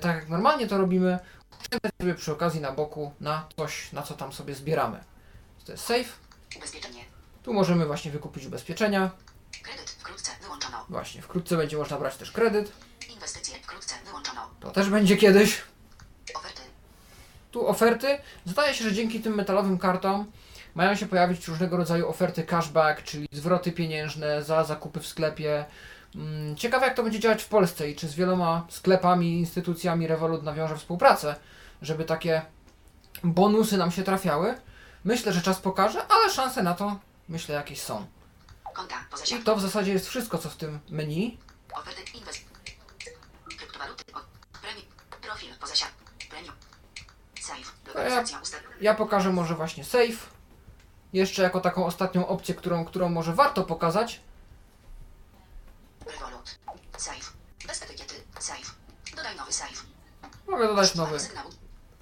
[0.00, 1.18] tak jak normalnie to robimy,
[1.60, 5.04] oszczędzać sobie przy okazji na boku na coś, na co tam sobie zbieramy.
[5.64, 6.04] To jest safe.
[6.56, 7.04] Ubezpieczenie.
[7.42, 9.10] Tu możemy właśnie wykupić ubezpieczenia.
[9.62, 10.86] Kredyt wkrótce wyłączono.
[10.88, 12.72] Właśnie, wkrótce będzie można brać też kredyt.
[13.10, 14.50] Inwestycje wkrótce wyłączono.
[14.60, 15.62] To też będzie kiedyś.
[16.34, 16.62] Oferty.
[17.50, 18.18] Tu oferty.
[18.44, 20.32] Zdaje się, że dzięki tym metalowym kartom
[20.74, 25.64] mają się pojawić różnego rodzaju oferty cashback, czyli zwroty pieniężne za zakupy w sklepie.
[26.14, 30.42] Mm, Ciekawe jak to będzie działać w Polsce i czy z wieloma sklepami, instytucjami Revolut
[30.42, 31.34] nawiąże współpracę,
[31.82, 32.42] żeby takie
[33.24, 34.54] bonusy nam się trafiały.
[35.04, 36.98] Myślę, że czas pokaże, ale szanse na to
[37.28, 38.06] myślę jakieś są.
[38.74, 41.38] Konta poza I to w zasadzie jest wszystko co w tym menu.
[41.72, 42.44] Oferty inwest.
[43.58, 44.04] Kryptowaluty.
[44.14, 44.24] Od.
[44.62, 44.86] Premium.
[45.22, 46.04] Profil poza siatką.
[46.30, 46.54] Premium.
[47.40, 47.72] Save.
[47.86, 48.60] Lokalizacja ustaw.
[48.80, 50.30] Ja pokażę może właśnie save.
[51.12, 54.20] Jeszcze jako taką ostatnią opcję, którą, którą może warto pokazać.
[56.12, 56.58] Revolut.
[56.98, 57.32] Save.
[57.66, 58.14] Bez etykiety.
[58.40, 58.72] Save.
[59.16, 59.82] Dodaj nowy save.
[60.48, 61.20] Mogę dodać nowy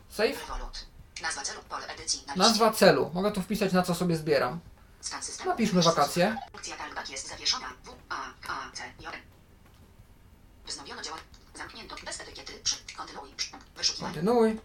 [0.09, 0.41] save.
[0.41, 0.87] Revolut.
[1.23, 1.61] Nazwa celu.
[1.69, 2.25] Pole edycji.
[2.27, 3.11] Na Nazwa celu.
[3.15, 4.61] Mogę tu wpisać na co sobie zbieram.
[5.47, 6.37] Napiszmy wakacje.
[6.53, 7.67] Funkcja talkback jest zawieszona.
[7.85, 7.95] W.
[8.09, 8.17] A.
[8.49, 8.71] A.
[8.73, 8.83] C.
[9.01, 9.13] J.
[10.67, 11.19] Wznowiono działa.
[11.55, 11.97] Zamknięto.
[12.05, 12.53] Bez etykiety.
[12.97, 13.31] Kontynuuj.
[13.37, 13.51] Przy.
[13.77, 14.15] Wyszukiwanie.
[14.15, 14.61] Kontynuuj.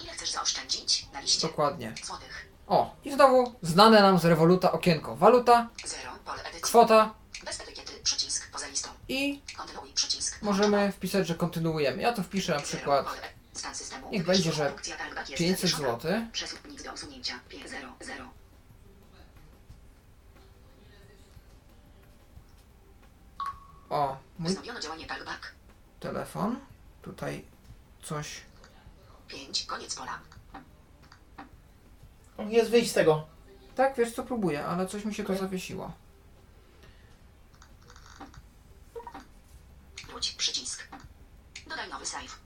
[0.00, 1.48] Ile chcesz zaoszczędzić na liście?
[1.48, 1.94] Dokładnie.
[2.04, 2.50] Złotych.
[2.66, 5.16] O, i znowu znane nam z Revoluta okienko.
[5.16, 6.09] Waluta, Zero.
[6.60, 7.14] Kwota
[7.44, 7.92] Bez etykiety.
[8.02, 8.50] Przycisk.
[8.52, 8.88] Poza listą.
[9.08, 9.92] i Kontynuuj.
[9.92, 10.42] Przycisk.
[10.42, 12.02] możemy wpisać, że kontynuujemy.
[12.02, 14.10] Ja tu wpiszę na przykład e- Stan systemu.
[14.10, 15.98] Niech będzie, że funkcja talkback jest 500 zawieszona.
[15.98, 16.26] zł.
[16.32, 17.34] Przesuń do usunięcia.
[17.48, 18.24] 5 0 0.
[23.90, 25.52] O, mój Wznowiono działanie talkback.
[26.00, 26.60] telefon.
[27.02, 27.44] Tutaj
[28.02, 28.40] coś.
[29.28, 29.66] 5.
[29.66, 30.18] Koniec pola.
[32.48, 33.26] Jest wyjść z tego.
[33.76, 35.92] Tak, wiesz co, próbuję, ale coś mi się tu zawiesiło.
[40.20, 40.32] Wróć.
[40.32, 40.88] Przycisk.
[41.68, 42.38] Dodaj nowy save.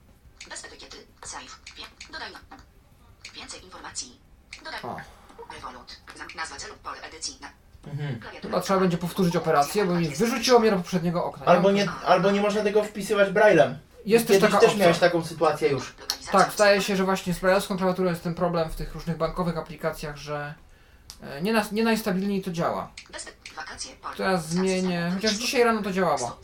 [0.49, 0.97] Bez etykiety.
[1.25, 1.59] Save.
[1.77, 2.57] Wie- Dodaj no.
[3.33, 4.19] Więcej informacji.
[4.63, 4.79] Dodaj.
[4.83, 4.97] O,
[5.53, 5.97] Revolut.
[6.17, 6.73] Zam- Nazwa celu.
[6.83, 7.37] Pole edycji.
[7.41, 7.49] Na.
[7.91, 8.19] Mhm.
[8.41, 11.45] Chyba trzeba będzie powtórzyć operację, bo mi wyrzuciło mnie do poprzedniego okna.
[11.45, 13.77] Albo nie, albo nie można tego wpisywać braillem.
[14.05, 14.83] Jest też Kiedyś taka też opcja.
[14.83, 15.95] miałeś taką sytuację już.
[16.31, 19.57] Tak, zdaje się, że właśnie z brajlowską klawiaturą jest ten problem w tych różnych bankowych
[19.57, 20.53] aplikacjach, że
[21.21, 22.91] e, nie, nas, nie najstabilniej to działa.
[23.55, 26.39] Stan zmienię, chociaż dzisiaj rano to działało.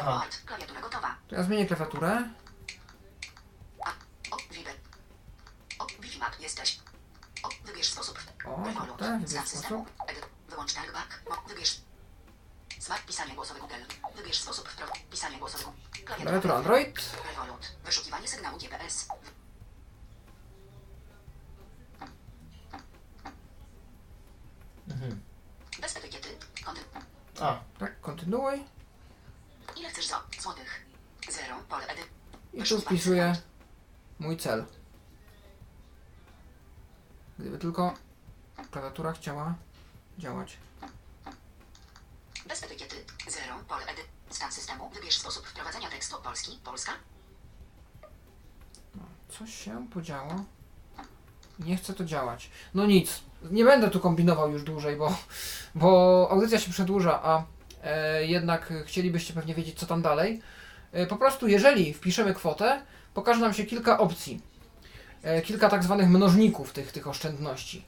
[0.00, 0.24] Aha.
[1.30, 2.28] Ja zmienię klawiaturę.
[6.40, 6.80] Jesteś.
[7.42, 8.18] O, wybierz sposób.
[8.46, 8.64] O,
[8.98, 9.90] tak, wybierz sposób.
[10.48, 11.20] Wyłącz talkback.
[11.48, 11.80] Wybierz.
[12.80, 13.74] Smart pisanie głosowe Google.
[14.16, 14.86] Wybierz sposób wpro...
[15.10, 15.72] pisania głosowego.
[16.04, 17.00] Klawiatura Android.
[17.84, 19.08] Wyszukiwanie sygnału GPS.
[27.40, 28.64] A, Tak, kontynuuj.
[29.76, 30.86] Ile chcesz za złotych?
[31.30, 31.56] Zero.
[31.68, 32.02] Pole edy.
[32.54, 33.36] I tu wpisuję
[34.18, 34.64] mój cel.
[37.38, 37.94] Gdyby tylko
[38.70, 39.54] klawiatura chciała
[40.18, 40.58] działać.
[42.48, 43.04] Bez etykiety.
[43.28, 43.58] Zero.
[43.68, 44.02] Pole edy.
[44.30, 44.90] Stan systemu.
[44.90, 46.16] Wybierz sposób wprowadzenia tekstu.
[46.22, 46.58] Polski.
[46.64, 46.92] Polska.
[49.28, 50.44] Coś się podziało.
[51.58, 52.50] Nie chce to działać.
[52.74, 53.22] No nic.
[53.50, 55.14] Nie będę tu kombinował już dłużej, bo,
[55.74, 57.42] bo audycja się przedłuża, a
[57.84, 60.40] e, jednak chcielibyście pewnie wiedzieć, co tam dalej.
[60.92, 62.82] E, po prostu, jeżeli wpiszemy kwotę,
[63.14, 64.40] pokaże nam się kilka opcji.
[65.22, 67.84] E, kilka tak zwanych mnożników tych, tych oszczędności.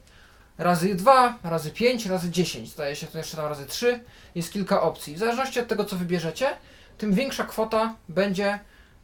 [0.57, 2.69] Razy 2, razy 5, razy 10.
[2.69, 4.03] Zdaje się to jeszcze tam razy 3.
[4.35, 5.15] Jest kilka opcji.
[5.15, 6.49] W zależności od tego, co wybierzecie,
[6.97, 8.59] tym większa kwota będzie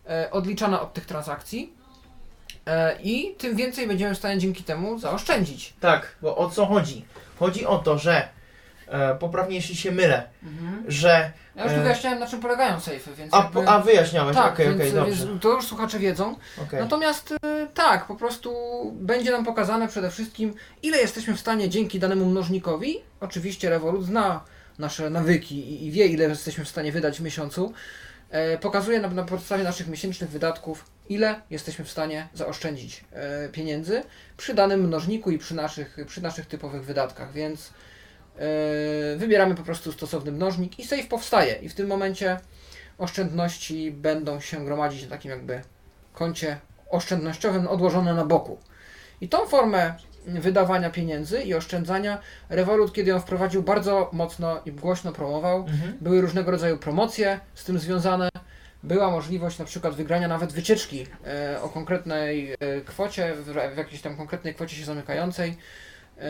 [0.09, 1.73] e, odliczana od tych transakcji.
[2.67, 5.73] E, I tym więcej będziemy w stanie dzięki temu zaoszczędzić.
[5.79, 7.05] tak, bo o co chodzi?
[7.39, 8.27] Chodzi o to, że
[8.87, 10.23] e, poprawnie jeśli się mylę,
[10.87, 11.31] że.
[11.55, 11.83] Ja już tu E.
[11.83, 13.67] wyjaśniałem, na czym polegają sejfy, więc A, jakby...
[13.69, 15.27] a wyjaśniałeś, tak, okej, więc, okej, dobrze.
[15.41, 16.35] to już słuchacze wiedzą.
[16.63, 16.79] okej.
[16.79, 18.51] Natomiast e, tak, po prostu
[18.95, 20.53] będzie nam pokazane przede wszystkim,
[20.83, 22.97] ile jesteśmy w stanie dzięki danemu mnożnikowi.
[23.19, 24.41] Oczywiście Revolut zna
[24.79, 27.73] nasze nawyki i, i wie, ile jesteśmy w stanie wydać w miesiącu.
[28.29, 34.03] E, pokazuje nam na podstawie naszych miesięcznych wydatków, ile jesteśmy w stanie zaoszczędzić e, pieniędzy
[34.37, 37.73] przy danym mnożniku i przy naszych, przy naszych typowych wydatkach, więc
[38.35, 38.41] e,
[39.17, 42.39] wybieramy po prostu stosowny mnożnik i save powstaje i w tym momencie
[42.97, 45.61] oszczędności będą się gromadzić na takim jakby
[46.13, 46.59] koncie
[46.89, 48.57] oszczędnościowym odłożone na boku.
[49.21, 49.93] I tą formę
[50.27, 55.57] wydawania pieniędzy i oszczędzania Revolut, kiedy ją wprowadził, bardzo mocno i głośno promował.
[55.59, 55.97] Mhm.
[56.01, 58.29] Były różnego rodzaju promocje z tym związane.
[58.83, 64.01] Była możliwość na przykład wygrania nawet wycieczki e, o konkretnej e, kwocie, w, w jakiejś
[64.01, 65.57] tam konkretnej kwocie się zamykającej.
[66.17, 66.29] E,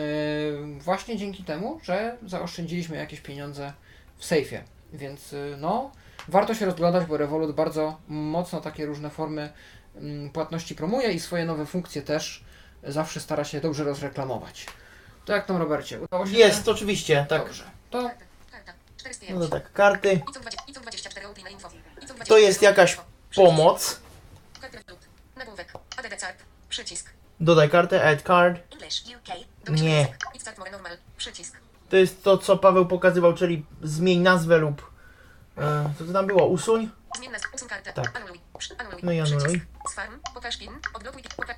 [0.80, 3.72] właśnie dzięki temu, że zaoszczędziliśmy jakieś pieniądze
[4.16, 4.62] w sejfie.
[4.92, 5.90] Więc e, no,
[6.28, 9.52] warto się rozglądać, bo Revolut bardzo mocno takie różne formy
[9.96, 12.44] mm, płatności promuje i swoje nowe funkcje też
[12.82, 14.66] zawsze stara się dobrze rozreklamować.
[15.24, 16.00] To jak tam Robercie?
[16.00, 16.32] Udało się?
[16.32, 17.42] Jest, oczywiście, tak.
[17.44, 17.64] Dobrze.
[17.90, 18.24] To Karta.
[18.50, 18.72] Karta.
[18.96, 19.40] 405.
[19.40, 20.12] No to tak, karty.
[20.12, 21.68] ICO 20 ICO 24 Open na info.
[22.02, 22.98] ICO 20 To jest jakaś
[23.34, 24.00] pomoc.
[24.60, 25.00] Karty Revolut.
[25.36, 25.72] Nagłówek.
[25.96, 26.36] ADD Card.
[26.68, 27.10] Przycisk.
[27.40, 28.72] Dodaj kartę, add card.
[28.72, 29.02] English.
[29.06, 29.36] UK.
[29.64, 29.96] Domyślny Nie.
[29.96, 30.16] język.
[30.34, 30.92] It's start more normal.
[31.16, 31.56] Przycisk.
[31.90, 34.90] To jest to, co Paweł pokazywał, czyli zmień nazwę lub.
[35.58, 36.46] E, co to tam było?
[36.46, 36.90] Usuń?
[37.16, 37.48] Zmień nazwę.
[37.54, 37.92] Usuń kartę.
[37.92, 38.16] Tak.
[38.16, 38.40] Anuluj.
[39.02, 39.60] No i anuluj.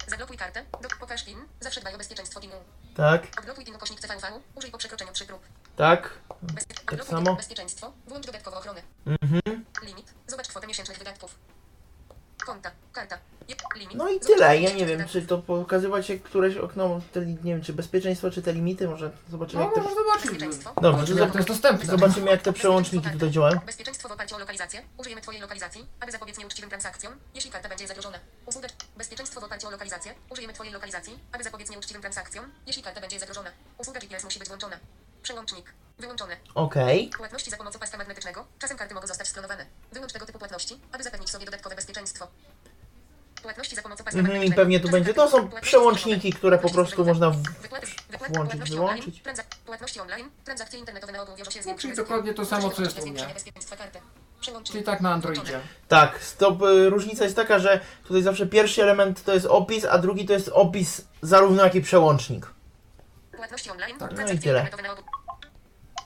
[0.06, 0.64] Zablokuj kartę.
[1.01, 1.39] Pokaż PIN.
[1.60, 2.94] Zawsze dbaj o bezpieczeństwo PIN-u.
[2.97, 4.27] Tak, Odblokuj PIN ukośnik CVV.
[4.55, 5.43] Użyj po przekroczeniu 3 prób.
[5.77, 6.10] tak.
[6.28, 7.36] Odblokuj samo.
[7.36, 7.93] Bezpieczeństwo.
[8.06, 8.82] Włącz dodatkową ochronę.
[9.06, 9.64] Mhm.
[9.82, 10.14] Limit.
[10.27, 11.35] Zobacz kwotę miesięcznych wydatków.
[11.39, 11.39] Konta.
[11.39, 12.09] Karta.
[12.09, 12.30] Je- Limit.
[13.95, 14.61] No i tyle.
[14.61, 15.12] Ja nie wiem, wydatków.
[15.12, 19.11] czy to pokazywać jak któreś okno, te, nie wiem, czy bezpieczeństwo, czy te limity, może
[19.31, 20.25] zobaczymy no, jak można zobaczyć.
[20.25, 20.73] Bezpieczeństwo.
[20.81, 21.87] Dobrze, Zobaczymy, to jak to jest dostępne.
[21.87, 23.61] Zobaczymy jak te przełączniki tutaj działają.
[23.67, 24.83] Bezpieczeństwo w oparciu o lokalizację.
[24.99, 28.19] Użyjemy Twojej lokalizacji, aby zapobiec nieuczciwym transakcjom, jeśli karta będzie zagrożona.
[28.47, 30.15] Usługa Bezpieczeństwo w oparciu o lokalizację.
[30.31, 33.51] Użyjemy Twojej lokalizacji, aby zapobiec nieuczciwym transakcjom, jeśli karta będzie zagrożona.
[33.79, 34.77] Usługa GPS musi być włączona.
[35.22, 35.72] Przełącznik.
[35.98, 36.36] Wyłączone.
[36.55, 37.09] Okej.
[37.16, 38.44] Płatności za pomocą paska magnetycznego.
[38.59, 39.66] Czasem karty mogą zostać sklonowane.
[39.92, 42.26] Wyłącz tego typu płatności, aby zapewnić sobie dodatkowe bezpieczeństwo.
[43.42, 44.62] Płatności za pomocą paska Mhm, I magnetycznego.
[44.62, 45.14] pewnie tu będzie.
[45.14, 49.22] To są przełączniki, które po prostu można włączyć, wyłączyć.
[49.66, 52.82] Płatności online, transakcje internetowe na ogół wiążą się z No, czyli dokładnie to samo, co
[52.82, 53.26] jest u mnie.
[54.64, 55.60] Czyli tak na Androidzie.
[55.88, 59.98] Tak, to y, różnica jest taka, że tutaj zawsze pierwszy element to jest opis, a
[59.98, 62.47] drugi to jest opis zarówno jak i przełącznik.
[63.41, 64.12] Płatności online, Tak.
[64.17, 64.69] No i tyle.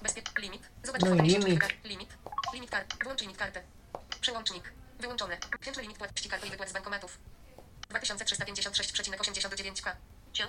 [0.02, 0.62] Bezpie- limit.
[0.84, 1.44] Zobacz No i limit.
[1.84, 2.10] Limit.
[2.54, 2.94] Limit kart.
[3.02, 3.60] Wyłącz limit kartę.
[4.20, 4.72] Przełącznik.
[5.00, 5.36] Wyłączone.
[5.60, 7.18] Miesięczny limit płatności karty i wypłat z bankomatów.
[7.90, 9.96] 2356,89 K.
[10.32, 10.44] Cio.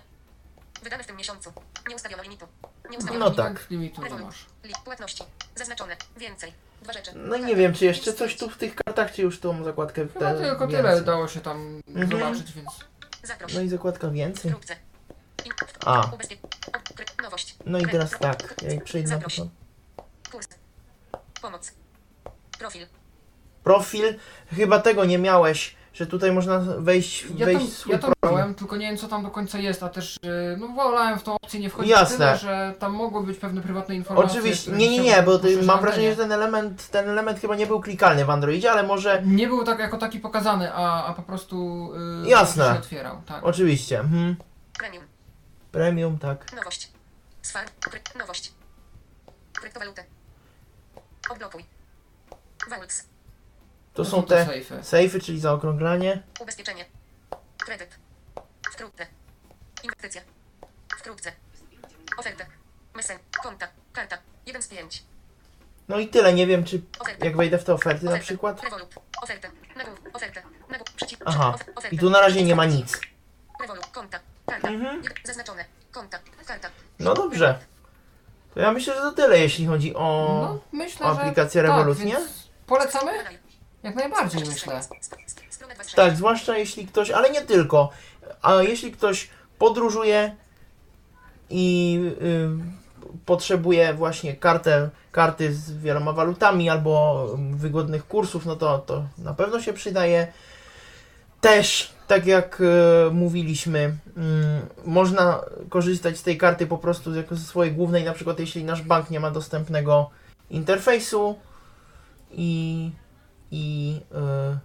[0.84, 1.54] Wydane w tym miesiącu.
[1.90, 2.48] Nie ustawiono limitu.
[2.90, 3.44] Nie ustawiono No limitu.
[3.44, 3.70] tak.
[3.70, 4.46] limitu nie masz.
[4.86, 5.24] Płatności.
[5.56, 5.96] Zaznaczone.
[6.18, 6.54] Więcej.
[6.82, 7.12] Dwa rzeczy.
[7.16, 10.08] No i nie wiem, czy jeszcze coś tu w tych kartach, czy już tą zakładkę
[10.08, 10.84] Chyba te tylko więcej.
[10.92, 12.10] tyle dało się tam Mhm.
[12.12, 12.70] zobaczyć, więc...
[13.24, 13.54] Zaproś.
[13.54, 14.54] No i zakładka więcej.
[15.86, 16.12] A.
[17.24, 17.56] Nowość.
[17.66, 19.26] No i teraz tak, jak przejdę na.
[20.32, 20.48] Kurs.
[21.42, 21.72] Pomoc.
[22.60, 22.88] Profil.
[23.64, 24.16] Profil,
[24.56, 28.14] chyba tego nie miałeś, że tutaj można wejść, Ja wejść tam, w swój ja tam
[28.20, 28.56] profil.
[28.56, 31.36] tylko nie wiem co tam do końca jest, a też yy, no wolałem w tą
[31.36, 32.18] opcję nie wchodzić Jasne.
[32.18, 34.32] tyle, że tam mogły być pewne prywatne informacje.
[34.32, 36.30] Oczywiście, które nie, nie, nie, chciałbym bo ty, mam na wrażenie, że antenie.
[36.30, 39.22] ten element, ten element chyba nie był klikalny w Androidzie, ale może...
[39.26, 41.90] Nie był tak jako taki pokazany, a, a po prostu
[42.24, 42.66] yy, Jasne.
[42.66, 43.44] się otwierał, tak.
[43.44, 44.36] Oczywiście, mhm.
[44.78, 45.04] Premium.
[45.80, 46.54] Premium, tak.
[46.54, 46.92] Nowość.
[48.18, 48.52] Nowość.
[49.54, 50.04] Kryptowalutę.
[51.30, 51.66] Odblokuj.
[53.94, 54.84] To są te sejfy.
[54.84, 56.24] sejfy, czyli zaokrąglanie.
[56.40, 56.86] Ubezpieczenie.
[57.58, 58.00] Kredyt.
[58.72, 59.08] Wkrótce.
[59.84, 60.22] Inwestycja.
[60.98, 61.32] Wkrótce.
[62.18, 62.46] Oferta.
[62.96, 63.20] Mesen.
[63.44, 63.68] Konta.
[63.94, 64.18] Karta.
[64.46, 65.04] 1 z 5.
[65.88, 67.26] No i tyle, nie wiem czy Oferta.
[67.26, 68.26] jak wejdę w te oferty na Oferta.
[68.26, 68.64] przykład.
[68.64, 68.96] Revolut.
[69.22, 69.48] Oferta.
[69.76, 70.00] Nagłów.
[70.14, 70.42] Oferta.
[70.70, 70.92] Nagłów.
[70.96, 71.20] Przeciw.
[71.26, 73.00] Aha, ofer- i tu na razie nie ma nic.
[73.62, 73.86] Revolut.
[73.88, 74.20] Konta.
[74.46, 74.68] Karta.
[74.68, 75.02] Mhm.
[75.02, 75.66] Jed- Zaznaczone.
[75.92, 76.20] Konta.
[76.48, 76.70] Karta.
[77.00, 77.60] No dobrze.
[78.54, 80.28] To ja myślę, że to tyle, jeśli chodzi o...
[80.42, 82.18] No, myślę, o że aplikację tak, Revolut, więc nie?
[82.68, 83.12] Polecamy?
[83.84, 84.56] Jak najbardziej myślę.
[84.56, 85.96] Strona 26.
[85.96, 87.90] Tak, zwłaszcza jeśli ktoś, ale nie tylko,
[88.42, 90.36] a jeśli ktoś podróżuje
[91.50, 99.04] i y, potrzebuje właśnie kartę, karty z wieloma walutami albo wygodnych kursów, no to, to
[99.18, 100.28] na pewno się przydaje.
[101.50, 103.80] Też, tak jak y, mówiliśmy,
[104.18, 108.64] mm, można korzystać z tej karty po prostu jako ze swojej głównej, na przykład jeśli
[108.64, 110.10] nasz bank nie ma dostępnego
[110.50, 111.40] interfejsu
[112.32, 112.92] i,
[113.52, 114.58] i y,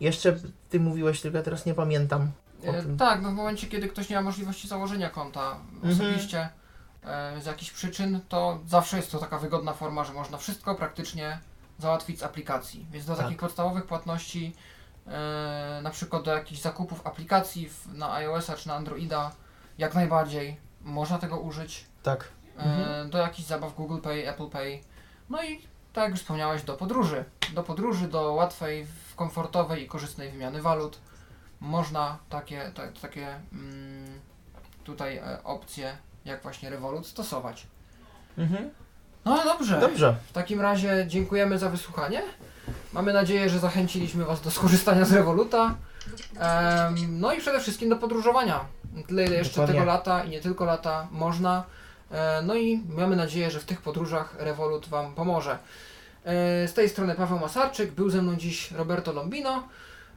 [0.00, 0.36] jeszcze
[0.70, 2.30] ty mówiłeś, tylko ja teraz nie pamiętam
[2.66, 2.96] o E, tym.
[2.96, 5.92] tak, no w momencie, kiedy ktoś nie ma możliwości założenia konta Mhm.
[5.94, 6.48] osobiście
[7.04, 11.38] e, z jakichś przyczyn, to zawsze jest to taka wygodna forma, że można wszystko praktycznie
[11.78, 12.86] załatwić z aplikacji.
[12.92, 13.24] Więc do Tak.
[13.24, 14.54] takich podstawowych płatności,
[15.06, 19.30] e, na przykład do jakichś zakupów aplikacji w, na iOS-a czy na Androida,
[19.78, 21.84] jak najbardziej można tego użyć.
[22.02, 22.28] Tak.
[22.58, 23.10] E, Mhm.
[23.10, 24.80] Do jakichś zabaw Google Pay, Apple Pay.
[25.30, 25.60] No i
[25.92, 27.24] tak jak już wspomniałeś, do podróży.
[27.54, 28.86] Do podróży, do łatwej,
[29.16, 30.98] komfortowej i korzystnej wymiany walut.
[31.60, 34.20] Można takie, ta, takie mm,
[34.84, 37.66] tutaj e, opcje, jak właśnie Revolut, stosować.
[38.38, 38.70] Mhm.
[39.24, 39.80] No dobrze.
[39.80, 40.16] Dobrze.
[40.28, 42.22] W takim razie dziękujemy za wysłuchanie.
[42.92, 45.74] Mamy nadzieję, że zachęciliśmy Was do skorzystania z Revoluta.
[46.40, 48.60] Em, no i przede wszystkim do podróżowania.
[49.06, 49.74] Tyle ile jeszcze Dokładnie.
[49.74, 51.64] tego lata i nie tylko lata można.
[52.10, 55.58] E, no i mamy nadzieję, że w tych podróżach Revolut Wam pomoże.
[56.24, 59.68] E, z tej strony Paweł Masarczyk, był ze mną dziś Roberto Lombino.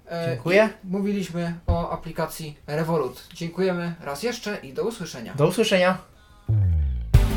[0.09, 0.69] E, Dziękuję.
[0.83, 3.27] i Mówiliśmy o aplikacji Revolut.
[3.33, 5.33] Dziękujemy raz jeszcze i do usłyszenia.
[5.33, 5.97] Do usłyszenia.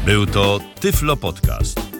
[0.05, 2.00] Był to Tyflo Podcast.